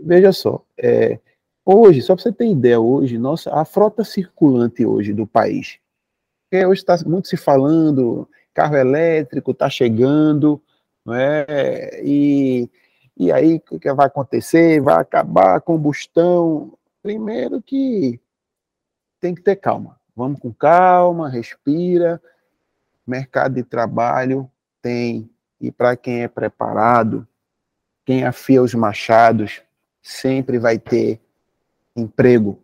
[0.00, 1.18] Veja só, é,
[1.64, 5.78] hoje, só para você ter ideia, hoje, nossa, a frota circulante hoje do país,
[6.50, 10.62] que hoje está muito se falando, carro elétrico está chegando,
[11.04, 12.00] não é?
[12.04, 12.70] E,
[13.16, 14.80] e aí, o que vai acontecer?
[14.80, 16.76] Vai acabar a combustão.
[17.02, 18.20] Primeiro que
[19.20, 22.20] tem que ter calma Vamos com calma, respira.
[23.06, 24.50] Mercado de trabalho
[24.82, 25.30] tem,
[25.60, 27.24] e para quem é preparado,
[28.04, 29.62] quem afia os machados,
[30.02, 31.20] sempre vai ter
[31.94, 32.58] emprego.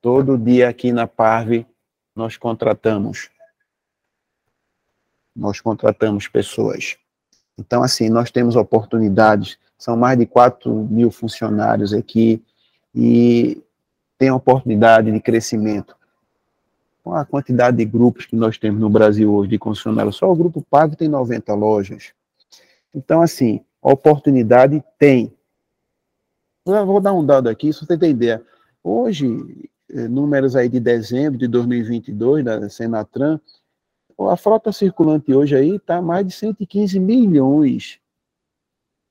[0.00, 1.66] Todo dia aqui na Parve
[2.14, 3.30] nós contratamos.
[5.34, 6.96] Nós contratamos pessoas.
[7.58, 9.58] Então, assim, nós temos oportunidades.
[9.78, 12.42] São mais de 4 mil funcionários aqui
[12.94, 13.62] e
[14.18, 15.96] tem oportunidade de crescimento
[17.02, 20.36] com a quantidade de grupos que nós temos no Brasil hoje de concessionários, só o
[20.36, 22.12] Grupo Pago tem 90 lojas.
[22.94, 25.32] Então, assim, oportunidade tem.
[26.64, 28.40] Eu vou dar um dado aqui, se você tem ideia.
[28.84, 29.26] Hoje,
[29.90, 33.40] eh, números aí de dezembro de 2022, da Senatran,
[34.30, 37.98] a frota circulante hoje aí está mais de 115 milhões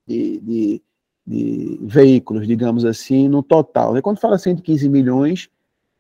[0.08, 0.82] de, de,
[1.28, 3.98] de, veículos, digamos assim, no total.
[3.98, 5.50] E quando fala 115 milhões,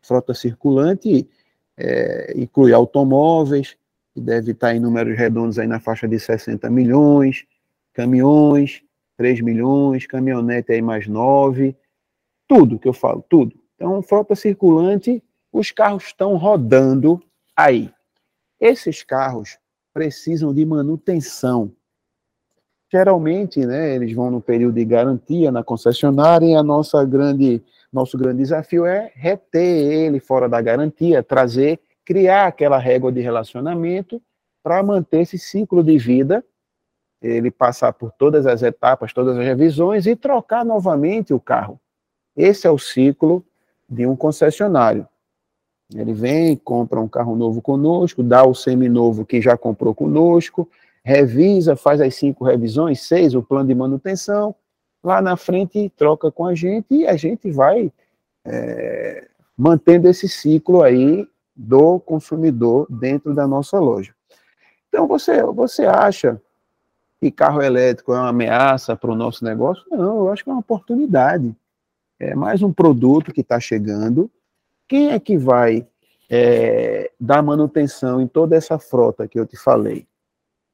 [0.02, 1.28] frota circulante,
[1.76, 3.76] é, inclui automóveis,
[4.14, 7.46] que deve estar em números redondos aí na faixa de 60 milhões,
[7.94, 8.84] caminhões,
[9.22, 11.76] 3 milhões, caminhonete aí mais 9,
[12.48, 13.56] tudo que eu falo, tudo.
[13.76, 15.24] Então, frota circulante,
[15.54, 17.22] os carros estão rodando
[17.56, 17.94] aí.
[18.60, 19.60] Esses carros
[19.94, 21.72] precisam de manutenção.
[22.92, 27.62] Geralmente, né, eles vão no período de garantia na concessionária e a nossa grande,
[27.94, 34.20] nosso grande desafio é reter ele fora da garantia, trazer, criar aquela régua de relacionamento
[34.64, 36.44] para manter esse ciclo de vida,
[37.22, 41.80] ele passar por todas as etapas, todas as revisões e trocar novamente o carro.
[42.36, 43.46] Esse é o ciclo
[43.88, 45.08] de um concessionário.
[45.94, 50.68] Ele vem, compra um carro novo conosco, dá o seminovo que já comprou conosco,
[51.04, 54.56] revisa, faz as cinco revisões, seis, o plano de manutenção,
[55.04, 57.92] lá na frente troca com a gente e a gente vai
[58.46, 59.28] é,
[59.58, 64.14] mantendo esse ciclo aí do consumidor dentro da nossa loja.
[64.88, 66.42] Então, você, você acha
[67.22, 69.86] que carro elétrico é uma ameaça para o nosso negócio?
[69.92, 71.56] Não, eu acho que é uma oportunidade.
[72.20, 74.30] É mais um produto que está chegando.
[74.88, 75.86] Quem é que vai
[76.28, 80.08] é, dar manutenção em toda essa frota que eu te falei?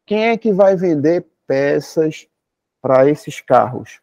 [0.05, 2.27] Quem é que vai vender peças
[2.81, 3.99] para esses carros?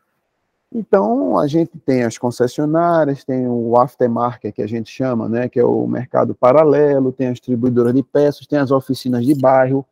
[0.70, 5.58] Então, a gente tem as concessionárias, tem o aftermarket, que a gente chama, né, que
[5.58, 9.86] é o mercado paralelo, tem as distribuidoras de peças, tem as oficinas de bairro,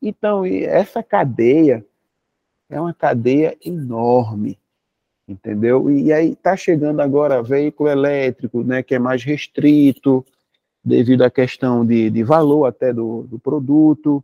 [0.00, 1.84] então, essa cadeia
[2.68, 4.58] é uma cadeia enorme,
[5.26, 5.90] entendeu?
[5.90, 10.24] E aí está chegando agora veículo elétrico, né, que é mais restrito,
[10.84, 14.22] devido à questão de, de valor até do, do produto,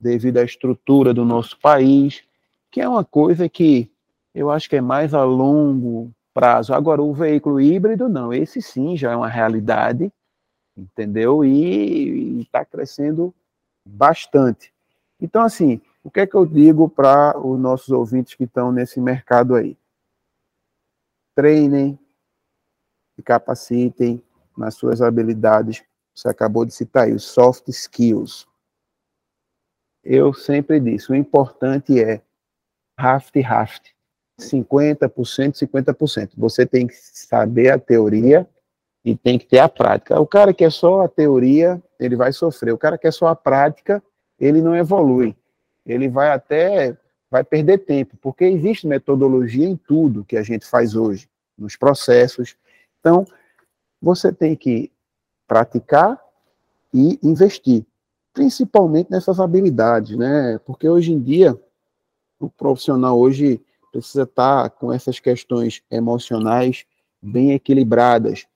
[0.00, 2.22] devido à estrutura do nosso país,
[2.70, 3.90] que é uma coisa que
[4.34, 6.72] eu acho que é mais a longo prazo.
[6.72, 10.12] Agora, o veículo híbrido, não, esse sim já é uma realidade,
[10.76, 11.44] entendeu?
[11.44, 13.34] E está crescendo
[13.84, 14.72] bastante.
[15.20, 18.98] Então, assim, o que é que eu digo para os nossos ouvintes que estão nesse
[18.98, 19.76] mercado aí?
[21.36, 21.98] Treinem,
[23.22, 24.24] capacitem
[24.56, 25.84] nas suas habilidades.
[26.14, 28.48] Você acabou de citar aí, os soft skills.
[30.02, 32.22] Eu sempre disse, o importante é
[32.98, 33.90] raft-raft.
[34.40, 35.10] 50%,
[35.58, 36.30] 50%.
[36.38, 38.48] Você tem que saber a teoria
[39.04, 40.18] e tem que ter a prática.
[40.18, 42.72] O cara que é só a teoria, ele vai sofrer.
[42.72, 44.02] O cara que é só a prática,
[44.40, 45.36] ele não evolui.
[45.88, 46.96] Ele vai até
[47.30, 51.28] vai perder tempo, porque existe metodologia em tudo que a gente faz hoje,
[51.58, 52.56] nos processos.
[53.00, 53.26] Então,
[54.00, 54.90] você tem que
[55.46, 56.18] praticar
[56.92, 57.84] e investir,
[58.32, 60.58] principalmente nessas habilidades, né?
[60.64, 61.58] Porque hoje em dia
[62.40, 63.60] o profissional hoje
[63.90, 66.84] precisa estar com essas questões emocionais
[67.20, 68.46] bem equilibradas,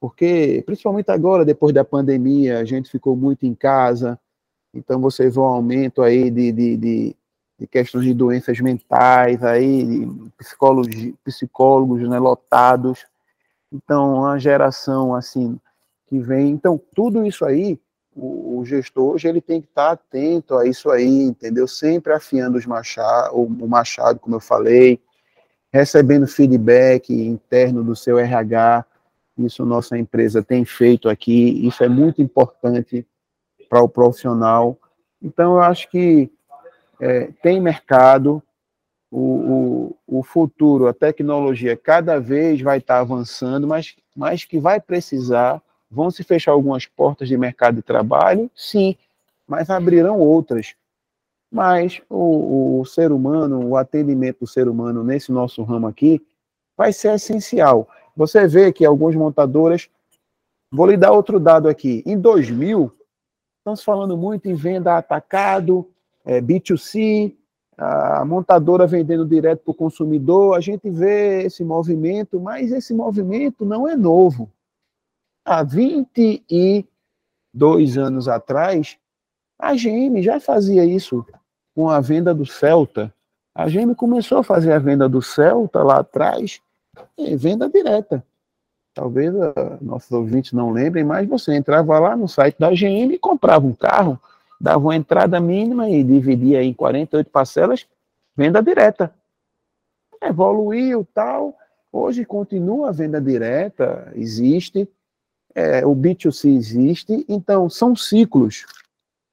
[0.00, 4.18] porque principalmente agora, depois da pandemia, a gente ficou muito em casa,
[4.76, 7.16] então você vê um aumento aí de, de, de,
[7.58, 10.94] de questões de doenças mentais, aí, psicólogos,
[11.24, 13.06] psicólogos né, lotados.
[13.72, 15.58] Então, uma geração assim
[16.06, 16.50] que vem.
[16.50, 17.78] Então, tudo isso aí,
[18.14, 21.66] o, o gestor hoje ele tem que estar atento a isso aí, entendeu?
[21.66, 25.00] Sempre afiando os machado, o machado, como eu falei,
[25.72, 28.84] recebendo feedback interno do seu RH.
[29.38, 33.06] Isso nossa empresa tem feito aqui, isso é muito importante
[33.68, 34.78] para o profissional.
[35.22, 36.30] Então, eu acho que
[37.00, 38.42] é, tem mercado,
[39.10, 39.20] o,
[40.08, 45.62] o, o, futuro, a tecnologia cada vez vai estar avançando, mas, mas que vai precisar,
[45.90, 48.96] vão se fechar algumas portas de mercado de trabalho, sim,
[49.46, 50.74] mas abrirão outras.
[51.50, 56.20] Mas o, o ser humano, o atendimento do ser humano nesse nosso ramo aqui,
[56.76, 57.88] vai ser essencial.
[58.16, 59.88] Você vê que algumas montadoras,
[60.70, 62.92] vou lhe dar outro dado aqui, em 2000,
[63.66, 65.90] Estamos falando muito em venda atacado,
[66.24, 67.34] é, B2C,
[67.76, 70.56] a montadora vendendo direto para o consumidor.
[70.56, 74.48] A gente vê esse movimento, mas esse movimento não é novo.
[75.44, 76.86] Há 22
[77.98, 78.96] anos atrás,
[79.58, 81.26] a GM já fazia isso
[81.74, 83.12] com a venda do Celta.
[83.52, 86.60] A GM começou a fazer a venda do Celta lá atrás,
[87.36, 88.24] venda direta
[88.96, 93.66] talvez uh, nossos ouvintes não lembrem, mas você entrava lá no site da GM comprava
[93.66, 94.18] um carro,
[94.58, 97.86] dava uma entrada mínima e dividia em 48 parcelas,
[98.34, 99.14] venda direta.
[100.22, 101.54] Evoluiu tal,
[101.92, 104.88] hoje continua a venda direta, existe,
[105.54, 108.64] é, o B2C existe, então são ciclos.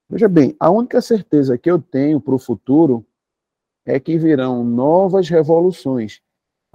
[0.09, 3.05] Veja bem, a única certeza que eu tenho para o futuro
[3.85, 6.21] é que virão novas revoluções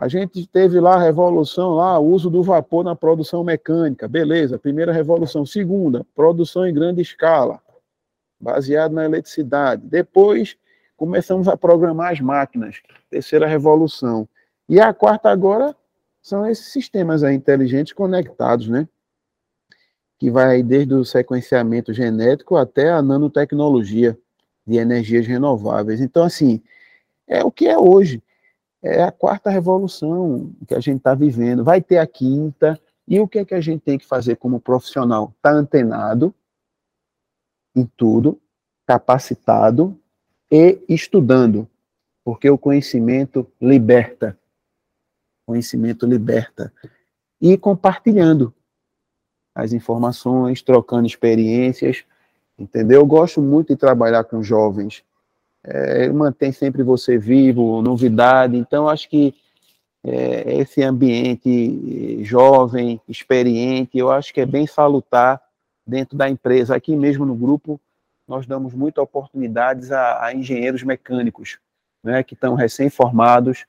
[0.00, 4.56] a gente teve lá a revolução, lá, o uso do vapor na produção mecânica, beleza,
[4.56, 5.44] primeira revolução.
[5.44, 7.60] Segunda, produção em grande escala,
[8.38, 9.82] baseado na eletricidade.
[9.84, 10.56] Depois
[10.96, 12.80] começamos a programar as máquinas,
[13.10, 14.28] terceira revolução.
[14.68, 15.74] E a quarta agora
[16.22, 18.86] são esses sistemas inteligentes conectados, né?
[20.16, 24.16] Que vai desde o sequenciamento genético até a nanotecnologia
[24.64, 26.00] de energias renováveis.
[26.00, 26.62] Então, assim,
[27.26, 28.22] é o que é hoje.
[28.82, 31.64] É a quarta revolução que a gente está vivendo.
[31.64, 32.80] Vai ter a quinta.
[33.06, 35.32] E o que é que a gente tem que fazer como profissional?
[35.36, 36.34] Estar tá antenado
[37.74, 38.40] em tudo,
[38.86, 39.98] capacitado
[40.50, 41.68] e estudando,
[42.24, 44.38] porque o conhecimento liberta.
[45.46, 46.72] Conhecimento liberta.
[47.40, 48.52] E compartilhando
[49.54, 52.04] as informações, trocando experiências,
[52.58, 53.00] entendeu?
[53.00, 55.02] Eu gosto muito de trabalhar com jovens.
[55.70, 58.56] É, mantém sempre você vivo, novidade.
[58.56, 59.34] Então, acho que
[60.04, 65.40] é, esse ambiente jovem, experiente, eu acho que é bem salutar
[65.86, 66.74] dentro da empresa.
[66.74, 67.80] Aqui mesmo no grupo,
[68.26, 71.58] nós damos muitas oportunidades a, a engenheiros mecânicos,
[72.02, 73.66] né, que estão recém-formados.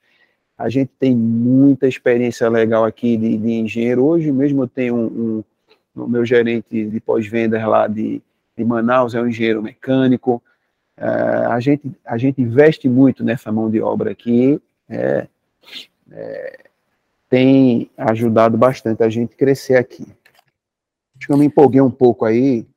[0.57, 4.05] A gente tem muita experiência legal aqui de, de engenheiro.
[4.05, 5.43] Hoje mesmo eu tenho um, um
[5.95, 8.21] o meu gerente de pós-vendas lá de,
[8.57, 10.41] de Manaus é um engenheiro mecânico.
[10.99, 15.27] É, a, gente, a gente investe muito nessa mão de obra aqui, é,
[16.11, 16.59] é,
[17.29, 20.05] tem ajudado bastante a gente crescer aqui.
[21.15, 22.67] Acho que eu me empolguei um pouco aí.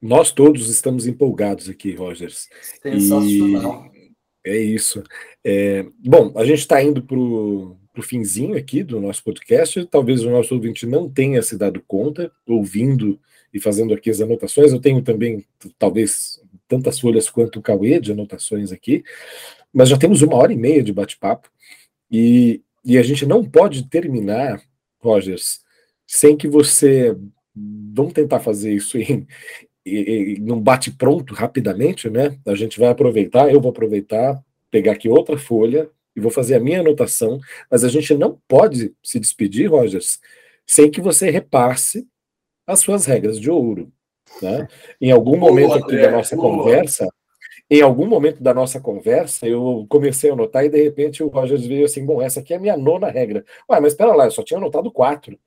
[0.00, 2.48] Nós todos estamos empolgados aqui, Rogers.
[2.82, 3.90] Sensacional.
[3.94, 4.12] E
[4.44, 5.02] é isso.
[5.44, 9.84] É, bom, a gente está indo para o finzinho aqui do nosso podcast.
[9.86, 13.20] Talvez o nosso ouvinte não tenha se dado conta, ouvindo
[13.52, 14.72] e fazendo aqui as anotações.
[14.72, 15.44] Eu tenho também,
[15.78, 19.02] talvez, tantas folhas quanto o Cauê de anotações aqui,
[19.72, 21.50] mas já temos uma hora e meia de bate-papo
[22.10, 24.62] e, e a gente não pode terminar,
[25.00, 25.60] Rogers,
[26.06, 27.16] sem que você.
[27.54, 29.26] Vamos tentar fazer isso em,
[29.84, 32.38] em, em um bate-pronto rapidamente, né?
[32.46, 36.60] A gente vai aproveitar, eu vou aproveitar, pegar aqui outra folha e vou fazer a
[36.60, 37.40] minha anotação,
[37.70, 40.20] mas a gente não pode se despedir, Rogers,
[40.66, 42.06] sem que você repasse
[42.66, 43.90] as suas regras de ouro.
[44.40, 44.66] Né?
[45.00, 47.08] Em algum momento aqui da nossa conversa,
[47.70, 51.64] em algum momento da nossa conversa, eu comecei a anotar e de repente o Rogers
[51.66, 53.44] veio assim: bom, essa aqui é a minha nona regra.
[53.70, 55.38] Ué, mas espera lá, eu só tinha anotado quatro.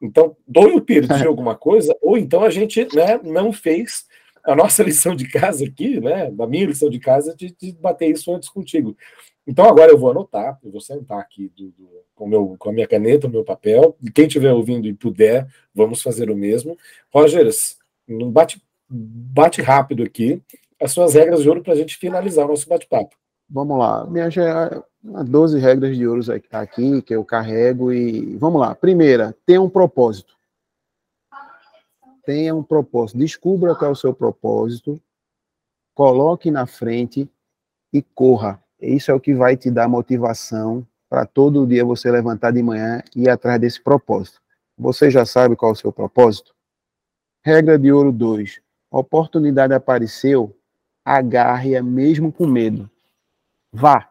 [0.00, 4.06] Então, ou eu perdi alguma coisa, ou então a gente né, não fez
[4.44, 6.32] a nossa lição de casa aqui, né?
[6.38, 8.96] A minha lição de casa de, de bater isso antes contigo.
[9.46, 12.72] Então agora eu vou anotar, eu vou sentar aqui do, do, com, meu, com a
[12.72, 16.78] minha caneta, o meu papel, e quem estiver ouvindo e puder, vamos fazer o mesmo.
[17.12, 17.76] Rogers,
[18.08, 20.42] não bate, bate rápido aqui
[20.80, 23.16] as suas regras de ouro para a gente finalizar o nosso bate-papo.
[23.48, 24.28] Vamos lá, minha
[25.02, 28.74] 12 regras de ouro aqui que eu carrego e vamos lá.
[28.74, 30.34] Primeira, tenha um propósito.
[32.24, 33.18] Tenha um propósito.
[33.18, 35.00] Descubra qual é o seu propósito,
[35.94, 37.28] coloque na frente
[37.92, 38.62] e corra.
[38.80, 43.02] Isso é o que vai te dar motivação para todo dia você levantar de manhã
[43.14, 44.40] e ir atrás desse propósito.
[44.76, 46.53] Você já sabe qual é o seu propósito?
[47.44, 48.60] Regra de ouro 2.
[48.90, 50.56] oportunidade apareceu,
[51.04, 52.90] agarre-a mesmo com medo.
[53.72, 54.08] Vá.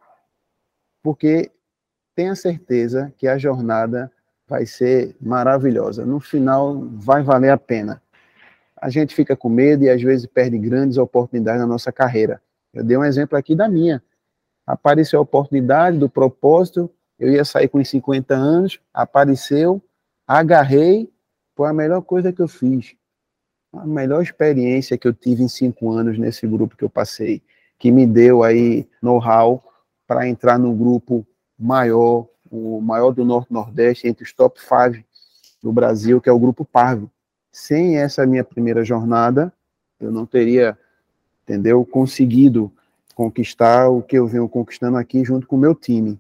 [1.02, 1.52] Porque
[2.16, 4.12] tenha certeza que a jornada
[4.48, 6.06] vai ser maravilhosa.
[6.06, 8.02] No final, vai valer a pena.
[8.78, 12.42] A gente fica com medo e às vezes perde grandes oportunidades na nossa carreira.
[12.74, 14.04] Eu dei um exemplo aqui da minha
[14.66, 16.90] apareceu a oportunidade do propósito,
[17.20, 19.82] eu ia sair com 50 anos, apareceu,
[20.28, 21.12] agarrei,
[21.56, 22.96] foi a melhor coisa que eu fiz.
[23.74, 27.42] A melhor experiência que eu tive em cinco anos nesse grupo que eu passei,
[27.80, 29.64] que me deu aí know-how
[30.06, 31.26] para entrar no grupo
[31.58, 35.04] maior, o maior do Norte-Nordeste, entre os top 5
[35.62, 37.10] do Brasil, que é o Grupo Parvo.
[37.52, 39.52] Sem essa minha primeira jornada,
[40.00, 40.78] eu não teria,
[41.44, 42.72] entendeu, conseguido
[43.16, 46.20] conquistar o que eu venho conquistando aqui junto com o meu time.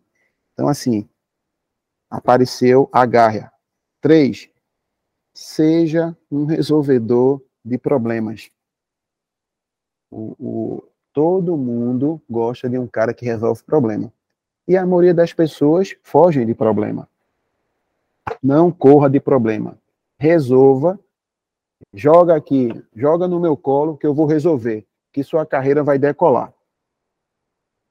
[0.54, 1.08] Então, assim,
[2.10, 3.52] apareceu a garra.
[4.02, 4.50] Três,
[5.34, 8.51] seja um resolvedor de problemas.
[10.11, 14.14] O, o, todo mundo gosta de um cara que resolve problema.
[14.68, 17.10] E a maioria das pessoas fogem de problema.
[18.41, 19.77] Não corra de problema.
[20.18, 20.99] Resolva.
[21.93, 26.53] Joga aqui, joga no meu colo que eu vou resolver, que sua carreira vai decolar.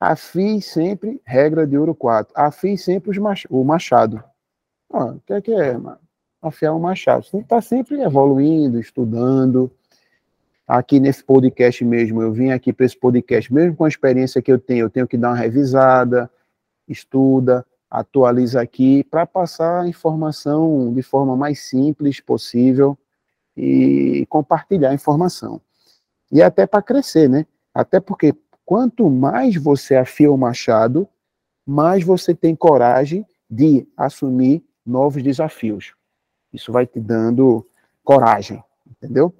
[0.00, 4.24] Afie sempre, regra de ouro 4, afie sempre mach, o machado.
[4.88, 6.01] o que é que é, mano?
[6.42, 7.24] Afiar o machado.
[7.24, 9.70] Você tem que estar sempre evoluindo, estudando.
[10.66, 14.50] Aqui nesse podcast mesmo, eu vim aqui para esse podcast, mesmo com a experiência que
[14.50, 16.30] eu tenho, eu tenho que dar uma revisada,
[16.88, 22.98] estuda, atualiza aqui, para passar a informação de forma mais simples possível
[23.56, 25.60] e compartilhar a informação.
[26.30, 27.46] E até para crescer, né?
[27.74, 31.08] Até porque Quanto mais você afia o machado,
[31.66, 35.92] mais você tem coragem de assumir novos desafios.
[36.52, 37.66] Isso vai te dando
[38.04, 39.34] coragem, entendeu?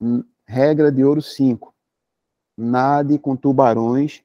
[0.00, 1.74] Hum, regra de ouro 5.
[2.56, 4.22] Nade com tubarões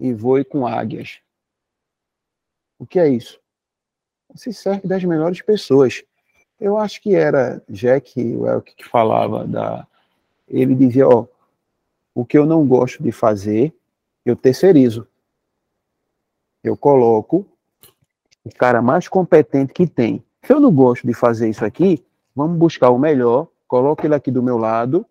[0.00, 1.20] e voe com águias.
[2.78, 3.40] O que é isso?
[4.34, 6.02] Se serve das melhores pessoas.
[6.58, 9.86] Eu acho que era Jack Welk que falava da.
[10.48, 11.26] Ele dizia: ó,
[12.14, 13.74] o que eu não gosto de fazer,
[14.24, 15.06] eu terceirizo.
[16.64, 17.46] Eu coloco
[18.42, 20.25] o cara mais competente que tem.
[20.46, 24.30] Se eu não gosto de fazer isso aqui, vamos buscar o melhor, coloco ele aqui
[24.30, 25.04] do meu lado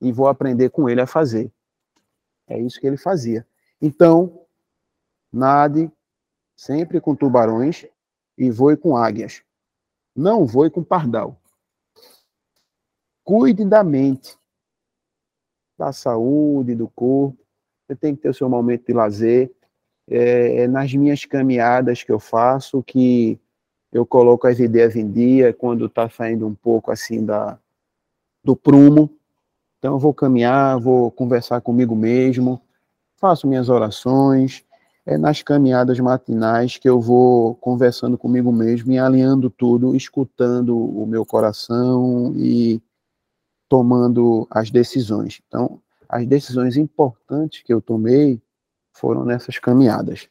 [0.00, 1.52] e vou aprender com ele a fazer.
[2.48, 3.46] É isso que ele fazia.
[3.82, 4.46] Então,
[5.30, 5.92] nade
[6.56, 7.84] sempre com tubarões
[8.38, 9.42] e voe com águias.
[10.16, 11.38] Não voe com pardal.
[13.22, 14.38] Cuide da mente,
[15.76, 17.38] da saúde, do corpo.
[17.86, 19.52] Você tem que ter o seu momento de lazer.
[20.08, 23.38] É, é nas minhas caminhadas que eu faço que
[23.92, 27.58] eu coloco as ideias em dia quando está saindo um pouco assim da
[28.42, 29.10] do prumo.
[29.78, 32.60] Então eu vou caminhar, vou conversar comigo mesmo,
[33.16, 34.64] faço minhas orações,
[35.04, 41.06] é nas caminhadas matinais que eu vou conversando comigo mesmo e alinhando tudo, escutando o
[41.06, 42.80] meu coração e
[43.68, 45.40] tomando as decisões.
[45.46, 48.40] Então, as decisões importantes que eu tomei
[48.92, 50.28] foram nessas caminhadas.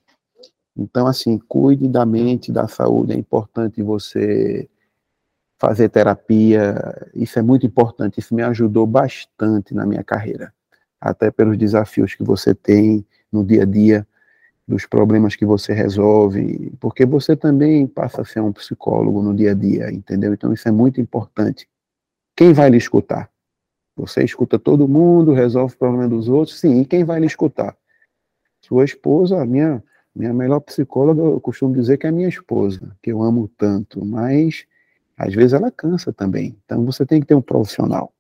[0.82, 3.14] Então, assim, cuide da mente, da saúde.
[3.14, 4.70] É importante você
[5.60, 6.76] fazer terapia.
[7.14, 8.20] Isso é muito importante.
[8.20, 10.54] Isso me ajudou bastante na minha carreira.
[11.00, 14.08] Até pelos desafios que você tem no dia a dia
[14.68, 19.52] dos problemas que você resolve, porque você também passa a ser um psicólogo no dia
[19.52, 20.34] a dia, entendeu?
[20.34, 21.68] Então isso é muito importante.
[22.36, 23.30] Quem vai lhe escutar?
[23.98, 26.60] Você escuta todo mundo, resolve o problema dos outros?
[26.60, 27.76] Sim, e quem vai lhe escutar?
[28.62, 29.84] Sua esposa, a minha,
[30.16, 34.66] minha melhor psicóloga, eu costumo dizer que é minha esposa, que eu amo tanto, mas
[35.18, 36.58] às vezes ela cansa também.
[36.66, 38.14] Então você tem que ter um profissional.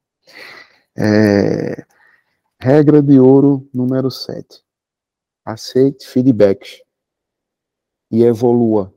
[0.98, 1.84] É,
[2.60, 4.64] regra de ouro número 7
[5.44, 6.82] aceite feedbacks
[8.12, 8.94] e evolua.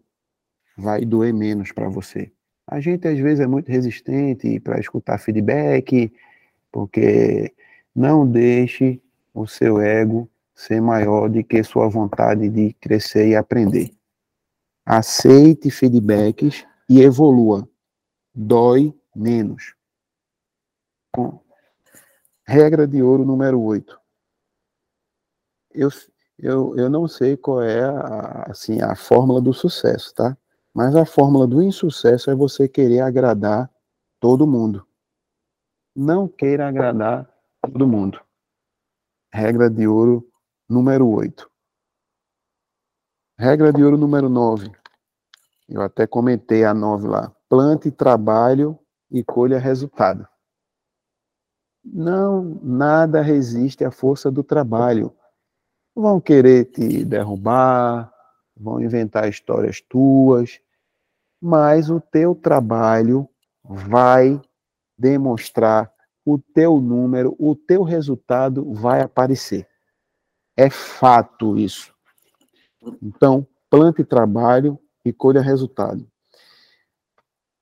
[0.77, 2.33] Vai doer menos para você.
[2.67, 6.13] A gente às vezes é muito resistente para escutar feedback,
[6.73, 7.55] porque
[7.95, 9.01] não deixe
[9.33, 13.91] o seu ego ser maior do que sua vontade de crescer e aprender.
[14.87, 17.69] Aceite feedbacks e evolua.
[18.35, 19.75] Dói menos.
[22.47, 23.99] Regra de ouro número 8.
[25.73, 25.89] Eu,
[26.39, 30.37] eu, eu não sei qual é a, assim, a fórmula do sucesso, tá?
[30.73, 33.71] Mas a fórmula do insucesso é você querer agradar
[34.21, 34.87] todo mundo.
[35.95, 37.29] Não queira agradar
[37.63, 38.21] todo mundo.
[39.33, 40.29] Regra de ouro
[40.75, 41.49] número 8.
[43.39, 44.73] Regra de ouro número 9.
[45.69, 47.33] Eu até comentei a 9 lá.
[47.49, 48.77] Plante trabalho
[49.11, 50.27] e colha resultado.
[51.85, 55.15] Não, nada resiste à força do trabalho
[55.95, 58.13] vão querer te derrubar,
[58.57, 60.61] vão inventar histórias tuas,
[61.41, 63.29] mas o teu trabalho
[63.63, 64.41] vai
[64.99, 65.93] demonstrar
[66.25, 69.69] o teu número, o teu resultado vai aparecer.
[70.57, 71.93] É fato isso.
[73.03, 76.07] Então, plante trabalho e colha resultado.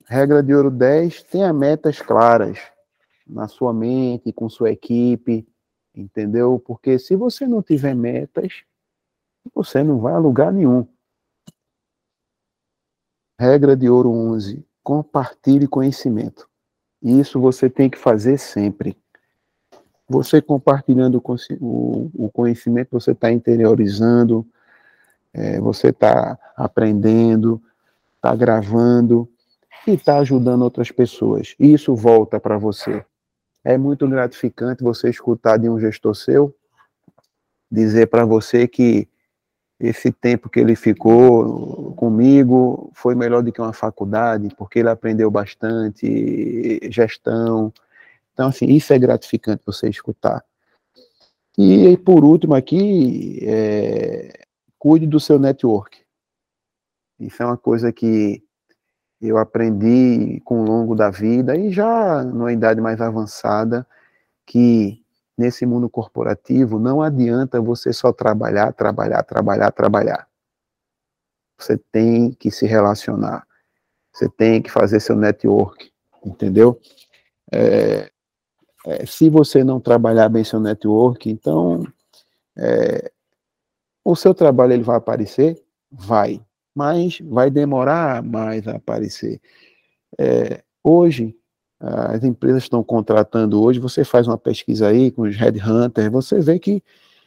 [0.06, 2.58] Regra de ouro 10, tenha metas claras
[3.26, 5.46] na sua mente, com sua equipe,
[5.94, 6.58] entendeu?
[6.58, 8.62] Porque se você não tiver metas,
[9.54, 10.86] você não vai a lugar nenhum.
[13.40, 16.48] Regra de ouro 11: compartilhe conhecimento.
[17.02, 18.96] Isso você tem que fazer sempre.
[20.12, 21.22] Você compartilhando
[21.58, 24.46] o conhecimento, você está interiorizando,
[25.32, 27.62] é, você está aprendendo,
[28.16, 29.26] está gravando
[29.86, 31.54] e está ajudando outras pessoas.
[31.58, 33.02] Isso volta para você.
[33.64, 36.54] É muito gratificante você escutar de um gestor seu
[37.70, 39.08] dizer para você que
[39.80, 45.30] esse tempo que ele ficou comigo foi melhor do que uma faculdade, porque ele aprendeu
[45.30, 47.72] bastante gestão.
[48.32, 50.44] Então, assim, isso é gratificante você escutar.
[51.58, 54.46] E, por último aqui, é,
[54.78, 56.02] cuide do seu network.
[57.20, 58.42] Isso é uma coisa que
[59.20, 63.86] eu aprendi com o longo da vida e já numa idade mais avançada
[64.44, 65.00] que
[65.38, 70.28] nesse mundo corporativo não adianta você só trabalhar, trabalhar, trabalhar, trabalhar.
[71.58, 73.46] Você tem que se relacionar.
[74.12, 75.92] Você tem que fazer seu network,
[76.24, 76.80] entendeu?
[77.52, 78.10] É,
[78.86, 81.82] é, se você não trabalhar bem seu network, então
[82.56, 83.10] é,
[84.04, 85.62] o seu trabalho ele vai aparecer?
[85.90, 86.40] Vai,
[86.74, 89.40] mas vai demorar mais a aparecer.
[90.18, 91.36] É, hoje,
[91.80, 96.58] as empresas estão contratando hoje, você faz uma pesquisa aí com os headhunters, você vê
[96.58, 96.82] que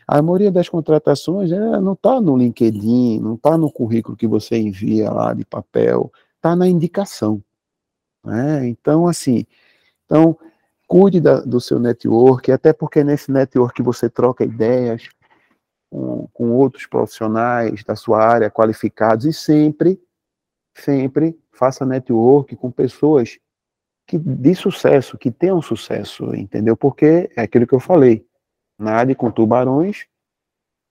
[0.07, 4.57] a maioria das contratações é, não está no LinkedIn, não está no currículo que você
[4.57, 7.44] envia lá de papel, está na indicação.
[8.23, 8.68] Né?
[8.68, 9.45] Então, assim,
[10.06, 10.38] então,
[10.87, 15.09] cuide da, do seu network, até porque nesse network você troca ideias
[15.89, 19.99] com, com outros profissionais da sua área qualificados e sempre,
[20.75, 23.37] sempre faça network com pessoas
[24.07, 26.77] que de sucesso, que tenham sucesso, entendeu?
[26.77, 28.25] Porque é aquilo que eu falei,
[28.77, 30.05] nade com tubarões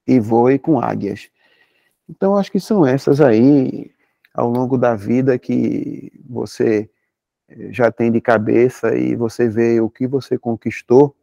[0.06, 1.30] e voe com águias.
[2.08, 3.90] Então, acho que são essas aí,
[4.34, 6.90] ao longo da vida, que você
[7.70, 11.14] já tem de cabeça e você vê o que você conquistou,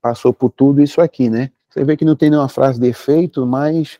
[0.00, 1.50] passou por tudo isso aqui, né?
[1.68, 3.98] Você vê que não tem nenhuma frase de efeito, mas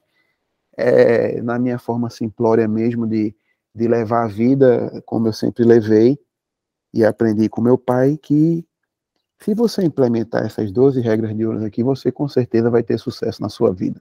[0.76, 3.34] é, na minha forma simplória mesmo de,
[3.74, 6.18] de levar a vida, como eu sempre levei,
[6.92, 8.64] e aprendi com meu pai que
[9.40, 13.42] se você implementar essas 12 regras de ouro aqui, você com certeza vai ter sucesso
[13.42, 14.00] na sua vida.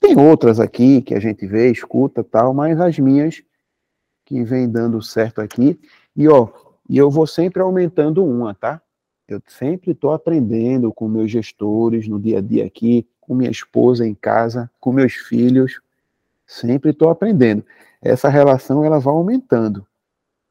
[0.00, 3.42] Tem outras aqui que a gente vê, escuta tal, mas as minhas
[4.24, 5.78] que vem dando certo aqui.
[6.16, 6.48] E ó,
[6.88, 8.80] e eu vou sempre aumentando uma, tá?
[9.28, 14.06] Eu sempre estou aprendendo com meus gestores no dia a dia aqui, com minha esposa
[14.06, 15.80] em casa, com meus filhos.
[16.46, 17.64] Sempre estou aprendendo.
[18.00, 19.84] Essa relação ela vai aumentando.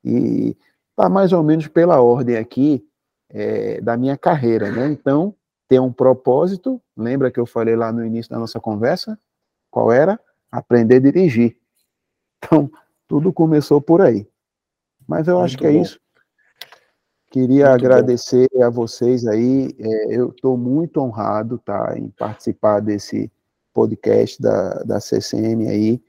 [0.04, 0.58] E
[0.96, 2.86] tá mais ou menos pela ordem aqui
[3.30, 4.88] é, da minha carreira, né?
[4.88, 5.34] Então,
[5.70, 9.18] ter um propósito, lembra que eu falei lá no início da nossa conversa?
[9.72, 10.20] Qual era?
[10.52, 11.58] Aprender a dirigir.
[12.38, 12.70] Então,
[13.08, 14.28] tudo começou por aí.
[15.08, 15.78] Mas eu Muito acho que é bom.
[15.78, 16.00] é isso.
[17.36, 18.64] Queria muito agradecer bom.
[18.64, 19.76] a vocês aí.
[19.78, 23.30] É, eu estou muito honrado, tá, em participar desse
[23.74, 26.02] podcast da, da CCM aí.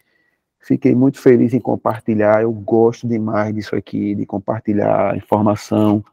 [0.61, 2.43] Fiquei muito feliz em compartilhar.
[2.43, 6.05] Eu gosto demais disso aqui, de compartilhar informação.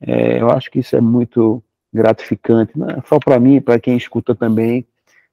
[0.00, 1.62] É, eu acho que isso é muito
[1.94, 3.00] gratificante, né?
[3.06, 4.84] só para mim, para quem escuta também.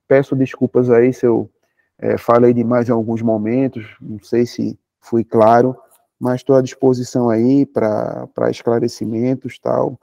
[0.07, 1.49] Peço desculpas aí se eu
[1.97, 5.75] é, falei demais em alguns momentos, não sei se fui claro,
[6.19, 9.99] mas estou à disposição aí para esclarecimentos tal.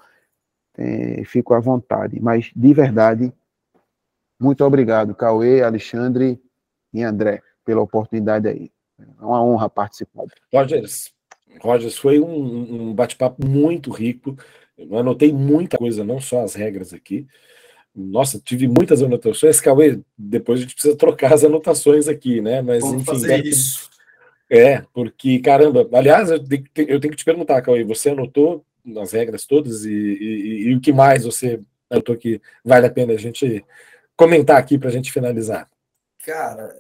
[0.77, 2.21] É, fico à vontade.
[2.21, 3.33] Mas, de verdade,
[4.39, 6.41] muito obrigado, Cauê, Alexandre
[6.93, 8.71] e André pela oportunidade aí.
[8.99, 10.25] É uma honra participar.
[10.53, 11.13] Rogers,
[11.61, 14.37] Rogers, foi um, um bate-papo muito rico.
[14.77, 17.27] Eu anotei muita coisa, não só as regras aqui.
[17.95, 19.61] Nossa, tive muitas anotações.
[19.61, 22.61] Cauê, depois a gente precisa trocar as anotações aqui, né?
[22.61, 23.89] Mas Vamos enfim, fazer isso.
[24.55, 28.65] É, porque, caramba, aliás, eu tenho, eu tenho que te perguntar, Cauê, você anotou
[28.99, 31.61] as regras todas e, e, e o que mais você
[31.91, 33.65] anotou que vale a pena a gente
[34.17, 35.69] comentar aqui para a gente finalizar?
[36.25, 36.73] Cara,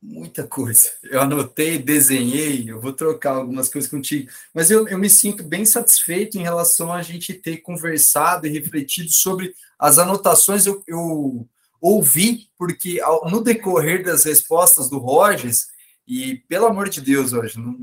[0.00, 0.88] muita coisa.
[1.02, 5.64] Eu anotei, desenhei, eu vou trocar algumas coisas contigo, mas eu, eu me sinto bem
[5.64, 10.66] satisfeito em relação a gente ter conversado e refletido sobre as anotações.
[10.66, 11.48] Eu, eu
[11.80, 15.74] ouvi, porque ao, no decorrer das respostas do Rogers,
[16.06, 17.76] e pelo amor de Deus, hoje não,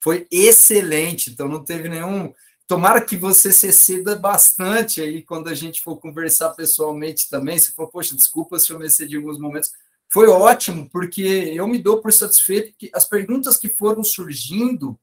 [0.00, 2.32] foi excelente, então não teve nenhum.
[2.68, 7.58] Tomara que você se bastante aí quando a gente for conversar pessoalmente também.
[7.58, 9.72] Se for, poxa, desculpa se eu me excedi em alguns momentos,
[10.08, 14.98] foi ótimo, porque eu me dou por satisfeito que as perguntas que foram surgindo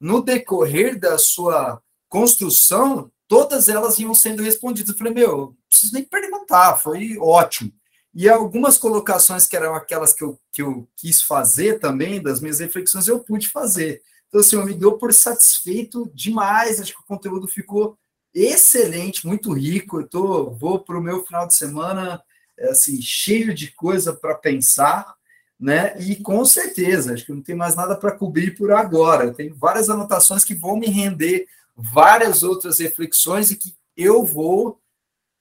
[0.00, 4.90] no decorrer da sua construção, todas elas iam sendo respondidas.
[4.90, 7.72] Eu falei, meu, não preciso nem perguntar, foi ótimo.
[8.18, 12.60] E algumas colocações que eram aquelas que eu, que eu quis fazer também, das minhas
[12.60, 14.00] reflexões, eu pude fazer.
[14.26, 17.98] Então, assim, eu me dou por satisfeito demais, acho que o conteúdo ficou
[18.32, 20.00] excelente, muito rico.
[20.00, 22.22] Eu tô, vou para o meu final de semana
[22.58, 25.14] é, assim, cheio de coisa para pensar,
[25.60, 25.94] né?
[26.00, 29.24] E com certeza, acho que não tem mais nada para cobrir por agora.
[29.24, 34.80] Eu tenho várias anotações que vão me render várias outras reflexões e que eu vou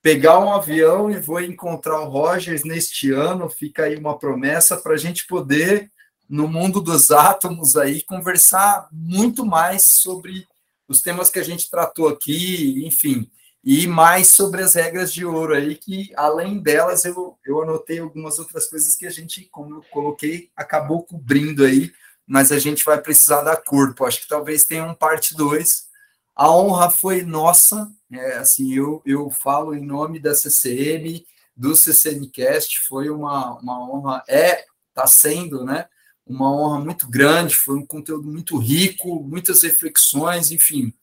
[0.05, 3.49] pegar um avião e vou encontrar o Rogers neste ano.
[3.49, 5.89] Fica aí uma promessa para a gente poder,
[6.29, 10.45] no mundo dos átomos, aí conversar muito mais sobre
[10.87, 13.27] os temas que a gente tratou aqui, enfim
[13.63, 18.37] e mais sobre as regras de ouro aí, que além delas eu, eu anotei algumas
[18.37, 21.91] outras coisas que a gente, como eu coloquei, acabou cobrindo aí,
[22.27, 24.05] mas a gente vai precisar dar corpo.
[24.05, 25.85] Acho que talvez tenha um parte 2.
[26.35, 31.25] A honra foi nossa, é, assim, eu, eu falo em nome da CCM,
[31.55, 35.85] do CCMcast, foi uma, uma honra, é, está sendo, né?
[36.27, 40.93] Uma honra muito grande, foi um conteúdo muito rico, muitas reflexões, enfim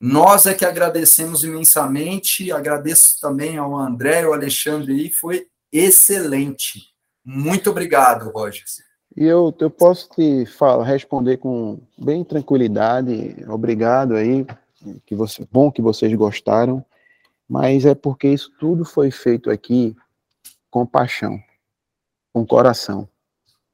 [0.00, 6.80] Nós é que agradecemos imensamente, agradeço também ao André e ao Alexandre aí, foi excelente.
[7.24, 8.82] Muito obrigado, Rogers.
[9.16, 14.44] E eu, eu posso te falar, responder com bem tranquilidade, obrigado aí,
[15.06, 16.84] que você, bom que vocês gostaram,
[17.48, 19.96] mas é porque isso tudo foi feito aqui
[20.70, 21.38] com paixão,
[22.32, 23.08] com coração.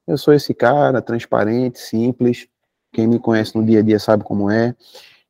[0.06, 2.48] Eu sou esse cara transparente, simples,
[2.92, 4.74] quem me conhece no dia a dia sabe como é.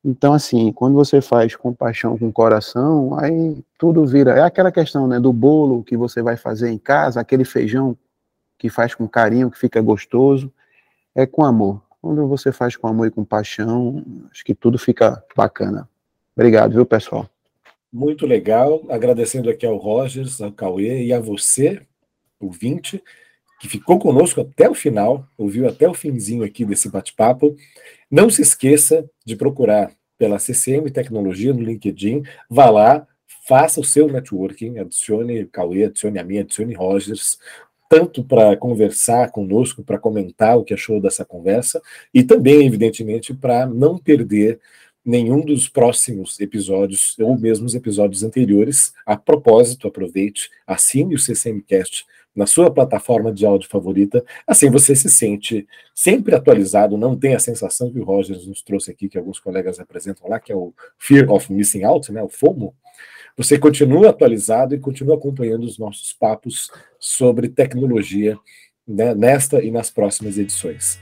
[0.03, 4.33] Então, assim, quando você faz com paixão, com coração, aí tudo vira.
[4.33, 7.97] É aquela questão, né, do bolo que você vai fazer em casa, aquele feijão
[8.59, 10.51] que faz com carinho, que fica gostoso,
[11.15, 11.83] é com amor.
[12.01, 15.89] Quando você faz com amor e com paixão, acho que tudo fica bacana.
[16.35, 17.29] Obrigado, viu, pessoal?
[17.93, 18.83] Muito legal.
[18.89, 21.83] Agradecendo aqui ao Rogers, ao Cauê e a você,
[22.39, 23.03] o 20,
[23.61, 27.55] que ficou conosco até o final, ouviu até o finzinho aqui desse bate-papo.
[28.11, 33.07] Não se esqueça de procurar pela CCM Tecnologia no LinkedIn, vá lá,
[33.47, 37.39] faça o seu networking, adicione Cauê, adicione a mim, adicione Rogers,
[37.91, 41.83] tanto para conversar conosco, para comentar o que achou dessa conversa,
[42.15, 44.61] e também, evidentemente, para não perder
[45.05, 48.93] nenhum dos próximos episódios, ou mesmo os episódios anteriores.
[49.05, 55.11] A propósito, aproveite, assine o CCMcast na sua plataforma de áudio favorita, assim você se
[55.11, 59.41] sente sempre atualizado, não tem a sensação que o Rogers nos trouxe aqui, que alguns
[59.41, 62.73] colegas apresentam lá, que é o Fear of Missing Out, né, o FOMO,
[63.43, 68.39] você continua atualizado e continua acompanhando os nossos papos sobre tecnologia
[68.87, 71.01] né, nesta e nas próximas edições.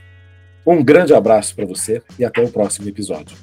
[0.64, 3.36] Um grande abraço para você e até o próximo episódio.